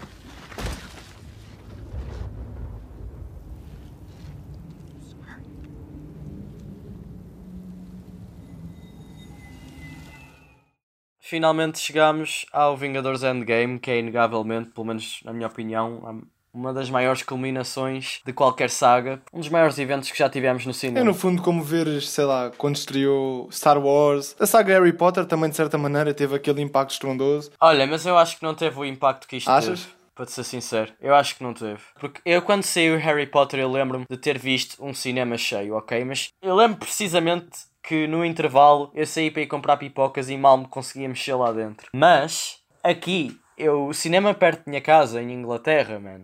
[11.21, 16.23] Finalmente chegamos ao Vingadores Endgame, que é inegavelmente, pelo menos na minha opinião,
[16.53, 20.71] uma das maiores culminações de qualquer saga, um dos maiores eventos que já tivemos no
[20.71, 21.05] É cinema.
[21.05, 25.49] no fundo como veres, sei lá, quando estreou Star Wars, a saga Harry Potter também
[25.49, 27.51] de certa maneira teve aquele impacto estrondoso.
[27.61, 29.81] Olha, mas eu acho que não teve o impacto que isto Achas?
[29.81, 30.01] teve.
[30.13, 31.79] Para te ser sincero, eu acho que não teve.
[31.99, 36.03] Porque eu, quando saiu Harry Potter, eu lembro-me de ter visto um cinema cheio, ok?
[36.03, 37.49] Mas eu lembro precisamente
[37.83, 41.51] que no intervalo eu saí para ir comprar pipocas e mal me conseguia mexer lá
[41.51, 41.89] dentro.
[41.93, 46.21] Mas, aqui, eu, o cinema perto da minha casa, em Inglaterra, man.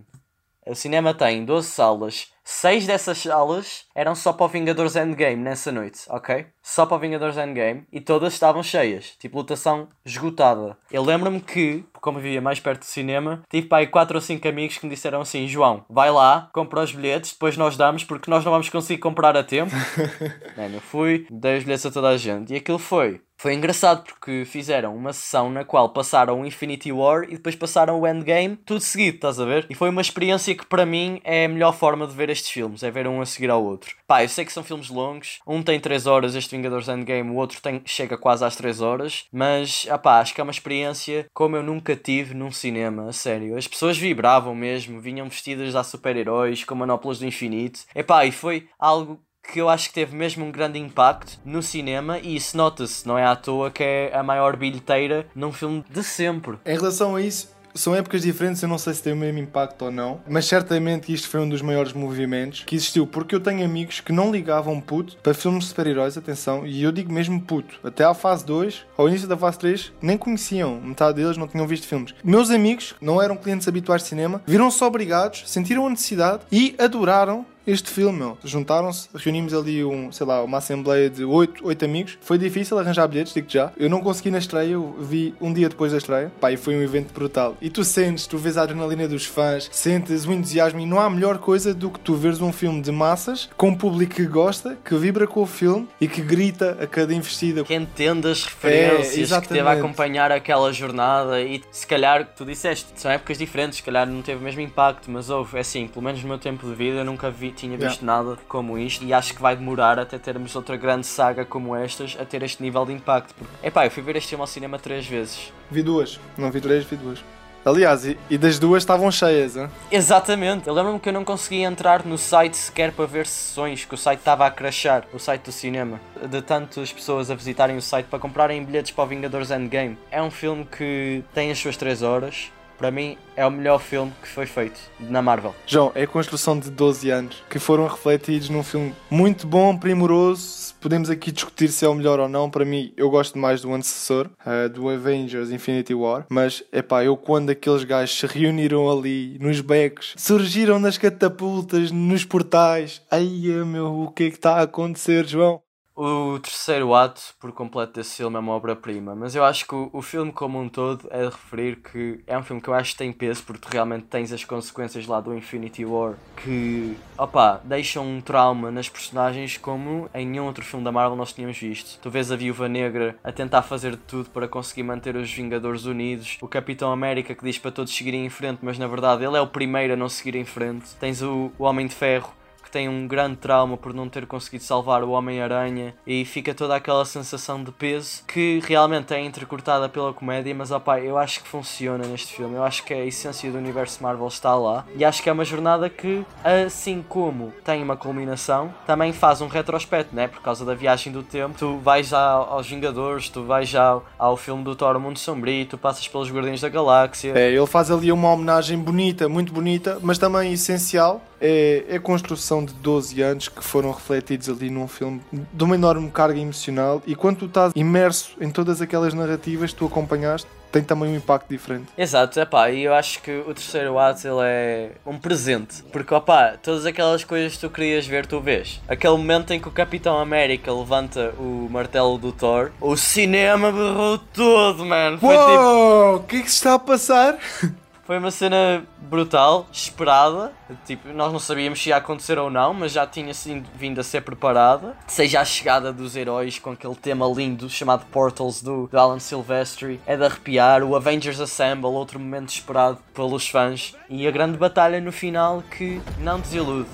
[0.66, 2.32] O cinema tem 12 salas.
[2.50, 6.46] 6 dessas salas eram só para o Vingadores Endgame nessa noite, ok?
[6.64, 10.78] Só para o Vingadores Endgame e todas estavam cheias, tipo lotação esgotada.
[10.90, 14.48] Eu lembro-me que, como vivia mais perto do cinema, tive para aí 4 ou 5
[14.48, 18.32] amigos que me disseram assim: João, vai lá, compra os bilhetes, depois nós damos porque
[18.32, 19.74] nós não vamos conseguir comprar a tempo.
[20.56, 23.20] Mano, eu fui, dei os bilhetes a toda a gente e aquilo foi.
[23.40, 28.02] Foi engraçado porque fizeram uma sessão na qual passaram o Infinity War e depois passaram
[28.02, 29.68] o Endgame, tudo seguido, estás a ver?
[29.70, 32.82] E foi uma experiência que para mim é a melhor forma de ver estes filmes,
[32.82, 33.96] é ver um a seguir ao outro.
[34.08, 37.36] Pá, eu sei que são filmes longos, um tem 3 horas, este Vingadores Endgame, o
[37.36, 41.28] outro tem, chega quase às 3 horas, mas ah pá, acho que é uma experiência
[41.32, 43.56] como eu nunca tive num cinema, a sério.
[43.56, 47.82] As pessoas vibravam mesmo, vinham vestidas a super-heróis, com manoplas do infinito.
[47.94, 52.20] Epá, e foi algo que eu acho que teve mesmo um grande impacto no cinema
[52.20, 56.04] e isso nota-se, não é à toa que é a maior bilheteira num filme de
[56.04, 56.58] sempre.
[56.66, 59.86] Em relação a isso, são épocas diferentes, eu não sei se tem o mesmo impacto
[59.86, 63.64] ou não, mas certamente isto foi um dos maiores movimentos que existiu, porque eu tenho
[63.64, 67.80] amigos que não ligavam puto para filmes de super-heróis, atenção, e eu digo mesmo puto,
[67.84, 71.68] até à fase 2, ao início da fase 3, nem conheciam, metade deles não tinham
[71.68, 72.16] visto filmes.
[72.24, 77.46] Meus amigos, não eram clientes habituais de cinema, viram-se obrigados, sentiram a necessidade e adoraram
[77.68, 78.38] este filme, meu.
[78.44, 82.18] Juntaram-se, reunimos ali um, sei lá, uma assembleia de oito, oito amigos.
[82.22, 83.74] Foi difícil arranjar bilhetes, digo já.
[83.78, 86.32] Eu não consegui na estreia, eu vi um dia depois da estreia.
[86.40, 87.58] Pá, e foi um evento brutal.
[87.62, 91.10] E tu sentes, tu vês a adrenalina dos fãs, sentes o entusiasmo e não há
[91.10, 94.78] melhor coisa do que tu veres um filme de massas com um público que gosta,
[94.86, 97.66] que vibra com o filme e que grita a cada investida.
[97.66, 99.54] Que entende as referências, que exatamente.
[99.54, 104.08] teve a acompanhar aquela jornada e se calhar, tu disseste, são épocas diferentes, se calhar
[104.08, 106.74] não teve o mesmo impacto, mas houve, é assim, pelo menos no meu tempo de
[106.74, 110.18] vida eu nunca vi, tinha visto nada como isto e acho que vai demorar até
[110.18, 113.34] termos outra grande saga como estas a ter este nível de impacto.
[113.34, 115.52] Porque, epá, eu fui ver este filme ao cinema três vezes.
[115.70, 117.20] Vi duas, não vi três, vi duas.
[117.68, 119.68] Aliás, e, e das duas estavam cheias, hein?
[119.92, 120.70] Exatamente.
[120.70, 123.98] Eu lembro-me que eu não conseguia entrar no site sequer para ver sessões, que o
[123.98, 126.00] site estava a crashar, o site do cinema.
[126.30, 129.98] De tantas pessoas a visitarem o site para comprarem bilhetes para o Vingadores Endgame.
[130.10, 132.54] É um filme que tem as suas 3 horas.
[132.78, 135.56] Para mim, é o melhor filme que foi feito na Marvel.
[135.66, 140.76] João, é a construção de 12 anos que foram refletidos num filme muito bom, primoroso.
[140.80, 142.50] Podemos aqui discutir se é o melhor ou não.
[142.50, 146.26] Para mim, eu gosto mais do antecessor, uh, do Avengers Infinity War.
[146.30, 151.92] Mas, é pá, eu quando aqueles gajos se reuniram ali nos becos, surgiram nas catapultas,
[151.92, 153.02] nos portais.
[153.10, 153.28] Ai,
[153.66, 155.62] meu, o que é que está a acontecer, João?
[155.98, 159.90] O terceiro ato, por completo, desse filme é uma obra-prima, mas eu acho que o,
[159.92, 162.92] o filme como um todo é de referir que é um filme que eu acho
[162.92, 166.14] que tem peso, porque realmente tens as consequências lá do Infinity War
[166.44, 171.34] que, opá, deixam um trauma nas personagens como em nenhum outro filme da Marvel nós
[171.34, 172.00] tínhamos visto.
[172.00, 175.86] Tu vês a Viúva Negra a tentar fazer de tudo para conseguir manter os Vingadores
[175.86, 179.36] unidos, o Capitão América que diz para todos seguirem em frente, mas na verdade ele
[179.36, 180.96] é o primeiro a não seguir em frente.
[181.00, 182.38] Tens o, o Homem de Ferro
[182.68, 186.76] que tem um grande trauma por não ter conseguido salvar o Homem-Aranha e fica toda
[186.76, 191.48] aquela sensação de peso que realmente é entrecortada pela comédia, mas opá, eu acho que
[191.48, 192.56] funciona neste filme.
[192.56, 195.46] Eu acho que a essência do universo Marvel está lá e acho que é uma
[195.46, 200.28] jornada que, assim como tem uma culminação, também faz um retrospecto, né?
[200.28, 201.56] Por causa da viagem do tempo.
[201.58, 206.06] Tu vais aos Vingadores, tu vais já ao filme do Thor Mundo Sombrio, tu passas
[206.06, 207.32] pelos Guardiões da Galáxia.
[207.34, 211.22] É, ele faz ali uma homenagem bonita, muito bonita, mas também essencial.
[211.40, 215.76] É, é a construção de 12 anos que foram refletidos ali num filme de uma
[215.76, 217.02] enorme carga emocional.
[217.06, 221.16] E quando tu estás imerso em todas aquelas narrativas que tu acompanhaste, tem também um
[221.16, 221.88] impacto diferente.
[221.98, 226.14] Exato, é pá, e eu acho que o terceiro ato ele é um presente, porque
[226.14, 228.82] opá, todas aquelas coisas que tu querias ver, tu vês.
[228.88, 234.18] Aquele momento em que o Capitão América levanta o martelo do Thor, o cinema berrou
[234.18, 235.18] todo, mano.
[235.18, 237.38] Foi tipo, Uou, o que é que se está a passar?
[238.08, 240.54] Foi uma cena brutal, esperada.
[240.86, 244.04] Tipo, nós não sabíamos se ia acontecer ou não, mas já tinha sido, vindo a
[244.04, 244.96] ser preparada.
[245.06, 250.00] Seja a chegada dos heróis com aquele tema lindo chamado Portals do, do Alan Silvestri.
[250.08, 250.84] É de arrepiar.
[250.84, 253.94] O Avengers Assemble, outro momento esperado pelos fãs.
[254.10, 256.88] E a grande batalha no final que não desilude.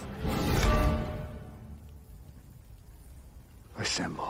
[3.77, 4.23] Assemble.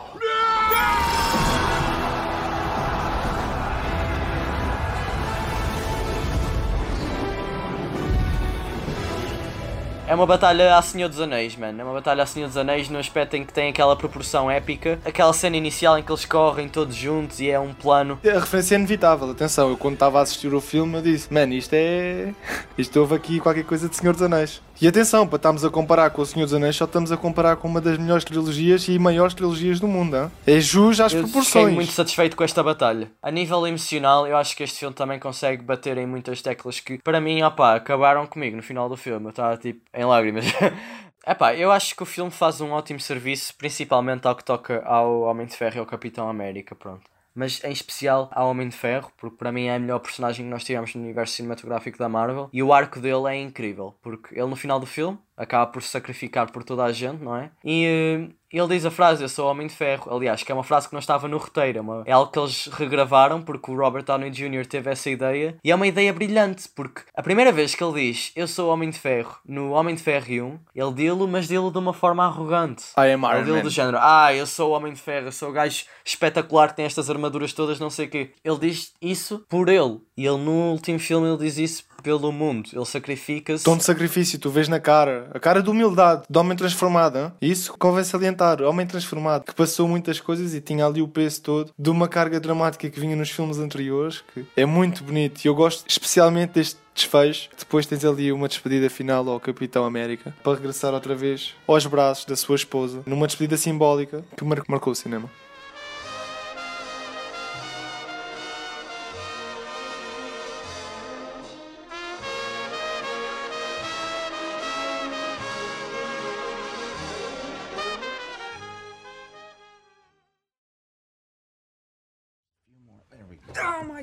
[10.06, 11.80] É uma batalha a Senhor dos Anéis, mano.
[11.80, 14.98] É uma batalha a Senhor dos Anéis no aspecto em que tem aquela proporção épica.
[15.02, 18.20] Aquela cena inicial em que eles correm todos juntos e é um plano.
[18.22, 21.54] A referência é inevitável, atenção, eu quando estava a assistir o filme eu disse, mano,
[21.54, 22.34] isto é.
[22.76, 24.60] Isto houve aqui qualquer coisa de Senhor dos Anéis.
[24.82, 27.56] E atenção, para estarmos a comparar com o Senhor dos Anéis, só estamos a comparar
[27.56, 30.30] com uma das melhores trilogias e maiores trilogias do mundo, hein?
[30.46, 31.64] É jus às Eu proporções.
[31.64, 33.10] fiquei muito satisfeito com esta batalha.
[33.22, 36.98] A nível emocional, eu acho que este filme também consegue bater em muitas teclas que,
[36.98, 39.26] para mim, opá, acabaram comigo no final do filme.
[39.26, 40.44] Eu estava tipo em lágrimas.
[41.26, 45.22] Epá, eu acho que o filme faz um ótimo serviço, principalmente ao que toca ao
[45.22, 47.13] Homem de Ferro e ao Capitão América, pronto.
[47.34, 50.50] Mas em especial ao Homem de Ferro, porque para mim é a melhor personagem que
[50.50, 52.48] nós tivemos no universo cinematográfico da Marvel.
[52.52, 55.88] E o arco dele é incrível, porque ele no final do filme acaba por se
[55.88, 57.50] sacrificar por toda a gente, não é?
[57.64, 58.28] E eh,
[58.58, 60.14] ele diz a frase, eu sou Homem de Ferro.
[60.14, 62.38] Aliás, que é uma frase que não estava no roteiro, é, uma- é algo que
[62.38, 64.66] eles regravaram porque o Robert Downey Jr.
[64.66, 65.56] teve essa ideia.
[65.64, 68.90] E é uma ideia brilhante, porque a primeira vez que ele diz eu sou Homem
[68.90, 72.84] de Ferro no Homem de Ferro 1, ele dilo, mas dilo de uma forma arrogante.
[72.98, 75.50] I am Iron Ele dilo do género, ah, eu sou Homem de Ferro, eu sou
[75.50, 78.30] o gajo espetacular que tem estas armaduras todas, não sei o quê.
[78.44, 79.98] Ele diz isso por ele.
[80.16, 82.68] E ele no último filme ele diz isso pelo mundo.
[82.72, 83.64] Ele sacrifica-se.
[83.64, 87.18] Tom de sacrifício, tu vês na cara, a cara de humildade, de homem transformado.
[87.18, 87.32] hein?
[87.40, 91.70] Isso convém salientar, homem transformado, que passou muitas coisas e tinha ali o peso todo
[91.76, 95.42] de uma carga dramática que vinha nos filmes anteriores, que é muito bonito.
[95.44, 97.48] E eu gosto especialmente deste desfecho.
[97.58, 102.26] Depois tens ali uma despedida final ao Capitão América para regressar outra vez aos braços
[102.26, 105.28] da sua esposa, numa despedida simbólica que mar- marcou o cinema.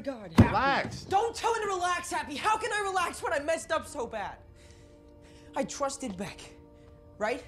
[0.02, 0.40] My god.
[0.40, 1.02] Relax.
[1.06, 2.36] Don't tell me to relax, Happy.
[2.36, 4.36] How can I relax when I messed up so bad?
[5.56, 6.42] I trusted Beck,
[7.18, 7.44] right?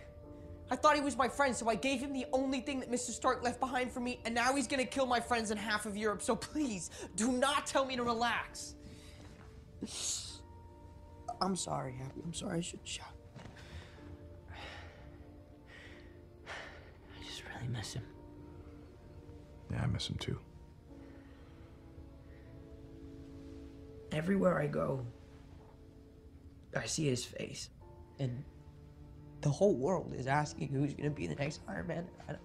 [0.69, 3.11] I thought he was my friend, so I gave him the only thing that Mr.
[3.11, 5.95] Stark left behind for me, and now he's gonna kill my friends in half of
[5.97, 6.21] Europe.
[6.21, 8.75] So please, do not tell me to relax.
[11.41, 12.21] I'm sorry, Happy.
[12.23, 13.07] I'm sorry I should shout.
[16.47, 18.03] I just really miss him.
[19.71, 20.39] Yeah, I miss him too.
[24.13, 25.05] Everywhere I go,
[26.75, 27.69] I see his face.
[28.19, 28.43] And
[29.41, 32.07] the whole world is asking who's gonna be the next Iron Man.
[32.27, 32.41] I don't,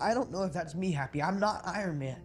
[0.00, 1.22] I don't know if that's me happy.
[1.22, 2.20] I'm not Iron Man.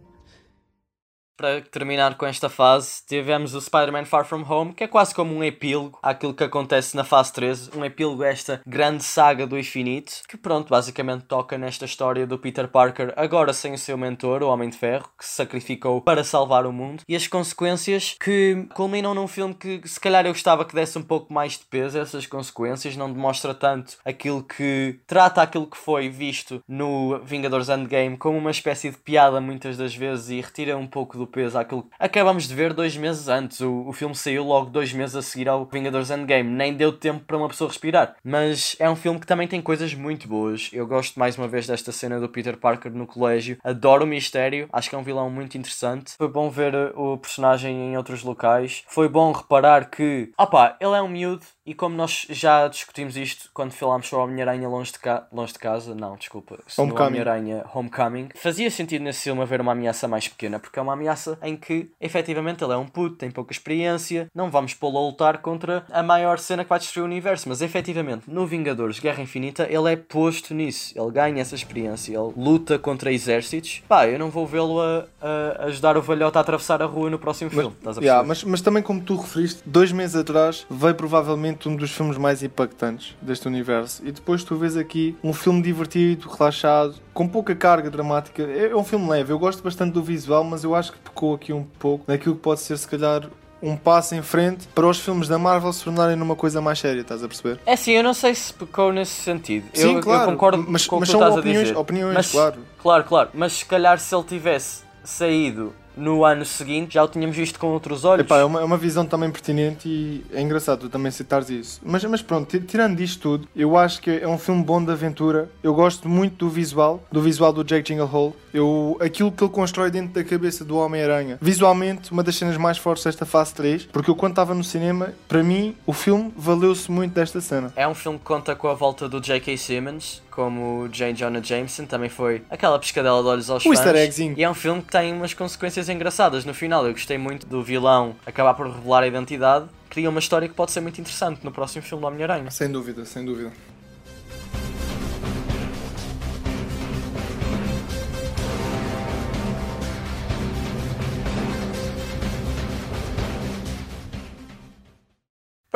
[1.36, 5.34] Para terminar com esta fase, tivemos o Spider-Man Far From Home, que é quase como
[5.34, 9.58] um epílogo àquilo que acontece na fase 13, um epílogo a esta grande saga do
[9.58, 14.42] infinito, que pronto, basicamente toca nesta história do Peter Parker, agora sem o seu mentor,
[14.42, 18.66] o Homem de Ferro, que se sacrificou para salvar o mundo, e as consequências que
[18.74, 21.98] culminam num filme que se calhar eu gostava que desse um pouco mais de peso
[21.98, 28.16] essas consequências, não demonstra tanto aquilo que trata aquilo que foi visto no Vingadores Endgame
[28.16, 31.88] como uma espécie de piada muitas das vezes e retira um pouco do peso àquilo
[31.98, 33.60] acabamos de ver dois meses antes.
[33.60, 37.24] O, o filme saiu logo dois meses a seguir ao Vingadores Endgame, nem deu tempo
[37.24, 38.16] para uma pessoa respirar.
[38.22, 40.70] Mas é um filme que também tem coisas muito boas.
[40.72, 44.68] Eu gosto mais uma vez desta cena do Peter Parker no colégio, adoro o mistério,
[44.72, 46.14] acho que é um vilão muito interessante.
[46.16, 51.02] Foi bom ver o personagem em outros locais, foi bom reparar que, opá, ele é
[51.02, 55.26] um miúdo e como nós já discutimos isto quando falámos sobre Homem-Aranha longe, de ca...
[55.32, 56.58] longe de casa, não, desculpa.
[56.78, 61.38] Homem-Aranha Homecoming, fazia sentido nesse filme haver uma ameaça mais pequena, porque é uma ameaça
[61.42, 65.38] em que efetivamente ele é um puto, tem pouca experiência, não vamos pô-lo a lutar
[65.38, 69.66] contra a maior cena que vai destruir o universo, mas efetivamente no Vingadores Guerra Infinita
[69.68, 73.82] ele é posto nisso, ele ganha essa experiência, ele luta contra exércitos.
[73.88, 77.18] Pá, eu não vou vê-lo a, a ajudar o velhote a atravessar a rua no
[77.18, 78.28] próximo filme, estás a Yeah, perceber?
[78.28, 82.42] mas, mas também, como tu referiste, dois meses atrás veio provavelmente um dos filmes mais
[82.42, 84.02] impactantes deste universo.
[84.04, 88.42] E depois tu vês aqui um filme divertido, relaxado, com pouca carga dramática.
[88.42, 89.32] É é um filme leve.
[89.32, 92.42] Eu gosto bastante do visual, mas eu acho que pecou aqui um pouco naquilo que
[92.42, 93.22] pode ser, se calhar,
[93.62, 97.00] um passo em frente para os filmes da Marvel se tornarem numa coisa mais séria,
[97.00, 97.58] estás a perceber?
[97.64, 99.66] É assim, eu não sei se pecou nesse sentido.
[99.72, 101.76] Sim, eu, claro, eu concordo mas- com o que tu estás opiniões- a dizer.
[101.78, 102.56] opiniões, mas, claro.
[102.82, 103.30] Claro, claro.
[103.32, 107.68] Mas se calhar se ele tivesse saído no ano seguinte, já o tínhamos visto com
[107.68, 108.24] outros olhos.
[108.26, 111.80] Epá, é, uma, é uma visão também pertinente e é engraçado tu também citares isso.
[111.84, 114.90] Mas, mas pronto, ti- tirando disto tudo, eu acho que é um filme bom de
[114.92, 115.48] aventura.
[115.62, 118.34] Eu gosto muito do visual, do visual do Jake Gyllenhaal.
[118.52, 121.38] Eu, aquilo que ele constrói dentro da cabeça do Homem-Aranha.
[121.40, 125.12] Visualmente, uma das cenas mais fortes desta fase 3, porque eu quando estava no cinema,
[125.28, 127.72] para mim, o filme valeu-se muito desta cena.
[127.76, 129.56] É um filme que conta com a volta do J.K.
[129.58, 131.14] Simmons, como o J.
[131.14, 133.78] Jonah Jameson, também foi aquela pescadela de olhos aos O fãs.
[133.78, 134.34] easter eggzinho.
[134.36, 136.86] E é um filme que tem umas consequências engraçadas no final.
[136.86, 139.64] Eu gostei muito do vilão acabar por revelar a identidade.
[139.88, 142.50] Cria uma história que pode ser muito interessante no próximo filme do Homem-Aranha.
[142.50, 143.50] Sem dúvida, sem dúvida.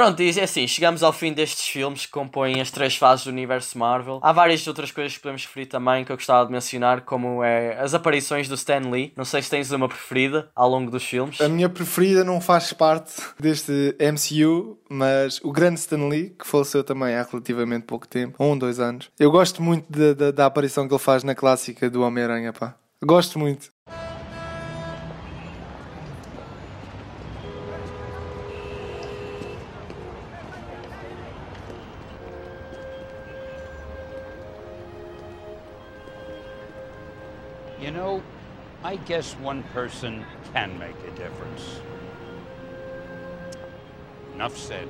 [0.00, 3.30] Pronto, e é assim, chegamos ao fim destes filmes que compõem as três fases do
[3.30, 4.18] universo Marvel.
[4.22, 7.78] Há várias outras coisas que podemos referir também que eu gostava de mencionar, como é
[7.78, 9.12] as aparições do Stan Lee.
[9.14, 11.38] Não sei se tens uma preferida ao longo dos filmes.
[11.38, 16.82] A minha preferida não faz parte deste MCU, mas o grande Stan Lee, que faleceu
[16.82, 19.10] também há relativamente pouco tempo, um, dois anos.
[19.18, 22.74] Eu gosto muito da- da- da aparição que ele faz na clássica do Homem-Aranha, pá.
[23.02, 23.68] Gosto muito.
[37.90, 38.22] You know,
[38.84, 41.82] I guess one person can make a difference.
[44.32, 44.86] Enough said.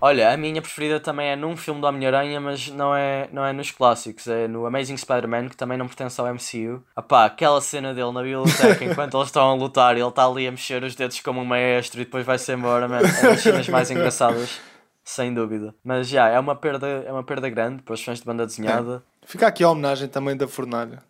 [0.00, 3.52] Olha, a minha preferida também é num filme do Homem-Aranha, mas não é, não é
[3.52, 6.82] nos clássicos, é no Amazing Spider-Man, que também não pertence ao MCU.
[6.96, 10.48] Apá, aquela cena dele na biblioteca enquanto eles estão a lutar e ele está ali
[10.48, 13.00] a mexer os dedos como um maestro e depois vai-se embora, man.
[13.00, 14.58] É das cenas mais engraçadas,
[15.04, 15.74] sem dúvida.
[15.84, 19.04] Mas já, é uma perda, é uma perda grande para os fãs de banda desenhada.
[19.24, 21.02] Fica aqui a homenagem também da Fornalha.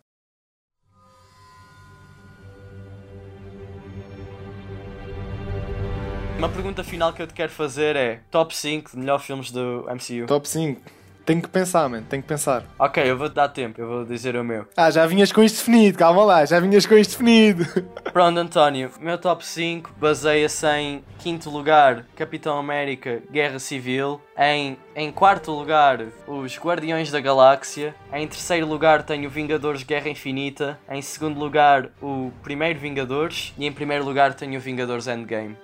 [6.37, 9.85] Uma pergunta final que eu te quero fazer é: top 5 de melhores filmes do
[9.89, 10.25] MCU?
[10.27, 10.81] Top 5.
[11.25, 12.05] Tenho que pensar, mano.
[12.09, 12.65] Tenho que pensar.
[12.77, 14.65] Ok, eu vou-te dar tempo, eu vou dizer o meu.
[14.75, 15.97] Ah, já vinhas com isto definido.
[15.97, 16.45] Calma lá.
[16.45, 17.65] Já vinhas com isto definido.
[18.11, 25.11] Pronto, António, meu top 5 baseia-se em quinto lugar Capitão América Guerra Civil, em, em
[25.11, 31.39] quarto lugar os Guardiões da Galáxia, em terceiro lugar tenho Vingadores Guerra Infinita, em segundo
[31.39, 35.57] lugar o primeiro Vingadores e em primeiro lugar tenho o Vingadores Endgame.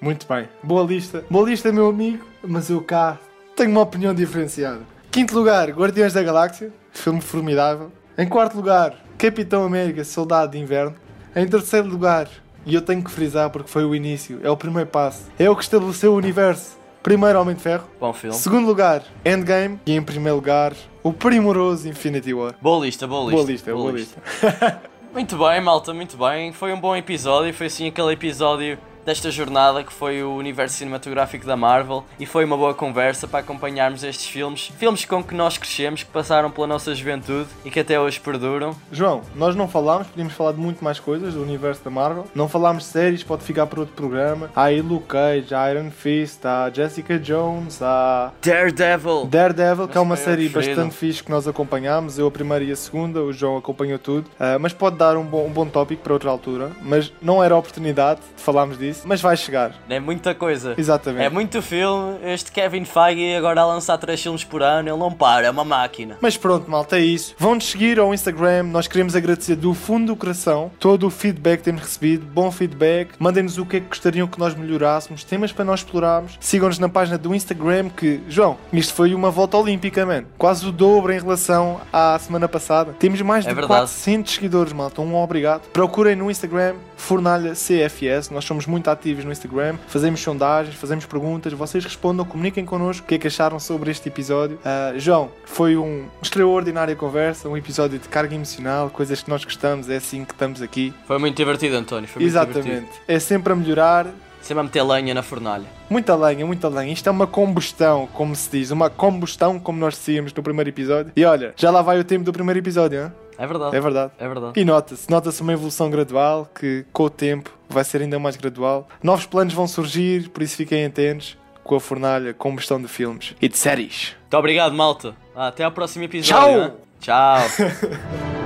[0.00, 0.48] Muito bem.
[0.62, 1.24] Boa lista.
[1.30, 2.26] Boa lista, meu amigo.
[2.42, 3.18] Mas eu cá
[3.56, 4.80] tenho uma opinião diferenciada.
[5.16, 6.70] Quinto lugar, Guardiões da Galáxia.
[6.92, 7.90] Filme formidável.
[8.18, 10.94] Em quarto lugar, Capitão América, Soldado de Inverno.
[11.34, 12.28] Em terceiro lugar,
[12.66, 15.22] e eu tenho que frisar porque foi o início, é o primeiro passo.
[15.38, 16.76] É o que estabeleceu o universo.
[17.02, 17.88] Primeiro Homem de Ferro.
[17.98, 18.36] Bom filme.
[18.36, 19.80] Segundo lugar, Endgame.
[19.86, 22.54] E em primeiro lugar, o primoroso Infinity War.
[22.60, 23.36] Boa lista, boa lista.
[23.36, 24.82] Boa lista, boa lista.
[25.14, 26.52] Muito bem, malta, muito bem.
[26.52, 27.54] Foi um bom episódio.
[27.54, 32.44] Foi assim aquele episódio desta jornada que foi o universo cinematográfico da Marvel e foi
[32.44, 36.66] uma boa conversa para acompanharmos estes filmes, filmes com que nós crescemos, que passaram pela
[36.66, 38.74] nossa juventude e que até hoje perduram.
[38.90, 42.26] João, nós não falámos, podíamos falar de muito mais coisas do universo da Marvel.
[42.34, 44.50] Não falámos de séries, pode ficar para outro programa.
[44.56, 49.26] Há aí Luke Cage, há Iron Fist, há Jessica Jones, há Daredevil.
[49.26, 50.82] Daredevil, que é uma série preferido.
[50.82, 52.18] bastante fixe que nós acompanhámos.
[52.18, 54.28] Eu a primeira e a segunda, o João acompanhou tudo.
[54.40, 56.72] Ah, mas pode dar um bom, um bom tópico para outra altura.
[56.82, 58.95] Mas não era a oportunidade de falarmos disso.
[59.04, 59.72] Mas vai chegar.
[59.88, 60.74] É muita coisa.
[60.76, 61.24] Exatamente.
[61.24, 62.18] É muito filme.
[62.24, 65.64] Este Kevin Feige agora a lançar 3 filmes por ano, ele não para, é uma
[65.64, 66.16] máquina.
[66.20, 67.34] Mas pronto, malta, é isso.
[67.38, 68.64] Vão-nos seguir ao Instagram.
[68.64, 72.24] Nós queremos agradecer do fundo do coração todo o feedback que temos recebido.
[72.26, 73.10] Bom feedback.
[73.18, 75.24] Mandem-nos o que é que gostariam que nós melhorássemos.
[75.24, 76.36] Temas para nós explorarmos.
[76.40, 77.88] Sigam-nos na página do Instagram.
[77.90, 80.24] Que, João, isto foi uma volta olímpica, man.
[80.38, 82.94] Quase o dobro em relação à semana passada.
[82.98, 83.80] Temos mais É de verdade.
[83.80, 85.00] 400 seguidores, malta.
[85.00, 85.62] Um obrigado.
[85.72, 88.30] Procurem no Instagram Fornalha CFS.
[88.30, 89.76] Nós somos muito ativos no Instagram.
[89.88, 91.52] Fazemos sondagens, fazemos perguntas.
[91.52, 94.58] Vocês respondam, comuniquem connosco o que é que acharam sobre este episódio.
[94.64, 99.88] Ah, João, foi um extraordinária conversa, um episódio de carga emocional, coisas que nós gostamos,
[99.88, 100.92] é assim que estamos aqui.
[101.06, 102.08] Foi muito divertido, António.
[102.08, 102.62] Foi muito Exatamente.
[102.62, 102.98] divertido.
[103.08, 104.06] É sempre a melhorar.
[104.40, 105.64] Sempre a meter lenha na fornalha.
[105.90, 106.92] Muita lenha, muita lenha.
[106.92, 108.70] Isto é uma combustão, como se diz.
[108.70, 111.12] Uma combustão, como nós dizíamos no primeiro episódio.
[111.16, 113.12] E olha, já lá vai o tempo do primeiro episódio, hein?
[113.38, 113.76] É verdade.
[113.76, 114.12] É verdade.
[114.18, 114.60] É verdade.
[114.60, 118.88] E nota-se, nota-se uma evolução gradual que com o tempo vai ser ainda mais gradual.
[119.02, 123.48] Novos planos vão surgir, por isso fiquem atentos com a fornalha combustão de filmes e
[123.48, 124.14] de séries.
[124.22, 125.14] Muito obrigado, malta.
[125.34, 126.36] Até ao próximo episódio.
[126.36, 126.62] Tchau.
[126.62, 126.72] hein?
[127.00, 128.36] Tchau.